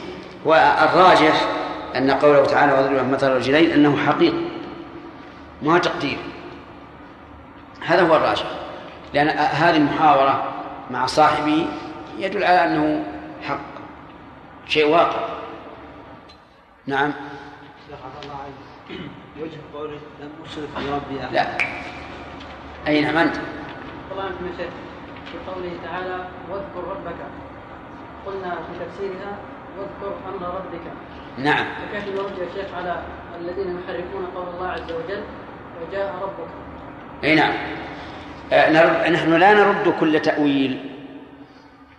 والراجح 0.45 1.49
أن 1.97 2.11
قوله 2.11 2.45
تعالى 2.45 2.73
واضرب 2.73 2.93
لهم 2.93 3.13
مثل 3.13 3.33
الرجلين 3.33 3.71
أنه 3.71 3.97
حقيقي 3.97 4.45
ما 5.63 5.79
تقدير. 5.79 6.19
هذا 7.81 8.03
هو 8.03 8.17
الراجح. 8.17 8.47
لأن 9.15 9.29
هذه 9.39 9.77
المحاورة 9.77 10.53
مع 10.91 11.07
صاحبه 11.07 11.67
يدل 12.19 12.45
على 12.45 12.65
أنه 12.65 13.05
حق 13.43 13.73
شيء 14.67 14.89
واقع. 14.89 15.29
نعم. 16.87 17.13
وجه 19.41 19.59
قوله 19.75 19.99
لم 20.21 20.31
أشرك 20.45 20.69
بربي 20.75 21.33
لا. 21.33 21.47
أي 22.87 23.01
نعم 23.01 23.17
أنت؟ 23.17 23.37
طبعا 24.11 24.29
في 24.29 24.45
مشاهد 24.45 24.71
في 25.33 25.51
قوله 25.53 25.71
تعالى 25.85 26.29
واذكر 26.51 26.91
ربك. 26.91 27.17
قلنا 28.27 28.51
في 28.51 28.85
تفسيرها 28.85 29.39
واذكر 29.79 30.17
أمر 30.29 30.47
ربك. 30.47 30.81
نعم. 31.39 31.67
فكيف 31.93 32.07
يا 32.17 32.63
شيخ 32.63 32.75
على 32.75 33.03
الذين 33.41 33.79
يحرفون 33.79 34.27
قول 34.37 34.47
الله 34.55 34.69
عز 34.69 34.93
وجل 34.93 35.23
وجاء 35.83 36.15
ربك؟ 36.23 36.51
أي 37.25 37.35
نعم. 37.35 37.53
آه، 38.53 39.11
نحن 39.11 39.35
لا 39.35 39.53
نرد 39.53 39.95
كل 40.01 40.21
تأويل. 40.21 40.91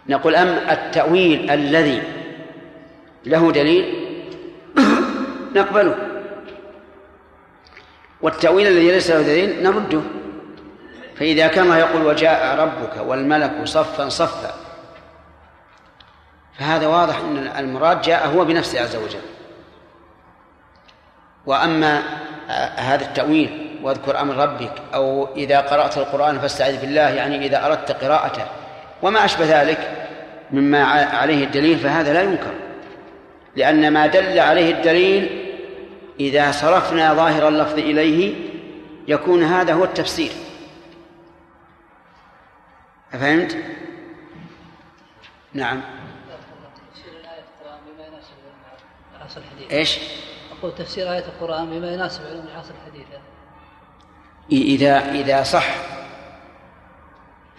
نقول 0.09 0.35
أم 0.35 0.47
التأويل 0.47 1.51
الذي 1.51 2.01
له 3.25 3.51
دليل؟ 3.51 3.95
نقبله. 5.55 5.95
والتأويل 8.21 8.67
الذي 8.67 8.91
ليس 8.91 9.11
له 9.11 9.21
دليل 9.21 9.63
نرده. 9.63 10.01
فإذا 11.15 11.47
كان 11.47 11.67
يقول 11.71 12.05
وجاء 12.05 12.59
ربك 12.59 13.07
والملك 13.07 13.51
صفا 13.63 14.09
صفا. 14.09 14.62
فهذا 16.59 16.87
واضح 16.87 17.19
أن 17.19 17.37
المراد 17.37 18.01
جاء 18.01 18.27
هو 18.27 18.45
بنفسه 18.45 18.81
عز 18.81 18.95
وجل. 18.95 19.21
وأما 21.45 22.03
هذا 22.75 23.05
التأويل 23.05 23.79
واذكر 23.83 24.21
أمر 24.21 24.35
ربك 24.35 24.73
أو 24.93 25.35
إذا 25.35 25.59
قرأت 25.59 25.97
القرآن 25.97 26.39
فاستعذ 26.39 26.81
بالله 26.81 27.09
يعني 27.09 27.45
إذا 27.45 27.65
أردت 27.65 27.91
قراءته 27.91 28.45
وما 29.01 29.25
أشبه 29.25 29.61
ذلك 29.61 30.09
مما 30.51 30.83
عليه 31.03 31.45
الدليل 31.45 31.79
فهذا 31.79 32.13
لا 32.13 32.21
ينكر. 32.21 32.53
لأن 33.55 33.93
ما 33.93 34.07
دل 34.07 34.39
عليه 34.39 34.71
الدليل 34.71 35.49
إذا 36.19 36.51
صرفنا 36.51 37.13
ظاهر 37.13 37.47
اللفظ 37.47 37.77
إليه 37.77 38.33
يكون 39.07 39.43
هذا 39.43 39.73
هو 39.73 39.83
التفسير. 39.83 40.31
أفهمت؟ 43.13 43.57
نعم. 45.53 45.81
إيش؟ 49.71 49.99
أقول 50.59 50.75
تفسير 50.75 51.13
آية 51.13 51.25
القرآن 51.25 51.69
بما 51.69 51.91
يناسب 51.91 52.21
علوم 52.25 52.45
العصر 52.53 52.71
الحديث. 52.85 53.07
إذا 54.51 55.11
إذا 55.11 55.43
صح 55.43 55.75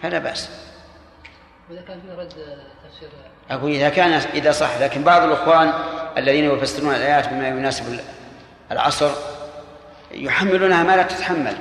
فلا 0.01 0.19
بأس. 0.19 0.49
وإذا 1.69 1.81
كان 1.81 2.01
في 2.01 2.21
رد 2.21 2.29
تفسير. 2.89 3.09
أقول 3.49 3.71
إذا 3.71 3.89
كان 3.89 4.11
إذا 4.11 4.51
صح 4.51 4.77
لكن 4.77 5.03
بعض 5.03 5.23
الإخوان 5.23 5.73
الذين 6.17 6.45
يفسرون 6.45 6.95
الآيات 6.95 7.29
بما 7.29 7.47
يناسب 7.47 7.99
العصر 8.71 9.11
يحملونها 10.11 10.83
ما 10.83 10.95
لا 10.95 11.03
تتحمل. 11.03 11.57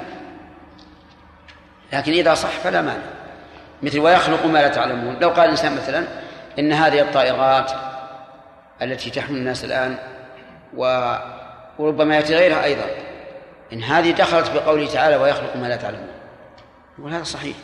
لكن 1.93 2.12
إذا 2.12 2.35
صح 2.35 2.51
فلا 2.51 2.83
مانع. 2.83 3.03
مثل 3.83 3.99
ويخلق 3.99 4.47
ما 4.47 4.59
لا 4.59 4.69
تعلمون. 4.69 5.19
لو 5.21 5.29
قال 5.29 5.45
الإنسان 5.45 5.77
مثلا 5.77 6.07
إن 6.59 6.73
هذه 6.73 7.01
الطائرات 7.01 7.73
التي 8.85 9.11
تحمل 9.11 9.37
الناس 9.37 9.64
الآن. 9.64 9.99
وربما 11.78 12.16
يأتي 12.16 12.35
غيرها 12.35 12.64
أيضا. 12.64 12.87
إن 13.72 13.82
هذه 13.82 14.11
دخلت 14.11 14.51
بقوله 14.51 14.93
تعالى 14.93 15.16
ويخلق 15.16 15.57
ما 15.57 15.66
لا 15.66 15.76
تعلمون. 15.76 16.12
يقول 16.99 17.12
هذا 17.12 17.24
صحيح. 17.24 17.57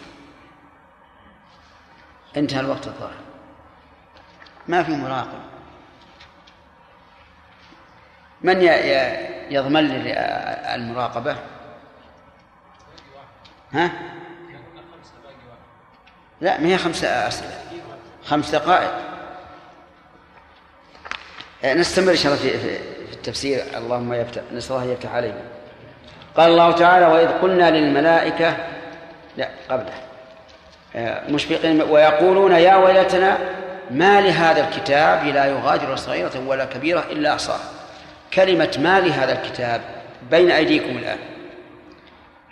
انتهى 2.37 2.61
الوقت 2.61 2.87
الظاهر. 2.87 3.21
ما 4.69 4.83
في 4.83 4.93
مراقب. 4.93 5.41
من 8.43 8.63
يضمن 9.51 9.89
لي 9.89 10.13
المراقبة؟ 10.75 11.37
ها؟ 13.73 13.91
لا 16.41 16.61
ما 16.61 16.69
هي 16.69 16.79
خمسة 16.79 17.09
أسئلة. 17.09 17.61
خمس 18.25 18.51
دقائق. 18.51 19.10
نستمر 21.65 22.11
إن 22.11 22.17
شاء 22.17 22.33
الله 22.33 22.45
في 22.45 22.79
التفسير. 23.13 23.63
اللهم 23.77 24.13
يفتح 24.13 24.43
نسأل 24.55 24.77
الله 24.77 24.93
يفتح 24.93 25.15
علينا 25.15 25.41
قال 26.37 26.51
الله 26.51 26.73
تعالى 26.73 27.07
وإذ 27.07 27.29
قلنا 27.29 27.71
للملائكة 27.71 28.57
لا 29.37 29.49
قبله. 29.71 29.93
مشفقين 31.29 31.83
ويقولون 31.83 32.53
يا 32.53 32.77
ويلتنا 32.77 33.39
ما 33.91 34.21
لهذا 34.21 34.69
الكتاب؟ 34.69 35.25
لا 35.25 35.45
يغادر 35.47 35.97
صغيرة 35.97 36.43
ولا 36.47 36.65
كبيرة 36.65 37.05
إلا 37.11 37.33
أحصاها. 37.33 37.65
كلمة 38.35 38.79
ما 38.79 39.01
لهذا 39.01 39.33
الكتاب 39.33 39.81
بين 40.31 40.51
أيديكم 40.51 40.99
الآن. 40.99 41.19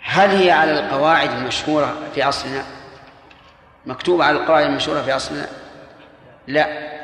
هل 0.03 0.29
هي 0.29 0.51
على 0.51 0.71
القواعد 0.71 1.31
المشهورة 1.31 1.97
في 2.15 2.21
عصرنا 2.21 2.63
مكتوبة 3.85 4.25
على 4.25 4.37
القواعد 4.37 4.65
المشهورة 4.65 5.01
في 5.01 5.11
عصرنا 5.11 5.47
لا. 6.47 6.98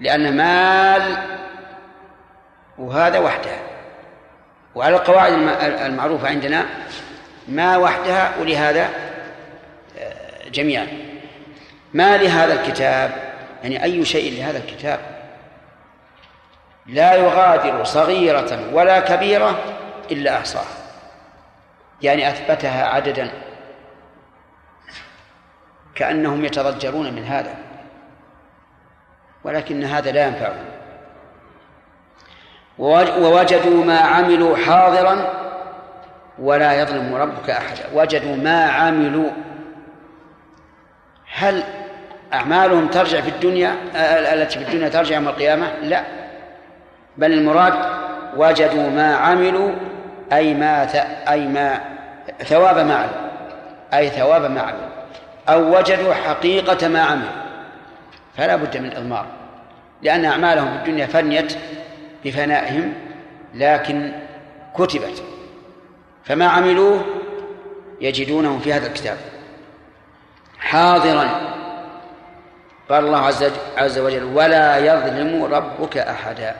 لأن 0.00 0.36
مال 0.36 1.16
وهذا 2.78 3.18
وحدها 3.18 3.60
وعلى 4.74 4.96
القواعد 4.96 5.32
المعروفة 5.62 6.28
عندنا 6.28 6.66
ما 7.48 7.76
وحدها 7.76 8.32
ولهذا 8.40 8.90
آه، 9.98 10.48
جميعا. 10.48 10.86
ما 11.94 12.16
لهذا 12.16 12.62
الكتاب؟ 12.62 13.10
يعني 13.62 13.84
أي 13.84 14.04
شيء 14.04 14.38
لهذا 14.38 14.58
الكتاب؟ 14.58 15.00
لا 16.86 17.14
يغادر 17.14 17.84
صغيرة 17.84 18.68
ولا 18.72 19.00
كبيرة 19.00 19.58
إلا 20.10 20.38
أحصاها. 20.38 20.64
يعني 22.02 22.28
أثبتها 22.28 22.86
عددا. 22.86 23.30
كأنهم 25.94 26.44
يتضجرون 26.44 27.12
من 27.14 27.24
هذا. 27.24 27.54
ولكن 29.44 29.84
هذا 29.84 30.10
لا 30.10 30.26
ينفعهم 30.26 30.64
ووجدوا 33.18 33.84
ما 33.84 33.98
عملوا 33.98 34.56
حاضرا 34.56 35.28
ولا 36.38 36.72
يظلم 36.80 37.14
ربك 37.14 37.50
أحدا. 37.50 37.82
وجدوا 37.94 38.36
ما 38.36 38.64
عملوا. 38.64 39.30
هل 41.34 41.62
أعمالهم 42.34 42.88
ترجع 42.88 43.20
في 43.20 43.28
الدنيا؟ 43.28 43.76
التي 44.34 44.58
في 44.58 44.64
الدنيا 44.64 44.88
ترجع 44.88 45.14
يوم 45.14 45.28
القيامة؟ 45.28 45.72
لا. 45.82 46.02
بل 47.16 47.32
المراد 47.32 47.74
وجدوا 48.36 48.90
ما 48.90 49.16
عملوا 49.16 49.72
أي 50.32 50.54
ما 50.54 50.88
أي 51.28 51.46
ما 51.46 51.80
ثواب 52.44 52.78
ما 52.78 52.94
عملوا 52.94 53.30
أي 53.94 54.10
ثواب 54.10 54.50
ما 54.50 54.60
عملوا 54.60 54.92
أو 55.48 55.78
وجدوا 55.78 56.14
حقيقة 56.14 56.88
ما 56.88 57.02
عملوا. 57.02 57.42
فلا 58.36 58.56
بد 58.56 58.76
من 58.76 58.96
إضمار 58.96 59.26
لأن 60.02 60.24
أعمالهم 60.24 60.72
في 60.72 60.78
الدنيا 60.78 61.06
فنيت 61.06 61.58
بفنائهم 62.24 62.94
لكن 63.54 64.12
كتبت 64.74 65.22
فما 66.24 66.48
عملوه 66.48 67.04
يجدونه 68.00 68.58
في 68.58 68.72
هذا 68.72 68.86
الكتاب. 68.86 69.18
حاضرا. 70.58 71.52
قال 72.88 73.04
الله 73.04 73.32
عز 73.76 73.98
وجل 73.98 74.24
ولا 74.24 74.78
يظلم 74.78 75.44
ربك 75.44 75.98
أحدا. 75.98 76.56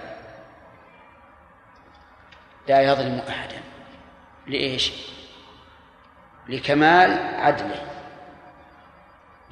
لا 2.69 2.81
يظلم 2.81 3.23
أحدا. 3.29 3.61
لإيش؟ 4.47 4.93
لكمال 6.49 7.19
عدله. 7.37 7.83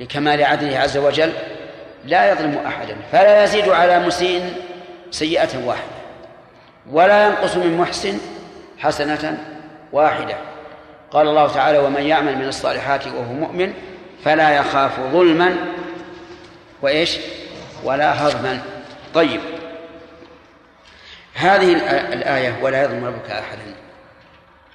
لكمال 0.00 0.44
عدله 0.44 0.78
عز 0.78 0.96
وجل. 0.96 1.32
لا 2.04 2.32
يظلم 2.32 2.58
أحدا 2.66 2.96
فلا 3.12 3.44
يزيد 3.44 3.68
على 3.68 3.98
مسيء 3.98 4.54
سيئة 5.10 5.66
واحدة 5.66 6.00
ولا 6.90 7.26
ينقص 7.26 7.56
من 7.56 7.78
محسن 7.78 8.18
حسنة 8.78 9.38
واحدة. 9.92 10.36
قال 11.10 11.28
الله 11.28 11.54
تعالى 11.54 11.78
ومن 11.78 12.02
يعمل 12.02 12.38
من 12.38 12.48
الصالحات 12.48 13.06
وهو 13.06 13.32
مؤمن 13.32 13.74
فلا 14.24 14.50
يخاف 14.50 15.00
ظلما 15.00 15.56
وإيش؟ 16.82 17.18
ولا 17.84 18.26
هضما. 18.26 18.62
طيب. 19.14 19.40
هذه 21.34 21.72
الآية 22.12 22.58
ولا 22.62 22.82
يظلم 22.82 23.04
ربك 23.04 23.30
أحدا. 23.30 23.74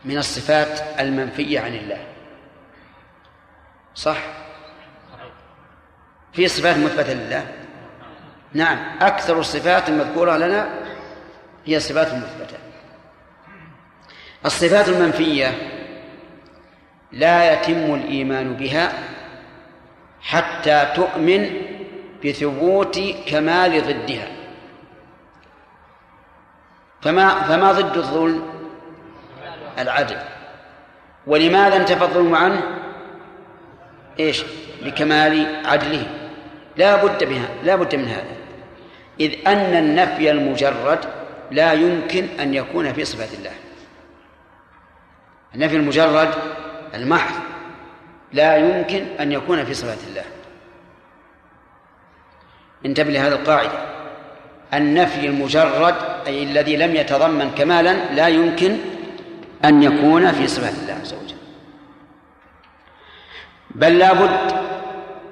من 0.06 0.18
الصفات 0.18 0.80
المنفية 1.00 1.60
عن 1.60 1.76
الله. 1.76 2.00
صح؟ 3.96 4.18
في 6.36 6.48
صفات 6.48 6.78
مثبتة 6.78 7.14
لله. 7.14 7.48
نعم 8.54 8.78
أكثر 9.02 9.40
الصفات 9.40 9.90
المذكورة 9.90 10.38
لنا 10.38 10.70
هي 11.66 11.78
الصفات 11.78 12.08
المثبتة 12.08 12.58
الصفات 14.46 14.90
المنفية 14.90 15.52
لا 17.12 17.54
يتم 17.54 17.94
الإيمان 17.94 18.54
بها 18.54 18.94
حتى 20.22 20.88
تؤمن 20.96 21.50
بثبوت 22.26 23.00
كمال 23.28 23.82
ضدها. 23.82 24.28
فما 27.02 27.44
فما 27.44 27.72
ضد 27.72 27.98
الظلم؟ 27.98 28.44
العدل. 29.80 30.18
ولماذا 31.28 31.76
انتفى 31.76 32.04
الظلم 32.04 32.36
عنه؟ 32.36 32.62
إيش؟ 34.20 34.44
بكمال 34.84 35.66
عدله. 35.66 36.25
لا 36.78 37.06
بد 37.06 37.24
بها 37.24 37.48
لا 37.64 37.76
بد 37.76 37.96
من 37.96 38.08
هذا. 38.08 38.36
إذ 39.20 39.48
أن 39.48 39.76
النفي 39.76 40.32
المجرد 40.32 41.00
لا 41.52 41.74
يمكن 41.74 42.28
أن 42.40 42.54
يكون 42.54 42.94
في 42.94 43.06
صفة 43.06 43.38
الله. 43.38 43.54
النفي 45.56 45.76
المجرد 45.76 46.30
المحض 46.94 47.42
لا 48.34 48.58
يمكن 48.58 49.06
أن 49.20 49.32
يكون 49.32 49.66
في 49.66 49.74
صفات 49.74 49.98
الله. 50.10 50.24
انتبه 52.86 53.10
لهذه 53.10 53.34
القاعدة. 53.34 53.96
النفي 54.74 55.26
المجرد 55.28 55.96
أي 56.28 56.44
الذي 56.44 56.76
لم 56.76 56.96
يتضمن 56.96 57.52
كمالا 57.52 58.14
لا 58.14 58.28
يمكن 58.28 58.78
أن 59.66 59.84
يكون 59.84 60.32
في 60.32 60.48
صفات 60.48 60.74
الله 60.74 60.94
عز 60.94 61.14
وجل. 61.14 61.36
بل 63.76 63.98
لا 63.98 64.14
بد 64.14 64.65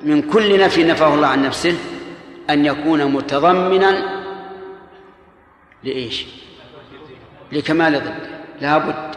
من 0.03 0.21
كل 0.21 0.59
نفي 0.59 0.83
نفاه 0.83 1.13
الله 1.13 1.27
عن 1.27 1.43
نفسه 1.43 1.77
أن 2.49 2.65
يكون 2.65 3.05
متضمنا 3.05 4.23
لإيش؟ 5.83 6.25
لكمال 7.51 7.99
ضده 7.99 8.33
لا 8.61 8.77
بد 8.77 9.15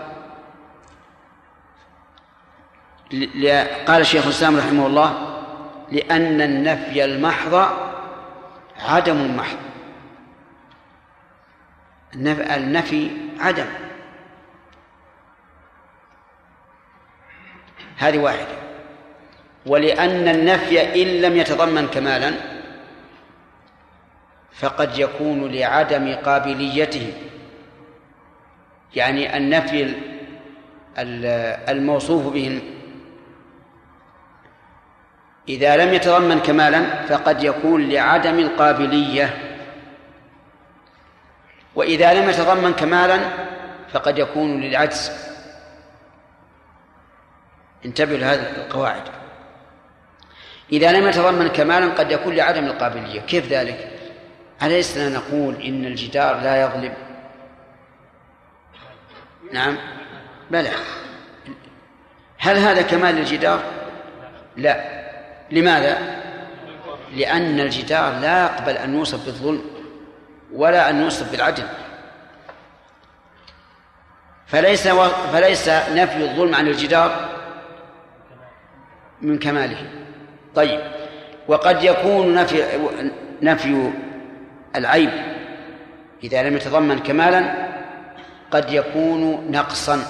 قال 3.89 4.01
الشيخ 4.01 4.25
الإسلام 4.25 4.57
رحمه 4.57 4.87
الله 4.87 5.43
لأن 5.93 6.41
النفي 6.41 7.05
المحض 7.05 7.69
عدم 8.81 9.37
محض 9.37 9.57
النفي 12.15 13.11
عدم. 13.41 13.67
هذه 17.97 18.19
واحدة. 18.19 18.66
ولأن 19.67 20.29
النفي 20.29 21.03
إن 21.03 21.23
لم 21.23 21.37
يتضمن 21.37 21.87
كمالا 21.87 22.33
فقد 24.53 24.99
يكون 24.99 25.53
لعدم 25.53 26.15
قابليته. 26.15 27.13
يعني 28.95 29.37
النفي 29.37 29.95
الموصوف 31.69 32.33
به 32.33 32.61
إذا 35.49 35.77
لم 35.77 35.95
يتضمن 35.95 36.41
كمالا 36.41 37.03
فقد 37.03 37.43
يكون 37.43 37.89
لعدم 37.89 38.39
القابلية. 38.39 39.37
وإذا 41.75 42.15
لم 42.15 42.31
يتضمن 42.31 42.73
كمالا 42.73 43.21
فقد 43.93 44.19
يكون 44.19 44.61
للعجز. 44.61 45.11
انتبهوا 47.85 48.19
لهذه 48.19 48.51
القواعد. 48.57 49.03
إذا 50.73 50.93
لم 50.93 51.09
يتضمن 51.09 51.49
كمالا 51.49 51.93
قد 51.93 52.11
يكون 52.11 52.35
لعدم 52.35 52.65
القابلية. 52.65 53.21
كيف 53.21 53.53
ذلك؟ 53.53 53.91
أليسنا 54.63 55.09
نقول 55.09 55.63
إن 55.63 55.85
الجدار 55.85 56.41
لا 56.41 56.63
يظلم؟ 56.63 56.95
نعم. 59.53 59.79
بلى. 60.51 60.71
هل 62.39 62.57
هذا 62.57 62.83
كمال 62.83 63.15
للجدار؟ 63.15 63.61
لا. 64.57 65.07
لماذا؟ 65.51 65.99
لأن 67.15 67.61
الجدار 67.61 68.21
لا 68.21 68.43
يقبل 68.45 68.77
أن 68.77 68.95
يوصف 68.95 69.25
بالظلم 69.25 69.63
ولا 70.53 70.91
أن 70.91 71.03
يوصف 71.03 71.31
بالعدل. 71.31 71.65
فليس 74.47 74.87
و... 74.87 75.09
فليس 75.33 75.69
نفي 75.69 76.17
الظلم 76.17 76.55
عن 76.55 76.69
الجدار 76.69 77.29
من 79.23 79.39
كماله. 79.39 79.91
طيب. 80.57 80.81
وقد 81.49 81.83
يكون 81.83 82.35
نفي 82.35 82.65
نفي 83.43 83.93
العيب. 84.77 85.11
إذا 86.25 86.43
لم 86.43 86.57
يتضمن 86.57 86.99
كمالا 86.99 87.69
قد 88.51 88.73
يكون 88.73 89.51
نقصا 89.51 90.03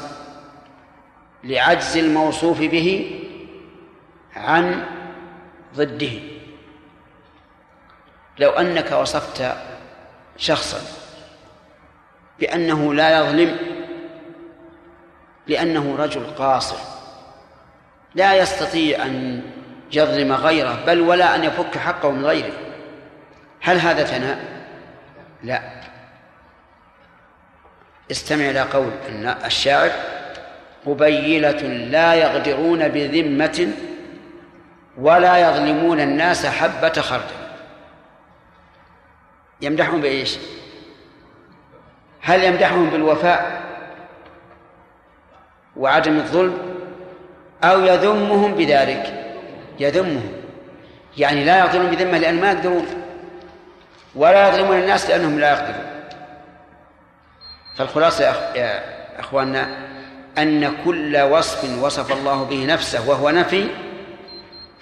لعجز 1.45 1.97
الموصوف 1.97 2.61
به 2.61 3.21
عن 4.37 4.85
ضده. 5.75 6.13
لو 8.39 8.51
أنك 8.51 8.93
وصفت 8.93 9.57
شخصا 10.37 10.79
بأنه 12.41 12.95
لا 12.95 13.19
يظلم 13.19 13.57
لأنه 15.47 15.97
رجل 15.97 16.27
قاصر 16.27 16.77
لا 18.15 18.35
يستطيع 18.35 19.07
أن 19.07 19.43
يظلم 19.93 20.33
غيره 20.33 20.79
بل 20.87 21.01
ولا 21.01 21.35
أن 21.35 21.45
يفك 21.45 21.79
حقه 21.79 22.11
من 22.11 22.27
غيره. 22.27 22.53
هل 23.61 23.79
هذا 23.79 24.05
ثناء؟ 24.05 24.39
لا. 25.43 25.63
استمع 28.11 28.51
إلى 28.51 28.61
قول 28.61 28.91
الشاعر 29.45 29.91
قبيلة 30.87 31.63
لا 31.91 32.15
يغدرون 32.15 32.89
بذمة 32.89 33.73
ولا 34.99 35.37
يظلمون 35.37 36.01
الناس 36.01 36.47
حبة 36.47 36.93
خردل. 36.93 37.47
يمدحهم 39.61 40.01
بإيش؟ 40.01 40.39
هل 42.21 42.45
يمدحهم 42.45 42.91
بالوفاء 42.91 43.63
وعدم 45.77 46.17
الظلم 46.17 46.59
أو 47.65 47.81
يذمهم 47.81 48.55
بذلك؟ 48.55 49.26
يذمهم 49.81 50.33
يعني 51.17 51.45
لا 51.45 51.65
يظلمون 51.65 51.91
بذمة 51.91 52.19
لأن 52.19 52.41
ما 52.41 52.53
يقدرون. 52.53 52.87
ولا 54.15 54.49
يظلمون 54.49 54.77
الناس 54.77 55.11
لأنهم 55.11 55.41
لا 55.41 55.51
يقدرون. 55.51 55.87
فالخلاصة 57.77 58.25
يا 58.55 58.83
أخواننا 59.21 59.87
أن 60.39 60.75
كل 60.85 61.17
وصف 61.21 61.83
وصف 61.83 62.13
الله 62.13 62.45
به 62.45 62.67
نفسه 62.67 63.09
وهو 63.09 63.31
نفي 63.31 63.69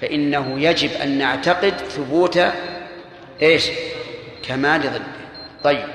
فإنه 0.00 0.60
يجب 0.60 0.90
أن 1.02 1.18
نعتقد 1.18 1.74
ثبوت 1.76 2.40
إيش؟ 3.42 3.70
كمال 4.42 4.80
ضده. 4.80 5.00
طيب. 5.64 5.88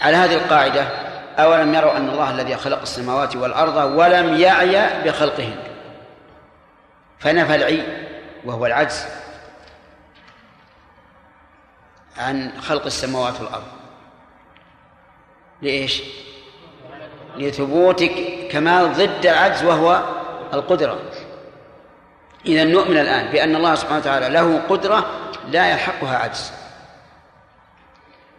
على 0.00 0.16
هذه 0.16 0.34
القاعدة 0.34 0.88
أولم 1.38 1.74
يروا 1.74 1.96
أن 1.96 2.08
الله 2.08 2.30
الذي 2.30 2.56
خلق 2.56 2.80
السماوات 2.80 3.36
والأرض 3.36 3.98
ولم 3.98 4.40
يعي 4.40 5.02
بخلقهن؟ 5.04 5.69
فنفى 7.20 7.54
العي 7.54 7.82
وهو 8.44 8.66
العجز 8.66 9.04
عن 12.18 12.60
خلق 12.60 12.84
السماوات 12.84 13.40
والأرض. 13.40 13.66
لإيش؟ 15.62 16.02
لثبوت 17.36 18.04
كمال 18.50 18.92
ضد 18.92 19.26
العجز 19.26 19.64
وهو 19.64 20.02
القدرة. 20.52 21.00
إذا 22.46 22.64
نؤمن 22.64 22.96
الآن 22.98 23.32
بأن 23.32 23.56
الله 23.56 23.74
سبحانه 23.74 23.98
وتعالى 23.98 24.28
له 24.28 24.60
قدرة 24.68 25.06
لا 25.48 25.70
يلحقها 25.70 26.18
عجز. 26.18 26.52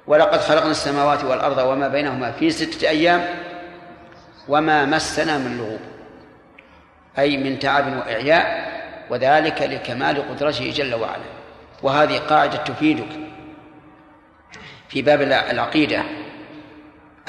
ولقد 0.07 0.39
خلقنا 0.39 0.71
السماوات 0.71 1.23
والأرض 1.23 1.57
وما 1.57 1.87
بينهما 1.87 2.31
في 2.31 2.49
ستة 2.49 2.89
أيام 2.89 3.25
وما 4.47 4.85
مسنا 4.85 5.37
من 5.37 5.57
لغوب 5.57 5.79
أي 7.19 7.37
من 7.37 7.59
تعب 7.59 7.97
وإعياء 7.97 8.70
وذلك 9.11 9.61
لكمال 9.61 10.29
قدرته 10.29 10.71
جل 10.71 10.95
وعلا. 10.95 11.23
وهذه 11.83 12.17
قاعدة 12.17 12.57
تفيدك 12.57 13.09
في 14.89 15.01
باب 15.01 15.21
العقيدة. 15.21 16.03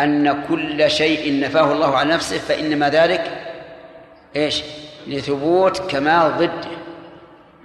أن 0.00 0.42
كل 0.48 0.90
شيء 0.90 1.40
نفاه 1.40 1.72
الله 1.72 1.96
عن 1.96 2.08
نفسه 2.08 2.38
فإنما 2.38 2.90
ذلك 2.90 3.30
إيش؟ 4.36 4.62
لثبوت 5.06 5.90
كمال 5.90 6.36
ضده 6.38 6.70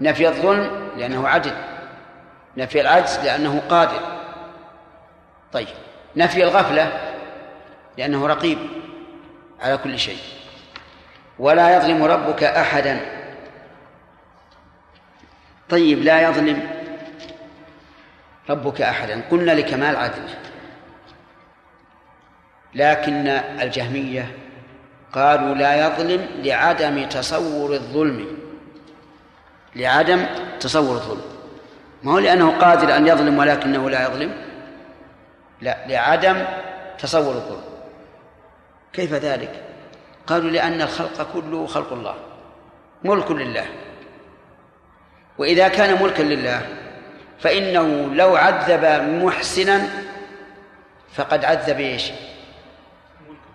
نفي 0.02 0.28
الظلم 0.28 0.90
لأنه 0.98 1.28
عدل. 1.28 1.54
نفي 2.58 2.82
العجز 2.82 3.20
لأنه 3.24 3.62
قادر. 3.70 4.02
طيب. 5.54 5.68
نفي 6.16 6.44
الغفلة 6.44 6.92
لأنه 7.98 8.28
رقيب 8.28 8.58
على 9.62 9.78
كل 9.78 10.00
شيء. 10.00 10.20
ولا 11.40 11.78
يظلم 11.78 12.04
ربك 12.04 12.44
أحدا. 12.44 13.17
طيب 15.70 16.00
لا 16.00 16.30
يظلم 16.30 16.68
ربك 18.50 18.82
أحدا. 18.82 19.22
قلنا 19.32 19.52
لكمال 19.52 19.96
عدل 19.96 20.24
لكن 22.76 23.28
الجهمية 23.62 24.32
قالوا 25.14 25.56
لا 25.56 25.88
يظلم 25.88 26.28
لعدم 26.44 27.10
تصور 27.10 27.74
الظلم 27.74 28.38
لعدم 29.76 30.26
تصور 30.60 30.96
الظلم. 30.96 31.22
ما 32.04 32.12
هو 32.12 32.20
لأنه 32.20 32.58
قادر 32.58 32.96
أن 32.98 33.08
يظلم 33.08 33.38
ولكنه 33.38 33.90
لا 33.90 34.08
يظلم؟ 34.08 34.34
لا 35.62 35.88
لعدم 35.88 36.46
تصور 37.00 37.36
الظلم. 37.36 37.64
كيف 38.94 39.14
ذلك؟ 39.14 39.64
قالوا 40.28 40.50
لأن 40.52 40.82
الخلق 40.82 41.34
كله 41.34 41.68
خلق 41.68 41.94
الله 41.94 42.16
ملك 43.04 43.32
لله. 43.32 43.66
وإذا 45.38 45.68
كان 45.68 46.04
ملكا 46.04 46.24
لله 46.24 46.62
فإنه 47.40 48.16
لو 48.16 48.36
عذب 48.36 49.10
محسنا 49.24 49.90
فقد 51.14 51.46
عذب 51.46 51.80
إيش؟ 51.80 52.12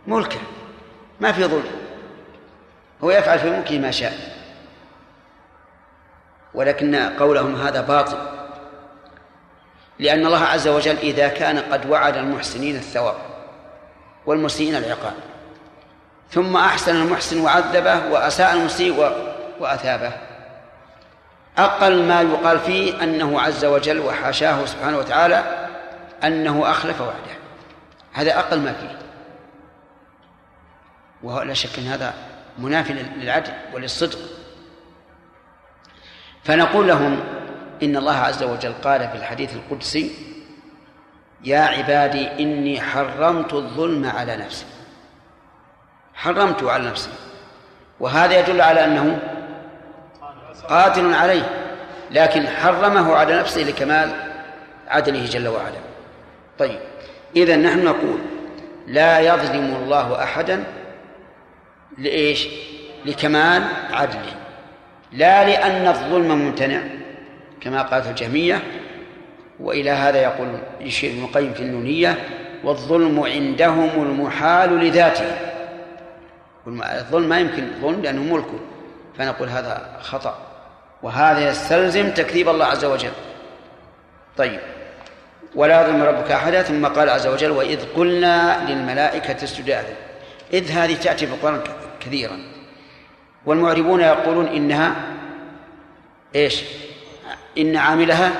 ملكه 0.06 0.38
ما 1.20 1.32
في 1.32 1.44
ظلم. 1.44 1.70
هو 3.04 3.10
يفعل 3.10 3.38
في 3.38 3.50
ملكه 3.50 3.78
ما 3.78 3.90
شاء. 3.90 4.12
ولكن 6.54 6.96
قولهم 6.96 7.54
هذا 7.54 7.80
باطل. 7.80 8.18
لأن 9.98 10.26
الله 10.26 10.44
عز 10.44 10.68
وجل 10.68 10.96
إذا 10.96 11.28
كان 11.28 11.58
قد 11.58 11.90
وعد 11.90 12.16
المحسنين 12.16 12.76
الثواب 12.76 13.16
والمسيئين 14.26 14.74
العقاب. 14.76 15.14
ثم 16.30 16.56
أحسن 16.56 16.96
المحسن 16.96 17.40
وعذبه 17.40 18.06
وأساء 18.06 18.52
المسيء 18.52 19.12
وأثابه. 19.60 20.12
أقل 21.58 22.02
ما 22.02 22.20
يقال 22.20 22.58
فيه 22.58 23.02
أنه 23.02 23.40
عز 23.40 23.64
وجل 23.64 24.00
وحاشاه 24.00 24.64
سبحانه 24.64 24.98
وتعالى 24.98 25.68
أنه 26.24 26.70
أخلف 26.70 27.00
وعده 27.00 27.32
هذا 28.12 28.38
أقل 28.38 28.60
ما 28.60 28.72
فيه. 28.72 28.98
ولا 31.22 31.54
شك 31.54 31.78
أن 31.78 31.86
هذا 31.86 32.14
منافي 32.58 32.92
للعدل 32.92 33.52
وللصدق. 33.74 34.18
فنقول 36.44 36.88
لهم 36.88 37.20
إن 37.82 37.96
الله 37.96 38.16
عز 38.16 38.42
وجل 38.42 38.72
قال 38.72 39.08
في 39.08 39.16
الحديث 39.16 39.54
القدسي 39.54 40.10
يا 41.44 41.60
عبادي 41.60 42.28
إني 42.42 42.80
حرمت 42.80 43.52
الظلم 43.54 44.06
على 44.06 44.36
نفسي. 44.36 44.66
حرمت 46.14 46.62
على 46.62 46.90
نفسي. 46.90 47.10
وهذا 48.00 48.38
يدل 48.40 48.60
على 48.60 48.84
أنه 48.84 49.20
قاتل 50.68 51.14
عليه 51.14 51.50
لكن 52.10 52.46
حرمه 52.46 53.14
على 53.14 53.38
نفسه 53.38 53.62
لكمال 53.62 54.10
عدله 54.88 55.26
جل 55.26 55.48
وعلا. 55.48 55.78
طيب 56.58 56.78
إذا 57.36 57.56
نحن 57.56 57.84
نقول 57.84 58.18
لا 58.86 59.20
يظلم 59.20 59.76
الله 59.82 60.22
أحدا 60.22 60.64
لإيش؟ 61.98 62.48
لكمال 63.04 63.62
عدله. 63.92 64.34
لا 65.12 65.44
لأن 65.44 65.86
الظلم 65.86 66.28
ممتنع 66.28 66.80
كما 67.60 67.82
قالت 67.82 68.06
الجهمية 68.06 68.62
وإلى 69.60 69.90
هذا 69.90 70.22
يقول 70.22 70.48
يشير 70.80 71.10
ابن 71.12 71.24
القيم 71.24 71.52
في 71.52 71.60
النونية 71.60 72.18
والظلم 72.64 73.20
عندهم 73.20 74.02
المحال 74.02 74.78
لذاته. 74.78 75.36
الظلم 76.66 77.28
ما 77.28 77.38
يمكن 77.38 77.68
ظلم 77.80 78.02
لأنه 78.02 78.34
ملكه 78.34 78.60
فنقول 79.18 79.48
هذا 79.48 79.98
خطأ. 80.00 80.51
وهذا 81.02 81.50
يستلزم 81.50 82.10
تكذيب 82.10 82.48
الله 82.48 82.64
عز 82.64 82.84
وجل. 82.84 83.12
طيب. 84.36 84.60
ولا 85.54 85.82
يظلم 85.82 86.02
ربك 86.02 86.30
أحدا 86.30 86.62
ثم 86.62 86.86
قال 86.86 87.10
عز 87.10 87.26
وجل 87.26 87.50
وإذ 87.50 87.80
قلنا 87.96 88.66
للملائكة 88.68 89.44
اسجدوا 89.44 89.80
آدم 89.80 89.94
إذ 90.52 90.70
هذه 90.70 90.94
تأتي 90.94 91.26
في 91.26 91.34
القرآن 91.34 91.60
كثيرا. 92.00 92.38
والمعربون 93.46 94.00
يقولون 94.00 94.46
إنها 94.46 94.94
إيش؟ 96.34 96.62
إن 97.58 97.76
عاملها 97.76 98.30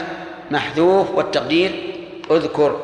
محذوف 0.51 1.11
والتقدير 1.11 1.95
أذكر. 2.31 2.81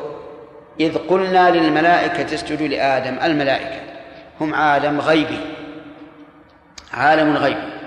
إذ 0.79 0.97
قلنا 0.97 1.49
للملائكة 1.49 2.33
اسجدوا 2.33 2.67
لآدم 2.67 3.17
الملائكة. 3.23 3.81
هم 4.41 4.55
عالم 4.55 5.01
غيبي. 5.01 5.39
عالم 6.93 7.37
غيبي. 7.37 7.78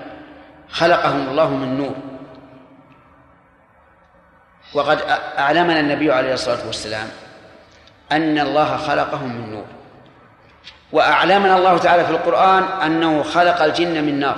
خلقهم 0.73 1.29
الله 1.29 1.49
من 1.49 1.77
نور. 1.77 1.95
وقد 4.73 5.01
أعلمنا 5.37 5.79
النبي 5.79 6.11
عليه 6.11 6.33
الصلاة 6.33 6.67
والسلام 6.67 7.07
أن 8.11 8.39
الله 8.39 8.77
خلقهم 8.77 9.35
من 9.35 9.51
نور. 9.51 9.65
وأعلمنا 10.91 11.57
الله 11.57 11.77
تعالى 11.77 12.05
في 12.05 12.11
القرآن 12.11 12.63
أنه 12.63 13.23
خلق 13.23 13.61
الجن 13.61 14.03
من 14.03 14.19
نار. 14.19 14.37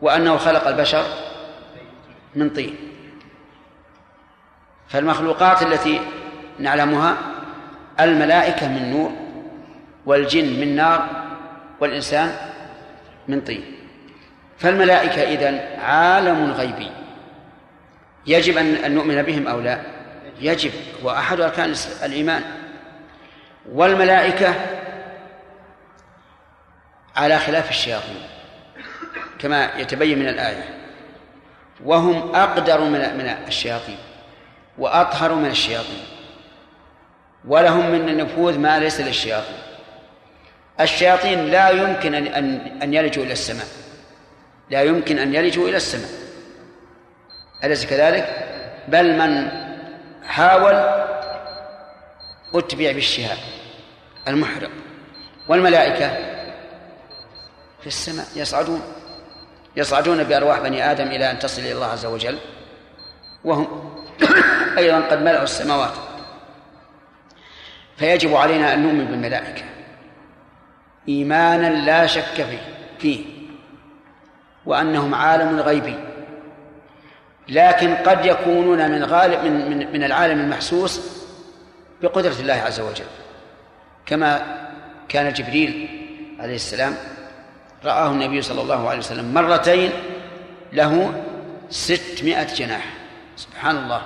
وأنه 0.00 0.36
خلق 0.36 0.68
البشر 0.68 1.04
من 2.34 2.50
طين. 2.50 2.76
فالمخلوقات 4.88 5.62
التي 5.62 6.00
نعلمها 6.58 7.16
الملائكة 8.00 8.68
من 8.68 8.90
نور 8.90 9.10
والجن 10.06 10.60
من 10.60 10.76
نار 10.76 11.06
والإنسان 11.80 12.36
من 13.28 13.40
طين. 13.40 13.77
فالملائكة 14.58 15.22
إذن 15.22 15.80
عالم 15.80 16.52
غيبي 16.52 16.90
يجب 18.26 18.56
أن 18.56 18.94
نؤمن 18.94 19.22
بهم 19.22 19.46
أو 19.46 19.60
لا؟ 19.60 19.80
يجب. 20.40 20.72
وأحد 21.02 21.40
أركان 21.40 21.74
الإيمان. 22.04 22.42
والملائكة 23.72 24.54
على 27.16 27.38
خلاف 27.38 27.70
الشياطين 27.70 28.22
كما 29.38 29.70
يتبين 29.76 30.18
من 30.18 30.28
الآية. 30.28 30.64
وهم 31.84 32.34
أقدر 32.34 32.80
من 32.84 33.36
الشياطين 33.46 33.98
وأطهر 34.78 35.34
من 35.34 35.50
الشياطين 35.50 36.02
ولهم 37.44 37.90
من 37.90 38.08
النفوذ 38.08 38.58
ما 38.58 38.78
ليس 38.78 39.00
للشياطين. 39.00 39.58
الشياطين 40.80 41.46
لا 41.46 41.68
يمكن 41.68 42.14
أن 42.82 42.94
يلجوا 42.94 43.24
إلى 43.24 43.32
السماء. 43.32 43.66
لا 44.70 44.82
يمكن 44.82 45.18
أن 45.18 45.34
يلجوا 45.34 45.68
إلى 45.68 45.76
السماء. 45.76 46.10
أليس 47.64 47.86
كذلك؟ 47.86 48.48
بل 48.88 49.18
من 49.18 49.50
حاول 50.24 50.74
أتبع 52.54 52.92
بالشهاب 52.92 53.38
المحرق 54.28 54.70
والملائكة 55.48 56.08
في 57.80 57.86
السماء 57.86 58.26
يصعدون 58.36 58.82
يصعدون 59.76 60.24
بأرواح 60.24 60.60
بني 60.60 60.90
آدم 60.90 61.06
إلى 61.06 61.30
أن 61.30 61.38
تصل 61.38 61.62
إلى 61.62 61.72
الله 61.72 61.86
عز 61.86 62.06
وجل 62.06 62.38
وهم 63.44 63.94
أيضا 64.78 65.00
قد 65.00 65.22
ملأوا 65.22 65.44
السماوات. 65.44 65.92
فيجب 67.96 68.34
علينا 68.34 68.74
أن 68.74 68.82
نؤمن 68.82 69.04
بالملائكة. 69.04 69.62
إيمانا 71.08 71.66
لا 71.66 72.06
شك 72.06 72.22
فيه 72.34 72.58
فيه. 72.98 73.37
وأنهم 74.68 75.14
عالم 75.14 75.60
غيبي 75.60 75.94
لكن 77.48 77.94
قد 77.94 78.24
يكونون 78.24 78.90
من 78.90 79.04
غالب 79.04 79.44
من 79.44 79.70
من, 79.70 79.92
من 79.92 80.04
العالم 80.04 80.40
المحسوس 80.40 81.00
بقدرة 82.02 82.34
الله 82.40 82.54
عز 82.54 82.80
وجل. 82.80 83.04
كما 84.06 84.58
كان 85.08 85.32
جبريل 85.32 85.88
عليه 86.40 86.54
السلام 86.54 86.94
رآه 87.84 88.10
النبي 88.10 88.42
صلى 88.42 88.60
الله 88.60 88.88
عليه 88.88 88.98
وسلم 88.98 89.34
مرتين 89.34 89.90
له 90.72 91.22
ستمائة 91.70 92.54
جناح. 92.54 92.84
سبحان 93.36 93.76
الله 93.76 94.02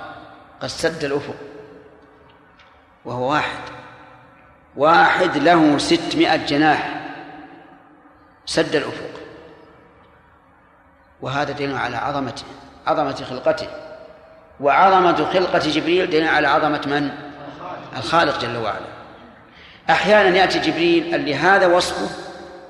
قد 0.61 0.67
سد 0.67 1.03
الأفق 1.03 1.35
وهو 3.05 3.31
واحد. 3.31 3.59
واحد 4.75 5.37
له 5.37 5.77
ستمائة 5.77 6.45
جناح. 6.45 7.01
سد 8.45 8.75
الأفق. 8.75 9.22
وهذا 11.23 11.51
دليل 11.51 11.77
على 11.77 11.97
عظمته 11.97 12.43
عظمة 12.87 13.23
خلقته. 13.29 13.67
وعظمة 14.59 15.31
خلقة 15.33 15.59
جبريل 15.59 16.09
دليل 16.09 16.27
على 16.27 16.47
عظمة 16.47 16.81
من؟ 16.87 17.09
الخالق 17.97 18.39
جل 18.39 18.57
وعلا. 18.57 18.85
أحيانا 19.89 20.37
يأتي 20.37 20.59
جبريل 20.59 21.15
اللي 21.15 21.35
هذا 21.35 21.67
وصفه 21.67 22.09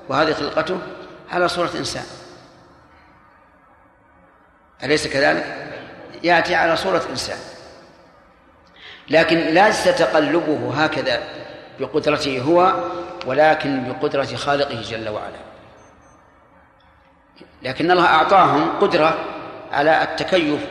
وهذه 0.08 0.32
خلقته 0.32 0.78
على 1.32 1.48
صورة 1.48 1.70
إنسان. 1.78 2.04
أليس 4.82 5.06
كذلك؟ 5.06 5.70
يأتي 6.22 6.54
على 6.54 6.76
صورة 6.76 7.02
إنسان. 7.10 7.38
لكن 9.10 9.36
ليس 9.38 9.84
تقلبه 9.84 10.84
هكذا 10.84 11.22
بقدرته 11.80 12.40
هو 12.40 12.74
ولكن 13.26 13.92
بقدرة 13.92 14.36
خالقه 14.36 14.82
جل 14.82 15.08
وعلا. 15.08 15.53
لكن 17.64 17.90
الله 17.90 18.06
أعطاهم 18.06 18.78
قدرة 18.80 19.18
على 19.72 20.02
التكيف 20.02 20.66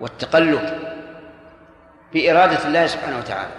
والتقلب 0.00 0.78
بإرادة 2.14 2.64
الله 2.64 2.86
سبحانه 2.86 3.18
وتعالى. 3.18 3.50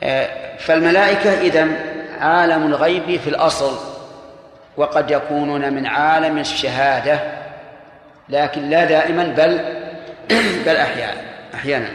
آه، 0.00 0.56
فالملائكة 0.56 1.40
إذن 1.40 1.76
عالم 2.20 2.66
الغيب 2.66 3.20
في 3.20 3.30
الأصل 3.30 3.96
وقد 4.76 5.10
يكونون 5.10 5.72
من 5.72 5.86
عالم 5.86 6.38
الشهادة 6.38 7.20
لكن 8.28 8.70
لا 8.70 8.84
دائما 8.84 9.24
بل 9.24 9.60
بل 10.66 10.76
أحيانا 10.76 11.20
أحيانا. 11.54 11.88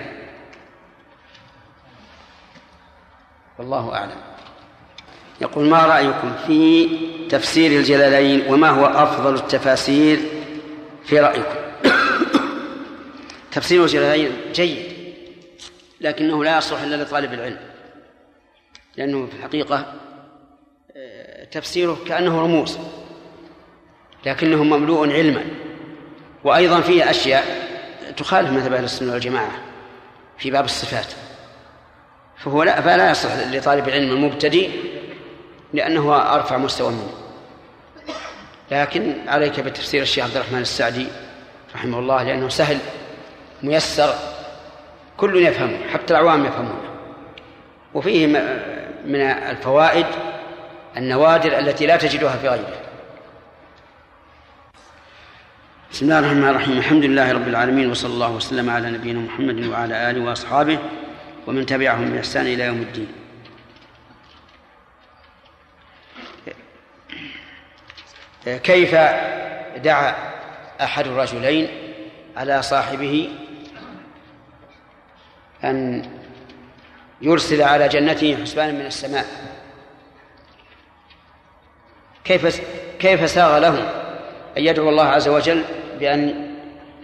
والله 3.60 3.95
أعلم. 3.95 4.32
يقول 5.42 5.66
ما 5.66 5.86
رأيكم 5.86 6.34
في 6.48 6.90
تفسير 7.30 7.80
الجلالين 7.80 8.54
وما 8.54 8.70
هو 8.70 8.86
أفضل 8.86 9.36
التفاسير 9.36 10.20
في 11.06 11.20
رأيكم؟ 11.20 11.56
تفسير 13.52 13.84
الجلالين 13.84 14.32
جيد 14.54 14.92
لكنه 16.02 16.44
لا 16.44 16.58
يصلح 16.58 16.82
إلا 16.82 17.04
لطالب 17.04 17.34
العلم 17.34 17.60
لأنه 18.98 19.28
في 19.28 19.36
الحقيقة 19.36 19.94
آه، 20.96 21.44
تفسيره 21.44 21.98
كأنه 22.08 22.42
رموز 22.42 22.78
لكنه 24.26 24.64
مملوء 24.64 25.12
علما 25.12 25.46
وأيضا 26.44 26.82
فيه 26.82 27.10
أشياء 27.10 27.44
تخالف 28.18 28.50
مذهب 28.52 28.74
أهل 28.74 28.84
السنة 28.84 29.14
والجماعة 29.14 29.52
في 30.38 30.52
باب 30.52 30.66
الصفات 30.66 31.14
فهو 32.38 32.64
لا 32.64 32.82
فلا 32.82 33.12
يصلح 33.12 33.34
لطالب 33.52 33.88
العلم 33.88 34.12
المبتدئ 34.12 34.70
لأنه 35.73 36.34
أرفع 36.35 36.57
مستوى 36.57 36.91
منه. 36.91 37.14
لكن 38.72 39.15
عليك 39.27 39.60
بتفسير 39.60 40.02
الشيخ 40.02 40.26
عبد 40.26 40.35
الرحمن 40.35 40.61
السعدي 40.61 41.07
رحمه 41.76 41.99
الله 41.99 42.23
لأنه 42.23 42.49
سهل 42.49 42.77
ميسر 43.64 44.14
كل 45.18 45.35
يفهمه 45.35 45.77
حتى 45.93 46.14
العوام 46.14 46.45
يفهمونه. 46.45 46.91
وفيه 47.93 48.27
من 49.06 49.22
الفوائد 49.22 50.06
النوادر 50.98 51.60
التي 51.60 51.85
لا 51.85 51.98
تجدها 51.98 52.38
في 52.38 52.48
غيره. 52.49 52.77
بسم 55.91 56.06
الله 56.06 56.19
الرحمن 56.19 56.49
الرحيم. 56.49 56.77
الحمد 56.77 57.06
لله 57.06 57.31
رب 57.31 57.48
العالمين 57.48 57.91
وصلى 57.91 58.14
الله 58.14 58.31
وسلم 58.31 58.69
على 58.69 58.91
نبينا 58.91 59.19
محمد 59.19 59.65
وعلى 59.65 60.10
آله 60.10 60.22
وأصحابه 60.22 60.80
ومن 61.48 61.65
تبعهم 61.65 62.11
بإحسان 62.11 62.48
إلى 62.48 62.64
يوم 62.64 62.81
الدين. 62.81 63.07
كيف 68.46 68.96
دعا 69.84 70.16
أحد 70.82 71.08
الرجلين 71.08 71.68
على 72.38 72.62
صاحبه 72.62 73.30
أن 75.64 76.10
يرسل 77.22 77.62
على 77.62 77.88
جنته 77.88 78.38
حسبانا 78.42 78.72
من 78.72 78.86
السماء؟ 78.86 79.26
كيف 82.24 82.62
كيف 83.00 83.30
ساغ 83.30 83.60
له 83.60 83.80
أن 84.58 84.64
يدعو 84.64 84.90
الله 84.90 85.06
عز 85.06 85.28
وجل 85.28 85.64
بأن 86.00 86.52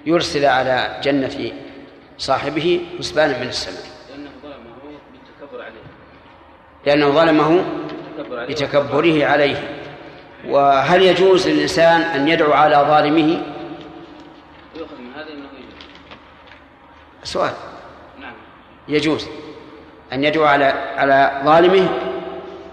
يرسل 0.06 0.46
على 0.46 1.00
جنة 1.04 1.52
صاحبه 2.18 2.82
حسبانا 3.00 3.38
من 3.38 3.48
السماء؟ 3.48 3.84
لأنه 4.10 4.30
ظلمه 4.44 4.76
بالتكبر 5.12 5.62
عليه. 5.62 5.82
لأنه 6.86 7.10
ظلمه 7.10 7.66
بتكبره 8.50 9.26
عليه. 9.26 9.87
وهل 10.46 11.02
يجوز 11.02 11.48
للإنسان 11.48 12.02
أن 12.02 12.28
يدعو 12.28 12.54
على 12.54 12.76
ظالمه؟ 12.76 13.44
يؤخذ 14.76 14.96
من 15.00 15.14
هذا 15.16 15.30
أنه 15.34 15.48
يجوز. 15.58 15.88
سؤال. 17.24 17.54
نعم. 18.22 18.34
يجوز 18.88 19.28
أن 20.14 20.24
يدعو 20.24 20.46
على 20.46 20.66
على 20.98 21.42
ظالمه 21.46 21.90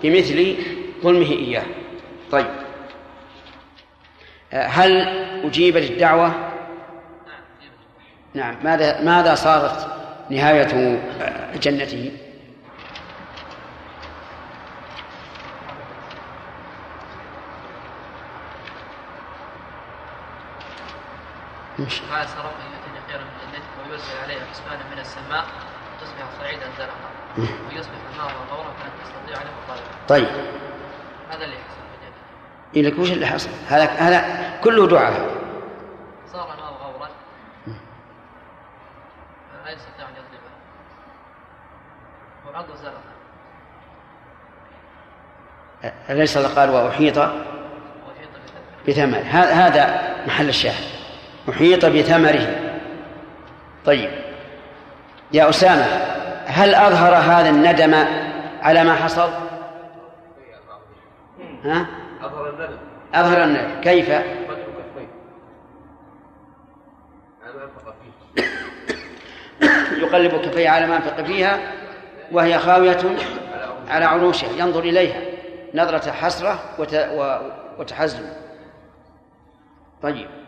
بمثل 0.02 0.56
ظلمه 1.02 1.30
إياه. 1.30 1.64
طيب. 2.30 2.46
هل 4.52 5.08
أجيب 5.44 5.76
للدعوة؟ 5.76 6.34
نعم 8.34 8.56
ماذا 8.64 9.00
ماذا 9.00 9.34
صارت 9.34 9.86
نهاية 10.30 11.00
جنته؟ 11.62 12.10
قال 21.78 22.28
يؤتي 22.72 23.00
خيرا 23.08 23.24
من 23.24 23.52
ويرسل 23.88 24.18
عليها 24.22 24.46
حسبانا 24.50 24.84
من 24.94 24.98
السماء 24.98 25.44
تصبح 26.00 26.26
صعيدا 26.40 26.66
زلقا 26.78 27.08
ويصبح 27.68 27.92
الماء 28.12 28.32
غورا 28.50 28.72
فلن 28.72 28.90
تستطيع 29.04 29.42
له 29.42 29.50
طلبا 29.68 30.06
طيب. 30.08 30.28
هذا 31.30 31.44
اللي 31.44 31.56
جنته. 31.56 32.76
إيه 32.76 32.82
لك 32.82 32.98
وش 32.98 33.12
اللي 33.12 33.26
حصل؟ 33.26 33.50
هذا 33.68 33.84
هذا 33.84 34.50
كله 34.64 34.88
دعاء. 34.88 35.30
صار 36.32 36.54
الماء 36.54 36.72
غورا 36.72 37.08
لا 39.64 39.70
يستطيع 39.70 40.08
أن 40.08 40.14
يضربه. 40.14 40.50
وعض 42.46 42.66
زلقا 42.76 43.14
أليس 46.10 46.38
قال 46.38 46.70
وأحيط؟ 46.70 47.18
هذا 49.24 49.52
هذا 49.52 50.14
محل 50.26 50.48
الشاهد. 50.48 50.93
أحيط 51.48 51.86
بثمره. 51.86 52.74
طيب. 53.84 54.10
يا 55.32 55.48
أسامة 55.48 55.84
هل 56.46 56.74
أظهر 56.74 57.14
هذا 57.14 57.50
الندم 57.50 57.94
على 58.62 58.84
ما 58.84 58.94
حصل؟ 58.94 59.30
ها؟ 61.64 61.86
أظهر 62.22 62.50
الندم. 62.50 62.76
أظهر 63.14 63.44
الندم. 63.44 63.80
كيف؟ 63.80 64.08
يقلب 69.92 70.40
كفيه 70.40 70.68
على 70.68 70.86
ما 70.86 70.96
انفق 70.96 71.22
فيها 71.22 71.58
وهي 72.32 72.58
خاوية 72.58 73.16
على 73.88 74.04
عروشها 74.04 74.48
ينظر 74.56 74.80
إليها. 74.80 75.20
نظرة 75.74 76.10
حسرة. 76.10 76.58
وتحزن 77.78 78.32
طيب. 80.02 80.43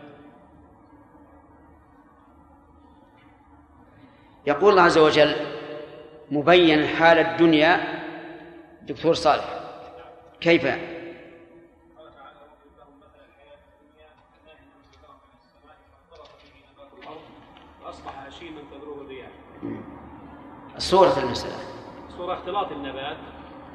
يقول 4.47 4.71
الله 4.71 4.81
عز 4.81 4.97
وجل 4.97 5.35
مبين 6.31 6.87
حال 6.87 7.17
الدنيا 7.17 7.79
دكتور 8.81 9.13
صالح 9.13 9.59
كيف؟ 10.41 10.67
صورة 20.77 21.19
المسألة. 21.19 21.53
صورة 22.17 22.33
اختلاط 22.33 22.71
النبات. 22.71 23.17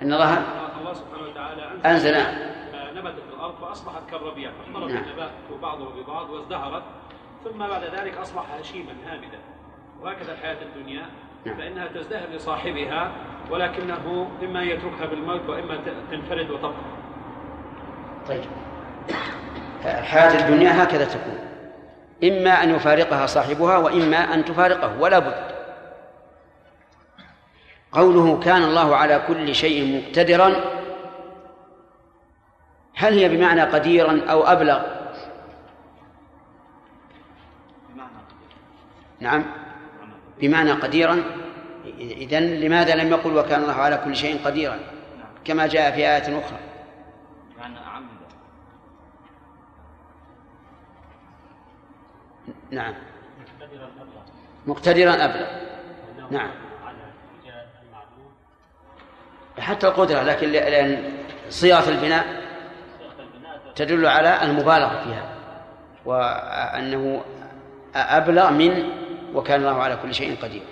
إن 0.03 0.13
الله 0.13 0.39
الله 0.81 0.95
سبحانه 0.95 1.29
وتعالى 1.31 1.71
أنزل 1.85 2.15
آه، 2.15 2.93
نبتت 2.93 3.23
الأرض 3.37 3.55
فأصبحت 3.61 4.11
كالربيع. 4.11 4.51
فاختلط 4.51 4.91
نعم. 4.91 5.05
النبات 5.05 5.31
بعضه 5.63 6.03
ببعض 6.03 6.31
وازدهرت 6.31 6.83
ثم 7.45 7.59
بعد 7.59 7.85
ذلك 7.85 8.17
أصبح 8.17 8.45
هشيما 8.61 8.93
هامدا 9.07 9.39
وهكذا 10.03 10.33
الحياة 10.33 10.57
الدنيا 10.63 11.07
نعم. 11.45 11.57
فإنها 11.57 11.87
تزدهر 11.87 12.29
لصاحبها 12.29 13.13
ولكنه 13.51 14.31
إما 14.43 14.63
يتركها 14.63 15.07
بالموت 15.07 15.49
وإما 15.49 15.81
تنفرد 16.11 16.51
وتبقى. 16.51 16.73
طيب. 18.29 18.45
حياة 19.85 20.49
الدنيا 20.49 20.85
هكذا 20.85 21.05
تكون. 21.05 21.39
إما 22.25 22.51
أن 22.51 22.75
يفارقها 22.75 23.27
صاحبها 23.27 23.79
وإما 23.79 24.17
أن 24.17 24.45
تفارقه 24.45 25.01
ولا 25.01 25.19
بد. 25.19 25.53
قوله 27.93 28.41
كان 28.41 28.63
الله 28.63 28.97
على 28.97 29.23
كل 29.29 29.55
شيء 29.55 30.03
مقتدرا 30.03 30.55
هل 32.95 33.19
هي 33.19 33.29
بمعنى 33.29 33.63
قديرا 33.63 34.21
أو 34.31 34.43
أبلغ؟ 34.43 34.83
نعم. 39.21 39.62
بمعنى 40.43 40.73
قديرا 40.73 41.23
إذن 41.99 42.43
لماذا 42.43 42.95
لم 42.95 43.11
يقل 43.11 43.37
وكان 43.37 43.63
الله 43.63 43.75
على 43.75 44.01
كل 44.05 44.17
شيء 44.17 44.45
قديرا؟ 44.45 44.79
كما 45.45 45.67
جاء 45.67 45.91
في 45.91 45.99
آية 45.99 46.39
أخرى. 46.39 46.59
نعم. 52.71 52.95
مقتدرا 54.67 55.25
أبلغ 55.25 55.47
نعم. 56.31 56.51
حتى 59.59 59.89
القدرة 59.89 60.23
لكن 60.23 60.49
لأن 60.49 61.13
صيغة 61.49 61.89
البناء 61.89 62.43
تدل 63.75 64.07
على 64.07 64.43
المبالغة 64.43 65.03
فيها 65.05 65.29
وأنه 66.05 67.23
أبلغ 67.95 68.51
من 68.51 69.02
وكان 69.35 69.61
الله 69.61 69.83
على 69.83 69.97
كل 69.97 70.15
شيء 70.15 70.37
قدير. 70.43 70.63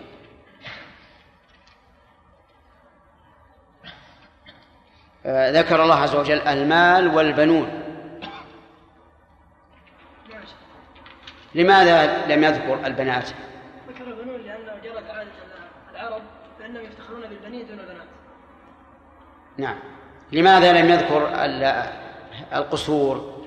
آه، 5.27 5.51
ذكر 5.51 5.83
الله 5.83 5.95
عز 5.95 6.15
وجل 6.17 6.41
المال 6.41 7.09
والبنون. 7.17 7.83
لماذا 11.55 12.27
لم 12.27 12.45
يذكر 12.45 12.87
البنات؟ 12.87 13.29
ذكر 13.89 14.05
البنون 14.07 14.41
لأنه 14.41 14.73
جرت 14.85 15.11
عادة 15.11 15.31
العرب 15.91 16.23
فإنهم 16.59 16.85
يفتخرون 16.85 17.21
بالبنين 17.21 17.67
دون 17.67 17.81
البنات. 17.81 18.07
نعم. 19.59 19.79
لماذا 20.33 20.73
لم 20.83 20.91
يذكر 20.91 21.29
ال- 21.45 21.93
القصور 22.55 23.45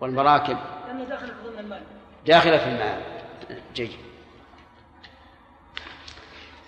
والمراكب؟ 0.00 0.56
لأنه 0.86 1.04
داخل 1.04 1.26
في 1.26 1.48
ضمن 1.48 1.58
المال. 1.58 1.80
داخلة 2.26 2.58
في 2.58 2.66
المال. 2.68 3.00
جيد. 3.74 4.07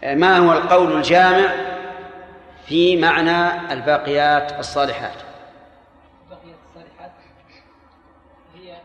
ما 0.03 0.39
هو 0.39 0.53
القول 0.53 0.97
الجامع 0.97 1.55
في 2.67 2.97
معنى 2.97 3.73
الباقيات 3.73 4.53
الصالحات؟ 4.53 5.23
بقيت 6.31 6.57
الصالحات 6.69 7.11
هي 8.55 8.77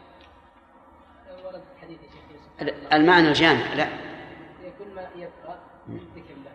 ورد 1.45 1.61
حديث 1.81 1.99
المعنى 2.93 3.27
الجامع 3.27 3.73
لا. 3.73 3.87
كل 4.79 4.95
ما 4.95 5.01
يبقى 5.15 5.57
من 5.87 5.99
ذكر 6.15 6.33
الله 6.33 6.51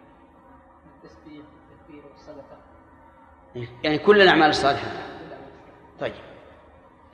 التسبيح 0.97 1.45
والتكبير 1.45 2.03
والصدقة. 2.13 2.59
يعني 3.83 3.99
كل 3.99 4.23
الأعمال 4.23 4.49
الصالحة. 4.51 4.89
طيب. 6.01 6.13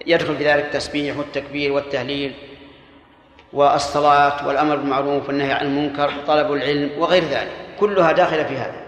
يدخل 0.06 0.36
في 0.36 0.44
ذلك 0.44 0.64
التسبيح 0.64 1.16
والتكبير 1.16 1.72
والتهليل. 1.72 2.34
والصلاة 3.52 4.46
والأمر 4.46 4.76
بالمعروف 4.76 5.28
والنهي 5.28 5.52
عن 5.52 5.66
المنكر 5.66 6.18
وطلب 6.18 6.52
العلم 6.52 6.98
وغير 6.98 7.24
ذلك. 7.24 7.52
كلها 7.80 8.12
داخلة 8.12 8.44
في 8.44 8.56
هذا. 8.56 8.86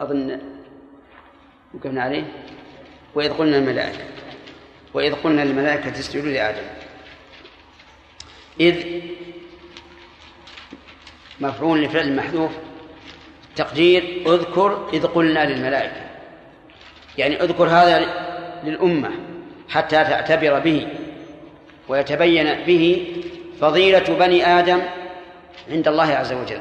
أظن 0.00 0.40
وقفنا 1.74 2.02
عليه. 2.02 2.24
وإذ 3.14 3.32
قلنا 3.32 3.56
الملائكة 3.56 4.04
وإذ 4.94 5.14
قلنا 5.14 5.42
للملائكة 5.42 5.90
اسجدوا 5.90 6.30
لآدم. 6.30 6.66
إذ 8.60 9.02
مفعول 11.40 11.82
لفعل 11.82 12.16
محذوف 12.16 12.52
تقدير 13.56 14.22
اذكر 14.26 14.88
إذ 14.92 15.06
قلنا 15.06 15.44
للملائكة. 15.44 16.11
يعني 17.18 17.42
اذكر 17.42 17.64
هذا 17.64 18.06
للأمة 18.64 19.10
حتى 19.68 20.04
تعتبر 20.04 20.58
به 20.58 20.88
ويتبين 21.88 22.64
به 22.66 23.14
فضيلة 23.60 24.16
بني 24.18 24.46
آدم 24.46 24.80
عند 25.70 25.88
الله 25.88 26.14
عز 26.14 26.32
وجل. 26.32 26.60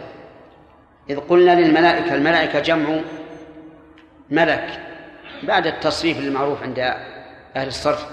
إذ 1.09 1.19
قلنا 1.19 1.61
للملائكة 1.61 2.15
الملائكة 2.15 2.59
جمع 2.59 2.99
ملك 4.29 4.79
بعد 5.43 5.67
التصريف 5.67 6.19
المعروف 6.19 6.63
عند 6.63 6.79
أهل 7.55 7.67
الصرف 7.67 8.05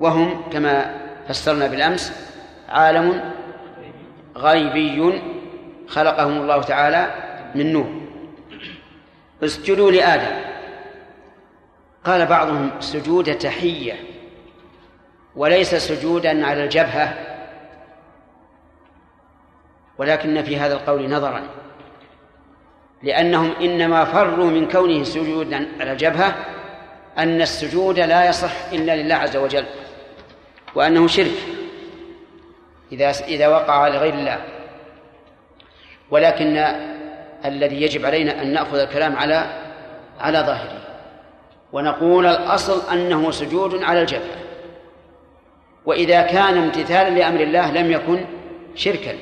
وهم 0.00 0.50
كما 0.52 0.94
فسرنا 1.28 1.66
بالأمس 1.66 2.12
عالم 2.68 3.32
غيبي 4.36 5.20
خلقهم 5.88 6.40
الله 6.42 6.62
تعالى 6.62 7.14
من 7.54 7.72
نور. 7.72 8.00
اسجدوا 9.44 9.90
لآدم. 9.90 10.49
قال 12.04 12.26
بعضهم 12.26 12.70
سجود 12.80 13.38
تحية 13.38 13.94
وليس 15.36 15.74
سجودا 15.74 16.46
على 16.46 16.64
الجبهة. 16.64 17.14
ولكن 19.98 20.42
في 20.42 20.56
هذا 20.56 20.74
القول 20.74 21.10
نظرا 21.10 21.42
لأنهم 23.02 23.52
إنما 23.60 24.04
فروا 24.04 24.50
من 24.50 24.68
كونه 24.68 25.04
سجودا 25.04 25.68
على 25.80 25.92
الجبهة 25.92 26.34
أن 27.18 27.42
السجود 27.42 28.00
لا 28.00 28.28
يصح 28.28 28.52
إلا 28.72 28.96
لله 28.96 29.14
عز 29.14 29.36
وجل 29.36 29.64
وأنه 30.74 31.06
شرك 31.06 31.36
إذا 32.92 33.10
إذا 33.10 33.48
وقع 33.48 33.88
لغير 33.88 34.14
الله. 34.14 34.44
ولكن 36.10 36.56
الذي 37.44 37.82
يجب 37.82 38.06
علينا 38.06 38.42
أن 38.42 38.52
نأخذ 38.52 38.78
الكلام 38.78 39.16
على 39.16 39.46
على 40.20 40.38
ظاهره. 40.38 40.89
ونقول 41.72 42.26
الأصل 42.26 42.92
أنه 42.92 43.30
سجود 43.30 43.82
على 43.82 44.00
الجبهة. 44.00 44.40
وإذا 45.86 46.22
كان 46.22 46.56
امتثالا 46.56 47.10
لأمر 47.10 47.40
الله 47.40 47.72
لم 47.72 47.90
يكن 47.90 48.24
شركا. 48.74 49.18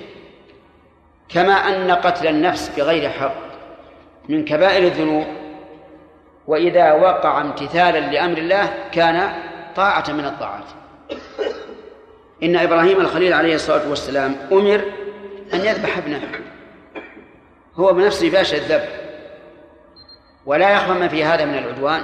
كما 1.29 1.53
أن 1.53 1.91
قتل 1.91 2.27
النفس 2.27 2.73
بغير 2.77 3.11
حق 3.11 3.35
من 4.29 4.45
كبائر 4.45 4.85
الذنوب 4.85 5.27
وإذا 6.47 6.93
وقع 6.93 7.41
امتثالا 7.41 7.99
لأمر 7.99 8.39
الله 8.39 8.75
كان 8.93 9.33
طاعة 9.77 10.05
من 10.09 10.25
الطاعات. 10.25 10.65
إن 12.43 12.57
إبراهيم 12.57 13.01
الخليل 13.01 13.33
عليه 13.33 13.55
الصلاة 13.55 13.89
والسلام 13.89 14.37
أمر 14.53 14.85
أن 15.55 15.61
يذبح 15.61 15.99
ابنه. 15.99 16.21
هو 17.77 17.93
بنفسه 17.93 18.31
باشا 18.31 18.57
الذبح. 18.57 18.89
ولا 20.47 20.71
يخفى 20.71 20.93
ما 20.93 21.09
في 21.09 21.25
هذا 21.25 21.45
من 21.45 21.59
العدوان. 21.59 22.03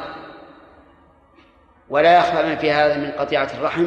ولا 1.89 2.19
يخفى 2.19 2.43
ما 2.43 2.57
في 2.57 2.73
هذا 2.73 2.97
من 2.97 3.11
قطيعة 3.11 3.51
الرحم. 3.59 3.87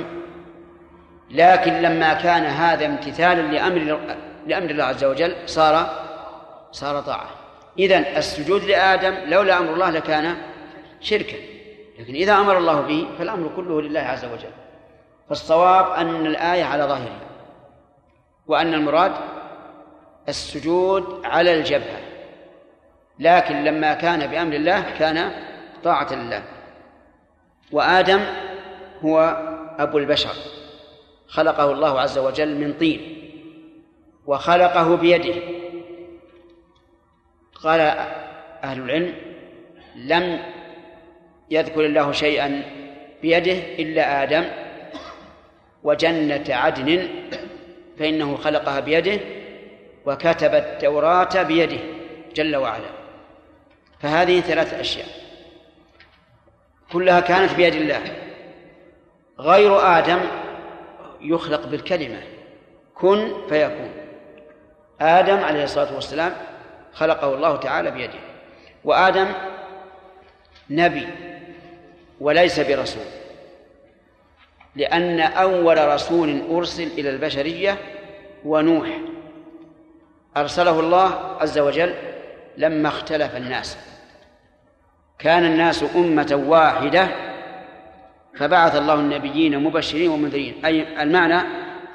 لكن 1.31 1.73
لما 1.73 2.13
كان 2.13 2.43
هذا 2.43 2.85
امتثالا 2.85 3.41
لأمر 3.41 3.99
لأمر 4.47 4.69
الله 4.69 4.83
عز 4.83 5.03
وجل 5.03 5.35
صار 5.45 6.05
صار 6.71 7.01
طاعة. 7.01 7.29
إذن 7.79 8.05
السجود 8.17 8.63
لآدم 8.63 9.15
لولا 9.25 9.57
أمر 9.57 9.73
الله 9.73 9.89
لكان 9.89 10.35
شركا. 11.01 11.37
لكن 11.99 12.13
إذا 12.13 12.33
أمر 12.33 12.57
الله 12.57 12.81
به 12.81 13.07
فالأمر 13.19 13.51
كله 13.55 13.81
لله 13.81 13.99
عز 13.99 14.25
وجل. 14.25 14.51
فالصواب 15.29 15.91
أن 15.91 16.25
الآية 16.25 16.63
على 16.63 16.83
ظاهرها. 16.83 17.19
وأن 18.47 18.73
المراد 18.73 19.11
السجود 20.29 21.21
على 21.25 21.53
الجبهة. 21.53 21.99
لكن 23.19 23.63
لما 23.63 23.93
كان 23.93 24.27
بأمر 24.27 24.53
الله 24.55 24.83
كان 24.99 25.31
طاعة 25.83 26.13
لله. 26.13 26.43
وآدم 27.71 28.21
هو 29.05 29.19
أبو 29.79 29.97
البشر. 29.97 30.33
خلقه 31.27 31.71
الله 31.71 31.99
عز 31.99 32.17
وجل 32.17 32.55
من 32.55 32.73
طين. 32.73 33.17
وخلقه 34.25 34.95
بيده. 34.95 35.41
قال 37.63 37.79
أهل 38.63 38.81
العلم 38.81 39.13
لم 39.95 40.39
يذكر 41.51 41.85
الله 41.85 42.11
شيئا 42.11 42.63
بيده 43.21 43.57
إلا 43.79 44.23
آدم 44.23 44.45
وجنة 45.83 46.45
عدن 46.49 47.09
فإنه 47.99 48.35
خلقها 48.35 48.79
بيده 48.79 49.19
وكتب 50.05 50.55
التوراة 50.55 51.43
بيده 51.43 51.79
جل 52.35 52.55
وعلا. 52.55 52.89
فهذه 53.99 54.39
ثلاث 54.39 54.73
أشياء. 54.73 55.26
كلها 56.93 57.19
كانت 57.19 57.53
بيد 57.53 57.75
الله. 57.75 58.01
غير 59.39 59.97
آدم 59.97 60.19
يخلق 61.21 61.67
بالكلمة. 61.67 62.21
كن 62.95 63.33
فيكون. 63.49 63.91
آدم 65.01 65.37
عليه 65.37 65.63
الصلاة 65.63 65.95
والسلام 65.95 66.33
خلقه 66.93 67.35
الله 67.35 67.55
تعالى 67.55 67.91
بيده. 67.91 68.19
وآدم 68.83 69.27
نبي 70.69 71.07
وليس 72.19 72.59
برسول. 72.59 73.05
لأن 74.75 75.19
أول 75.19 75.87
رسول 75.87 76.41
أرسل 76.51 76.87
إلى 76.87 77.09
البشرية 77.09 77.77
هو 78.45 78.61
نوح. 78.61 78.87
أرسله 80.37 80.79
الله 80.79 81.37
عز 81.39 81.59
وجل 81.59 81.93
لما 82.57 82.89
اختلف 82.89 83.35
الناس. 83.35 83.77
كان 85.19 85.45
الناس 85.45 85.85
أمة 85.95 86.43
واحدة 86.47 87.07
فبعث 88.37 88.75
الله 88.75 88.93
النبيين 88.93 89.59
مبشرين 89.59 90.09
ومنذرين. 90.09 90.65
أي 90.65 91.03
المعنى 91.03 91.41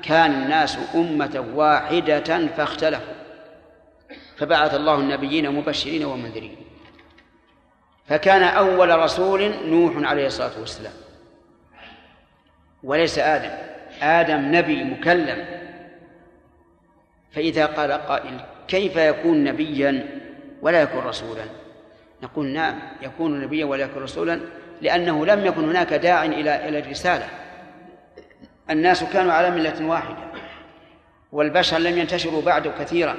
كان 0.02 0.30
الناس 0.30 0.78
أمة 0.94 1.44
واحدة 1.54 2.46
فاختلفوا. 2.46 3.14
فبعث 4.36 4.74
الله 4.74 4.94
النبيين 4.94 5.50
مبشرين 5.50 6.04
ومنذرين. 6.04 6.56
فكان 8.06 8.42
أول 8.42 8.98
رسول 8.98 9.54
نوح 9.66 10.10
عليه 10.10 10.26
الصلاة 10.26 10.60
والسلام. 10.60 10.92
وليس 12.82 13.18
آدم. 13.18 13.50
آدم 14.02 14.56
نبي 14.56 14.84
مكلم. 14.84 15.44
فإذا 17.32 17.66
قال 17.66 17.92
قائل 17.92 18.40
كيف 18.68 18.96
يكون 18.96 19.44
نبيا 19.44 20.20
ولا 20.62 20.82
يكون 20.82 21.04
رسولا؟ 21.04 21.61
نقول 22.22 22.46
نعم 22.46 22.78
يكون 23.02 23.40
نبيا 23.40 23.64
ولا 23.64 23.88
رسولا 23.96 24.40
لأنه 24.80 25.26
لم 25.26 25.46
يكن 25.46 25.68
هناك 25.68 25.92
داع 25.92 26.24
إلى 26.24 26.68
إلى 26.68 26.78
الرسالة. 26.78 27.28
الناس 28.70 29.04
كانوا 29.04 29.32
على 29.32 29.50
ملة 29.50 29.86
واحدة 29.86 30.16
والبشر 31.32 31.78
لم 31.78 31.98
ينتشروا 31.98 32.42
بعد 32.42 32.68
كثيرا 32.68 33.16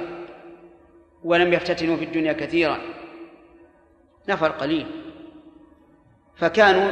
ولم 1.24 1.52
يفتتنوا 1.52 1.96
في 1.96 2.04
الدنيا 2.04 2.32
كثيرا. 2.32 2.78
نفر 4.28 4.50
قليل. 4.50 4.86
فكانوا 6.36 6.90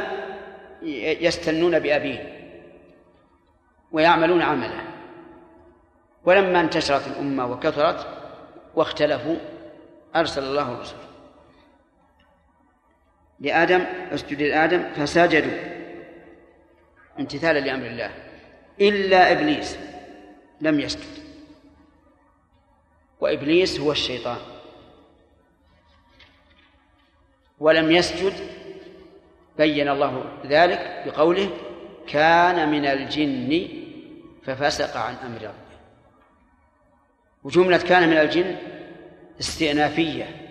يستنون 1.21 1.79
بأبيه 1.79 2.49
ويعملون 3.91 4.41
عمله. 4.41 4.81
ولما 6.25 6.61
انتشرت 6.61 7.07
الأمة 7.07 7.51
وكثرت 7.51 8.07
واختلفوا 8.75 9.35
أرسل 10.15 10.43
الله 10.43 10.71
الرسل 10.71 10.95
لآدم 13.39 13.81
أسجد 14.11 14.41
لآدم 14.41 14.83
فسجدوا 14.93 15.73
امتثالا 17.19 17.59
لأمر 17.59 17.85
الله. 17.85 18.11
إلا 18.81 19.31
إبليس 19.31 19.77
لم 20.61 20.79
يسجد. 20.79 21.23
وإبليس 23.19 23.79
هو 23.79 23.91
الشيطان. 23.91 24.37
ولم 27.59 27.91
يسجد 27.91 28.33
بين 29.57 29.89
الله 29.89 30.39
ذلك 30.45 31.03
بقوله 31.05 31.49
كان 32.07 32.69
من 32.69 32.85
الجن 32.85 33.67
ففسق 34.43 34.97
عن 34.97 35.15
أمر 35.15 35.41
ربه. 35.41 35.53
وجملة 37.43 37.77
كان 37.77 38.09
من 38.09 38.17
الجن 38.17 38.55
استئنافية. 39.39 40.42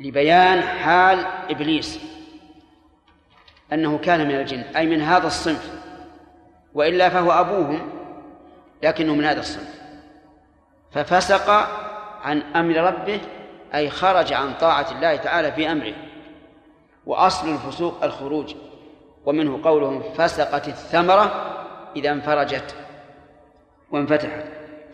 لبيان 0.00 0.62
حال 0.62 1.26
إبليس 1.50 2.00
أنه 3.72 3.98
كان 3.98 4.28
من 4.28 4.34
الجن 4.34 4.60
أي 4.60 4.86
من 4.86 5.00
هذا 5.00 5.26
الصنف 5.26 5.70
وإلا 6.74 7.08
فهو 7.08 7.32
أبوهم 7.32 7.90
لكنه 8.82 9.14
من 9.14 9.24
هذا 9.24 9.40
الصنف. 9.40 9.80
ففسق 10.92 11.50
عن 12.22 12.42
أمر 12.56 12.76
ربه 12.76 13.20
أي 13.74 13.90
خرج 13.90 14.32
عن 14.32 14.54
طاعة 14.54 14.90
الله 14.90 15.16
تعالى 15.16 15.52
في 15.52 15.72
أمره. 15.72 15.94
وأصل 17.06 17.48
الفسوق 17.48 18.04
الخروج 18.04 18.54
ومنه 19.26 19.60
قولهم 19.64 20.02
فسقت 20.02 20.68
الثمرة 20.68 21.54
إذا 21.96 22.10
انفرجت 22.10 22.74
وانفتحت. 23.90 24.44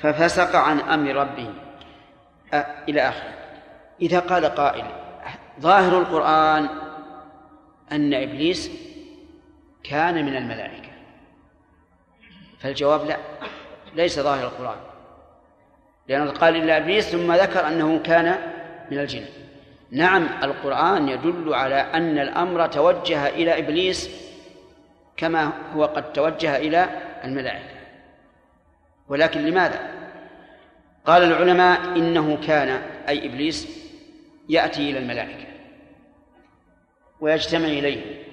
ففسق 0.00 0.56
عن 0.56 0.80
أمر 0.80 1.14
ربه. 1.14 1.50
إلى 2.88 3.08
آخره. 3.08 3.43
إذا 4.02 4.18
قال 4.18 4.46
قائل 4.46 4.84
ظاهر 5.60 5.98
القرآن 5.98 6.68
أن 7.92 8.14
إبليس 8.14 8.70
كان 9.84 10.26
من 10.26 10.36
الملائكة. 10.36 10.90
فالجواب 12.58 13.04
لا 13.04 13.16
ليس 13.94 14.20
ظاهر 14.20 14.44
القرآن. 14.44 14.78
لأنه 16.08 16.30
قال 16.30 16.56
إلا 16.56 16.76
إبليس 16.76 17.08
ثم 17.08 17.32
ذكر 17.32 17.66
أنه 17.68 17.98
كان 17.98 18.38
من 18.90 18.98
الجن. 18.98 19.24
نعم 19.90 20.28
القرآن 20.42 21.08
يدل 21.08 21.54
على 21.54 21.74
أن 21.74 22.18
الأمر 22.18 22.66
توجه 22.66 23.28
إلى 23.28 23.58
إبليس 23.58 24.10
كما 25.16 25.52
هو 25.74 25.84
قد 25.84 26.12
توجه 26.12 26.56
إلى 26.56 26.88
الملائكة. 27.24 27.74
ولكن 29.08 29.40
لماذا؟ 29.40 29.80
قال 31.06 31.22
العلماء 31.22 31.80
إنه 31.80 32.38
كان 32.46 32.82
أي 33.08 33.26
إبليس 33.26 33.83
يأتي 34.48 34.90
إلى 34.90 34.98
الملائكة 34.98 35.46
ويجتمع 37.20 37.64
إليه. 37.64 38.24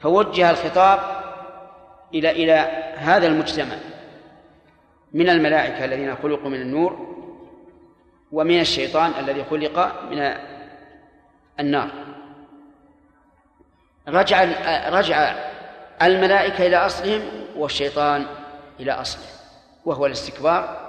فوجه 0.00 0.50
الخطاب 0.50 1.00
إلى 2.14 2.30
إلى 2.30 2.52
هذا 2.96 3.26
المجتمع 3.26 3.76
من 5.12 5.28
الملائكة 5.28 5.84
الذين 5.84 6.16
خلقوا 6.16 6.50
من 6.50 6.60
النور 6.60 7.12
ومن 8.32 8.60
الشيطان 8.60 9.12
الذي 9.18 9.44
خلق 9.44 10.02
من 10.10 10.34
النار. 11.60 11.90
رجع 14.08 14.44
رجع 14.88 15.34
الملائكة 16.02 16.66
إلى 16.66 16.76
أصلهم 16.76 17.22
والشيطان 17.56 18.26
إلى 18.80 18.92
أصله 18.92 19.26
وهو 19.84 20.06
الاستكبار 20.06 20.88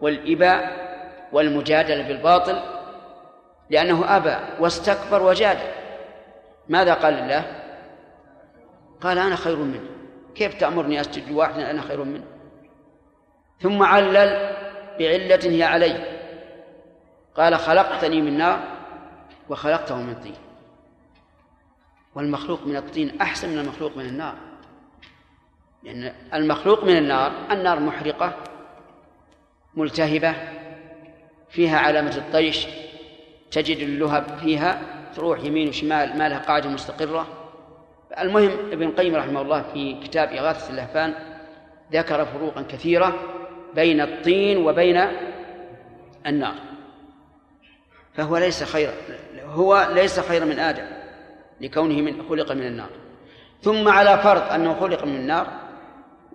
والإباء 0.00 0.88
والمجادلة 1.32 2.08
بالباطل 2.08 2.77
لأنه 3.70 4.16
أبى 4.16 4.36
واستكبر 4.60 5.22
وجادل 5.22 5.70
ماذا 6.68 6.94
قال 6.94 7.14
الله؟ 7.14 7.62
قال 9.00 9.18
أنا 9.18 9.36
خير 9.36 9.56
منه. 9.56 9.88
كيف 10.34 10.54
تأمرني 10.54 11.00
أسجد 11.00 11.30
لواحد؟ 11.30 11.60
أنا 11.60 11.82
خير 11.82 12.04
منه. 12.04 12.24
ثم 13.60 13.82
علل 13.82 14.56
بعلة 14.98 15.40
هي 15.42 15.62
علي. 15.62 16.18
قال 17.36 17.56
خلقتني 17.56 18.20
من 18.20 18.38
نار 18.38 18.60
وخلقته 19.48 19.96
من 19.96 20.14
طين. 20.14 20.34
والمخلوق 22.14 22.66
من 22.66 22.76
الطين 22.76 23.20
أحسن 23.20 23.48
من 23.48 23.58
المخلوق 23.58 23.96
من 23.96 24.04
النار. 24.04 24.34
لأن 25.82 26.12
المخلوق 26.34 26.84
من 26.84 26.96
النار 26.96 27.32
النار 27.50 27.80
محرقة 27.80 28.36
ملتهبة 29.74 30.34
فيها 31.50 31.78
علامة 31.78 32.16
الطيش 32.16 32.66
تجد 33.50 33.76
اللهب 33.76 34.38
فيها 34.42 34.80
تروح 35.16 35.44
يمين 35.44 35.68
وشمال 35.68 36.18
ما 36.18 36.28
لها 36.28 36.38
قاعدة 36.38 36.68
مستقرة. 36.68 37.26
المهم 38.18 38.50
ابن 38.72 38.82
القيم 38.82 39.16
رحمه 39.16 39.42
الله 39.42 39.62
في 39.62 40.00
كتاب 40.04 40.32
إغاثة 40.32 40.70
اللهفان 40.70 41.14
ذكر 41.92 42.24
فروقا 42.24 42.62
كثيرة 42.62 43.14
بين 43.74 44.00
الطين 44.00 44.66
وبين 44.66 45.06
النار. 46.26 46.54
فهو 48.14 48.36
ليس 48.36 48.62
خير 48.62 48.90
هو 49.44 49.88
ليس 49.94 50.20
خير 50.20 50.44
من 50.44 50.58
آدم 50.58 50.86
لكونه 51.60 52.02
من 52.02 52.28
خلق 52.28 52.52
من 52.52 52.66
النار. 52.66 52.90
ثم 53.62 53.88
على 53.88 54.18
فرض 54.18 54.52
أنه 54.52 54.80
خلق 54.80 55.04
من 55.04 55.16
النار 55.16 55.46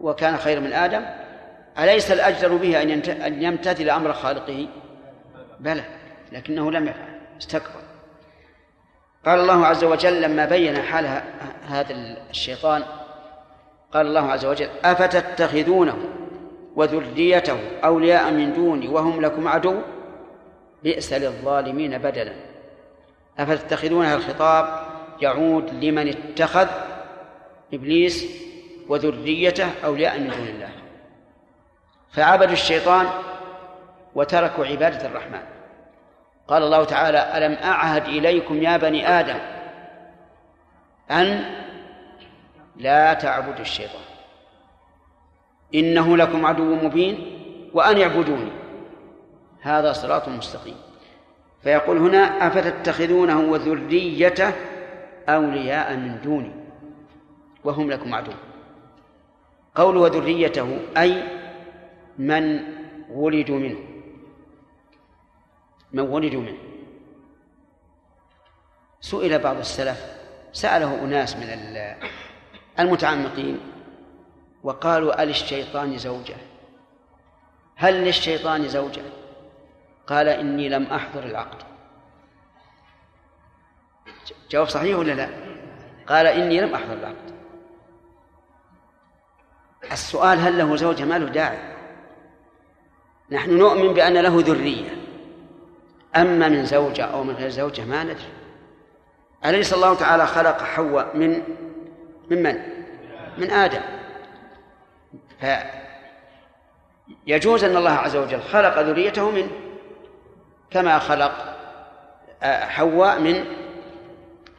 وكان 0.02 0.38
خير 0.38 0.60
من 0.60 0.73
آدم 0.73 1.06
أليس 1.80 2.11
الأجدر 2.11 2.56
به 2.56 2.81
أن 3.27 3.44
يمتثل 3.44 3.90
أمر 3.90 4.14
خالقه؟ 4.14 4.68
بلى. 5.60 5.84
لكنه 6.34 6.72
لم 6.72 6.88
يفعل 6.88 7.19
استكبر. 7.38 7.81
قال 9.26 9.39
الله 9.39 9.65
عز 9.65 9.84
وجل 9.84 10.22
لما 10.22 10.45
بين 10.45 10.81
حال 10.81 11.22
هذا 11.68 11.95
الشيطان 12.30 12.84
قال 13.93 14.07
الله 14.07 14.31
عز 14.31 14.45
وجل 14.45 14.69
أفتتخذونه 14.84 15.97
وذريته 16.76 17.57
أولياء 17.84 18.31
من 18.31 18.53
دوني 18.53 18.88
وهم 18.88 19.22
لكم 19.22 19.47
عدو؟ 19.47 19.81
بئس 20.84 21.14
للظالمين 21.14 21.97
بدلا. 21.97 22.34
أفتتخذونها 23.39 24.15
الخطاب 24.15 24.88
يعود 25.22 25.84
لمن 25.84 26.07
اتخذ 26.07 26.68
إبليس 27.73 28.26
وذريته 28.89 29.69
أولياء 29.85 30.19
من 30.19 30.30
دون 30.30 30.47
الله. 30.47 30.69
فعبدوا 32.11 32.53
الشيطان 32.53 33.07
وتركوا 34.15 34.65
عبادة 34.65 35.05
الرحمن. 35.07 35.52
قال 36.47 36.63
الله 36.63 36.83
تعالى 36.83 37.37
ألم 37.37 37.53
أعهد 37.53 38.05
إليكم 38.05 38.63
يا 38.63 38.77
بني 38.77 39.07
آدم 39.19 39.39
أن 41.11 41.45
لا 42.75 43.13
تعبدوا 43.13 43.61
الشيطان؟ 43.61 44.01
إنه 45.75 46.17
لكم 46.17 46.45
عدو 46.45 46.75
مبين 46.75 47.39
وأن 47.73 47.97
يعبدوني 47.97 48.51
هذا 49.61 49.93
صراط 49.93 50.29
مستقيم. 50.29 50.75
فيقول 51.63 51.97
هنا 51.97 52.47
أفتتخذونه 52.47 53.39
وذريته 53.39 54.51
أولياء 55.29 55.95
من 55.95 56.21
دوني 56.21 56.51
وهم 57.63 57.91
لكم 57.91 58.15
عدو. 58.15 58.31
قول 59.75 59.97
وذريته 59.97 60.79
أي 60.97 61.23
من 62.17 62.59
ولدوا 63.11 63.59
منه. 63.59 63.92
من 65.93 66.03
ولدوا 66.03 66.41
منه. 66.41 66.57
سئل 69.01 69.39
بعض 69.39 69.57
السلف 69.57 70.05
سأله 70.53 71.03
أناس 71.03 71.35
من 71.35 71.49
المتعمقين 72.79 73.59
وقالوا 74.63 75.23
أللشيطان 75.23 75.97
زوجة؟ 75.97 76.35
هل 77.75 77.93
للشيطان 77.93 78.67
زوجة؟ 78.67 79.01
قال 80.07 80.27
إني 80.27 80.69
لم 80.69 80.83
أحضر 80.83 81.23
العقد. 81.23 81.63
جواب 84.51 84.67
صحيح 84.67 84.97
ولا 84.97 85.11
لا؟ 85.11 85.29
قال 86.07 86.27
إني 86.27 86.61
لم 86.61 86.73
أحضر 86.73 86.93
العقد. 86.93 87.33
السؤال 89.91 90.39
هل 90.39 90.57
له 90.57 90.75
زوجة؟ 90.75 91.05
ما 91.05 91.17
له 91.17 91.25
داعي. 91.25 91.73
نحن 93.31 93.57
نؤمن 93.57 93.93
بأن 93.93 94.13
له 94.13 94.41
ذرية. 94.41 95.02
أما 96.15 96.49
من 96.49 96.65
زوجة 96.65 97.06
أو 97.06 97.23
من 97.23 97.35
غير 97.35 97.49
زوجة 97.49 97.85
ما 97.85 98.03
ندري. 98.03 98.34
أليس 99.45 99.73
الله 99.73 99.95
تعالى 99.95 100.27
خلق 100.27 100.64
حواء 100.64 101.18
من 101.18 101.41
من 102.30 102.44
من؟ 102.44 102.60
من 103.38 103.52
آدم. 103.52 103.81
فيجوز 107.26 107.64
أن 107.64 107.77
الله 107.77 107.91
عز 107.91 108.15
وجل 108.15 108.41
خلق 108.41 108.80
ذريته 108.80 109.31
منه 109.31 109.49
كما 110.72 110.99
خلق 110.99 111.56
آه، 112.44 112.65
حواء 112.65 113.19
من 113.19 113.45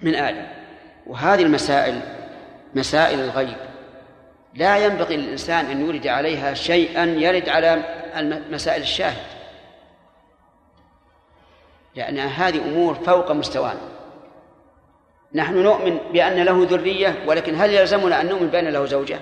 من 0.03 0.15
آدم. 0.15 0.47
وهذه 1.07 1.43
المسائل 1.43 2.01
مسائل 2.75 3.21
الغيب. 3.21 3.57
لا 4.55 4.79
ينبغي 4.79 5.17
للإنسان 5.17 5.65
أن 5.65 5.81
يورد 5.81 6.07
عليها 6.07 6.55
شيئا 6.55 7.05
يرد 7.05 7.49
على 7.49 7.83
مسائل 8.51 8.83
الشاهد. 8.83 9.34
لأن 11.97 12.19
هذه 12.19 12.59
أمور 12.59 12.95
فوق 12.95 13.33
مستوانا. 13.33 13.81
نحن 15.35 15.63
نؤمن 15.63 15.99
بأن 16.13 16.43
له 16.43 16.67
ذرية 16.71 17.25
ولكن 17.27 17.55
هل 17.55 17.75
يلزمنا 17.75 18.21
أن 18.21 18.27
نؤمن 18.27 18.47
بأن 18.47 18.65
له 18.65 18.85
زوجة؟ 18.87 19.19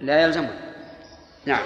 لا 0.00 0.22
يلزمنا. 0.22 0.58
نعم. 1.46 1.62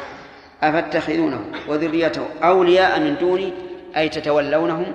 أفتخذونه 0.62 1.44
وذريته 1.68 2.26
أولياء 2.42 3.01
من 3.01 3.16
دوني؟ 3.18 3.52
أي 3.97 4.09
تتولونهم 4.09 4.92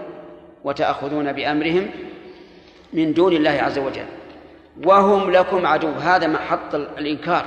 وتأخذون 0.63 1.33
بأمرهم 1.33 1.89
من 2.93 3.13
دون 3.13 3.33
الله 3.33 3.51
عز 3.51 3.79
وجل. 3.79 4.05
وهم 4.83 5.31
لكم 5.31 5.65
عدو. 5.65 5.91
هذا 5.91 6.27
محط 6.27 6.75
الإنكار. 6.75 7.45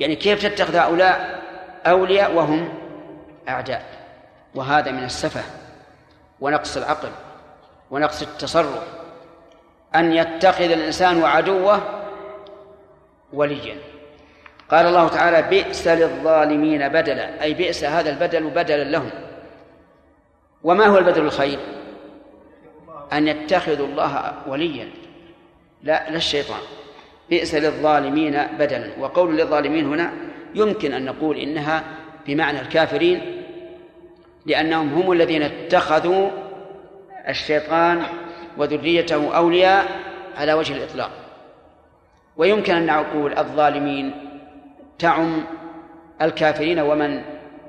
يعني 0.00 0.16
كيف 0.16 0.46
تتخذ 0.46 0.76
هؤلاء 0.76 1.42
أولياء 1.86 2.34
وهم 2.34 2.68
أعداء؟ 3.48 3.82
وهذا 4.54 4.90
من 4.90 5.04
السفة. 5.04 5.65
ونقص 6.40 6.76
العقل 6.76 7.08
ونقص 7.90 8.22
التصرف. 8.22 8.82
أن 9.94 10.12
يتخذ 10.12 10.70
الإنسان 10.70 11.22
عدوه 11.22 11.80
وليا. 13.32 13.76
قال 14.70 14.86
الله 14.86 15.08
تعالى 15.08 15.42
بئس 15.42 15.88
للظالمين 15.88 16.88
بدلا. 16.88 17.42
أي 17.42 17.54
بئس 17.54 17.84
هذا 17.84 18.10
البدل 18.10 18.50
بدلا 18.50 18.84
لهم. 18.84 19.10
وما 20.62 20.86
هو 20.86 20.98
البدل 20.98 21.22
الخير؟ 21.22 21.58
أن 23.12 23.28
يتخذوا 23.28 23.86
الله 23.86 24.32
وليا. 24.46 24.88
لا 25.82 26.10
لا 26.10 26.16
الشيطان. 26.16 26.60
بئس 27.30 27.54
للظالمين 27.54 28.46
بدلا. 28.58 28.90
وقول 28.98 29.36
للظالمين 29.36 29.86
هنا 29.86 30.12
يمكن 30.54 30.92
أن 30.92 31.04
نقول 31.04 31.36
إنها 31.36 31.84
بمعنى 32.26 32.60
الكافرين 32.60 33.35
لأنهم 34.46 34.94
هم 34.94 35.12
الذين 35.12 35.42
اتخذوا 35.42 36.30
الشيطان 37.28 38.02
وذريته 38.56 39.36
أولياء 39.36 39.86
على 40.36 40.52
وجه 40.54 40.72
الإطلاق. 40.76 41.10
ويمكن 42.36 42.74
أن 42.74 42.86
نقول 42.86 43.38
الظالمين 43.38 44.14
تعم 44.98 45.44
الكافرين 46.22 46.78
ومن 46.80 47.22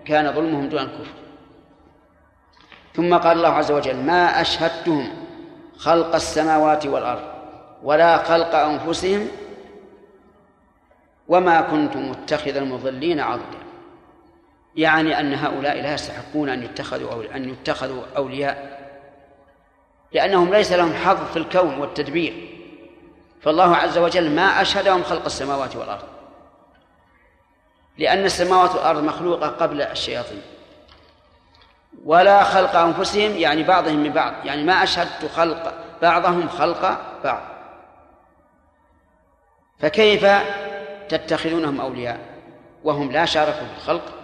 كان 0.05 0.31
ظلمهم 0.31 0.69
دون 0.69 0.79
الكفر. 0.79 1.13
ثم 2.93 3.17
قال 3.17 3.37
الله 3.37 3.49
عز 3.49 3.71
وجل 3.71 3.95
ما 3.95 4.41
أشهدتهم 4.41 5.09
خلق 5.77 6.15
السماوات 6.15 6.85
والأرض 6.85 7.21
ولا 7.83 8.17
خلق 8.17 8.55
أنفسهم 8.55 9.27
وما 11.27 11.61
كنت 11.61 11.97
متخذ 11.97 12.57
المضلين 12.57 13.19
عضدا. 13.19 13.66
يعني 14.77 15.19
أن 15.19 15.33
هؤلاء 15.33 15.81
لا 15.81 15.93
يستحقون 15.93 16.49
أن 16.49 16.63
يتخذوا 16.63 17.11
أو 17.11 17.21
أن 17.21 17.49
يتخذوا 17.49 18.03
أولياء. 18.17 18.77
لأنهم 20.11 20.53
ليس 20.53 20.71
لهم 20.71 20.93
حظ 20.93 21.31
في 21.31 21.37
الكون 21.37 21.77
والتدبير. 21.77 22.49
فالله 23.41 23.75
عز 23.75 23.97
وجل 23.97 24.31
ما 24.31 24.61
أشهدهم 24.61 25.03
خلق 25.03 25.25
السماوات 25.25 25.75
والأرض. 25.75 26.07
لأن 27.97 28.25
السماوات 28.25 28.75
والأرض 28.75 29.03
مخلوقة 29.03 29.47
قبل 29.47 29.81
الشياطين. 29.81 30.41
ولا 32.05 32.43
خلق 32.43 32.75
أنفسهم 32.75 33.37
يعني 33.37 33.63
بعضهم 33.63 33.95
من 34.03 34.13
بعض. 34.13 34.45
يعني 34.45 34.63
ما 34.63 34.83
أشهدت 34.83 35.31
خلق 35.35 35.73
بعضهم 36.01 36.49
خلق 36.49 36.99
بعض. 37.23 37.41
فكيف 39.79 40.25
تتخذونهم 41.09 41.81
أولياء؟ 41.81 42.19
وهم 42.83 43.11
لا 43.11 43.25
شاركوا 43.25 43.67
في 43.67 43.77
الخلق 43.77 44.16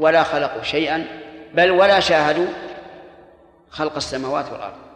ولا 0.00 0.22
خلقوا 0.22 0.62
شيئا 0.62 1.06
بل 1.54 1.70
ولا 1.70 2.00
شاهدوا 2.00 2.46
خلق 3.70 3.96
السماوات 3.96 4.52
والأرض. 4.52 4.89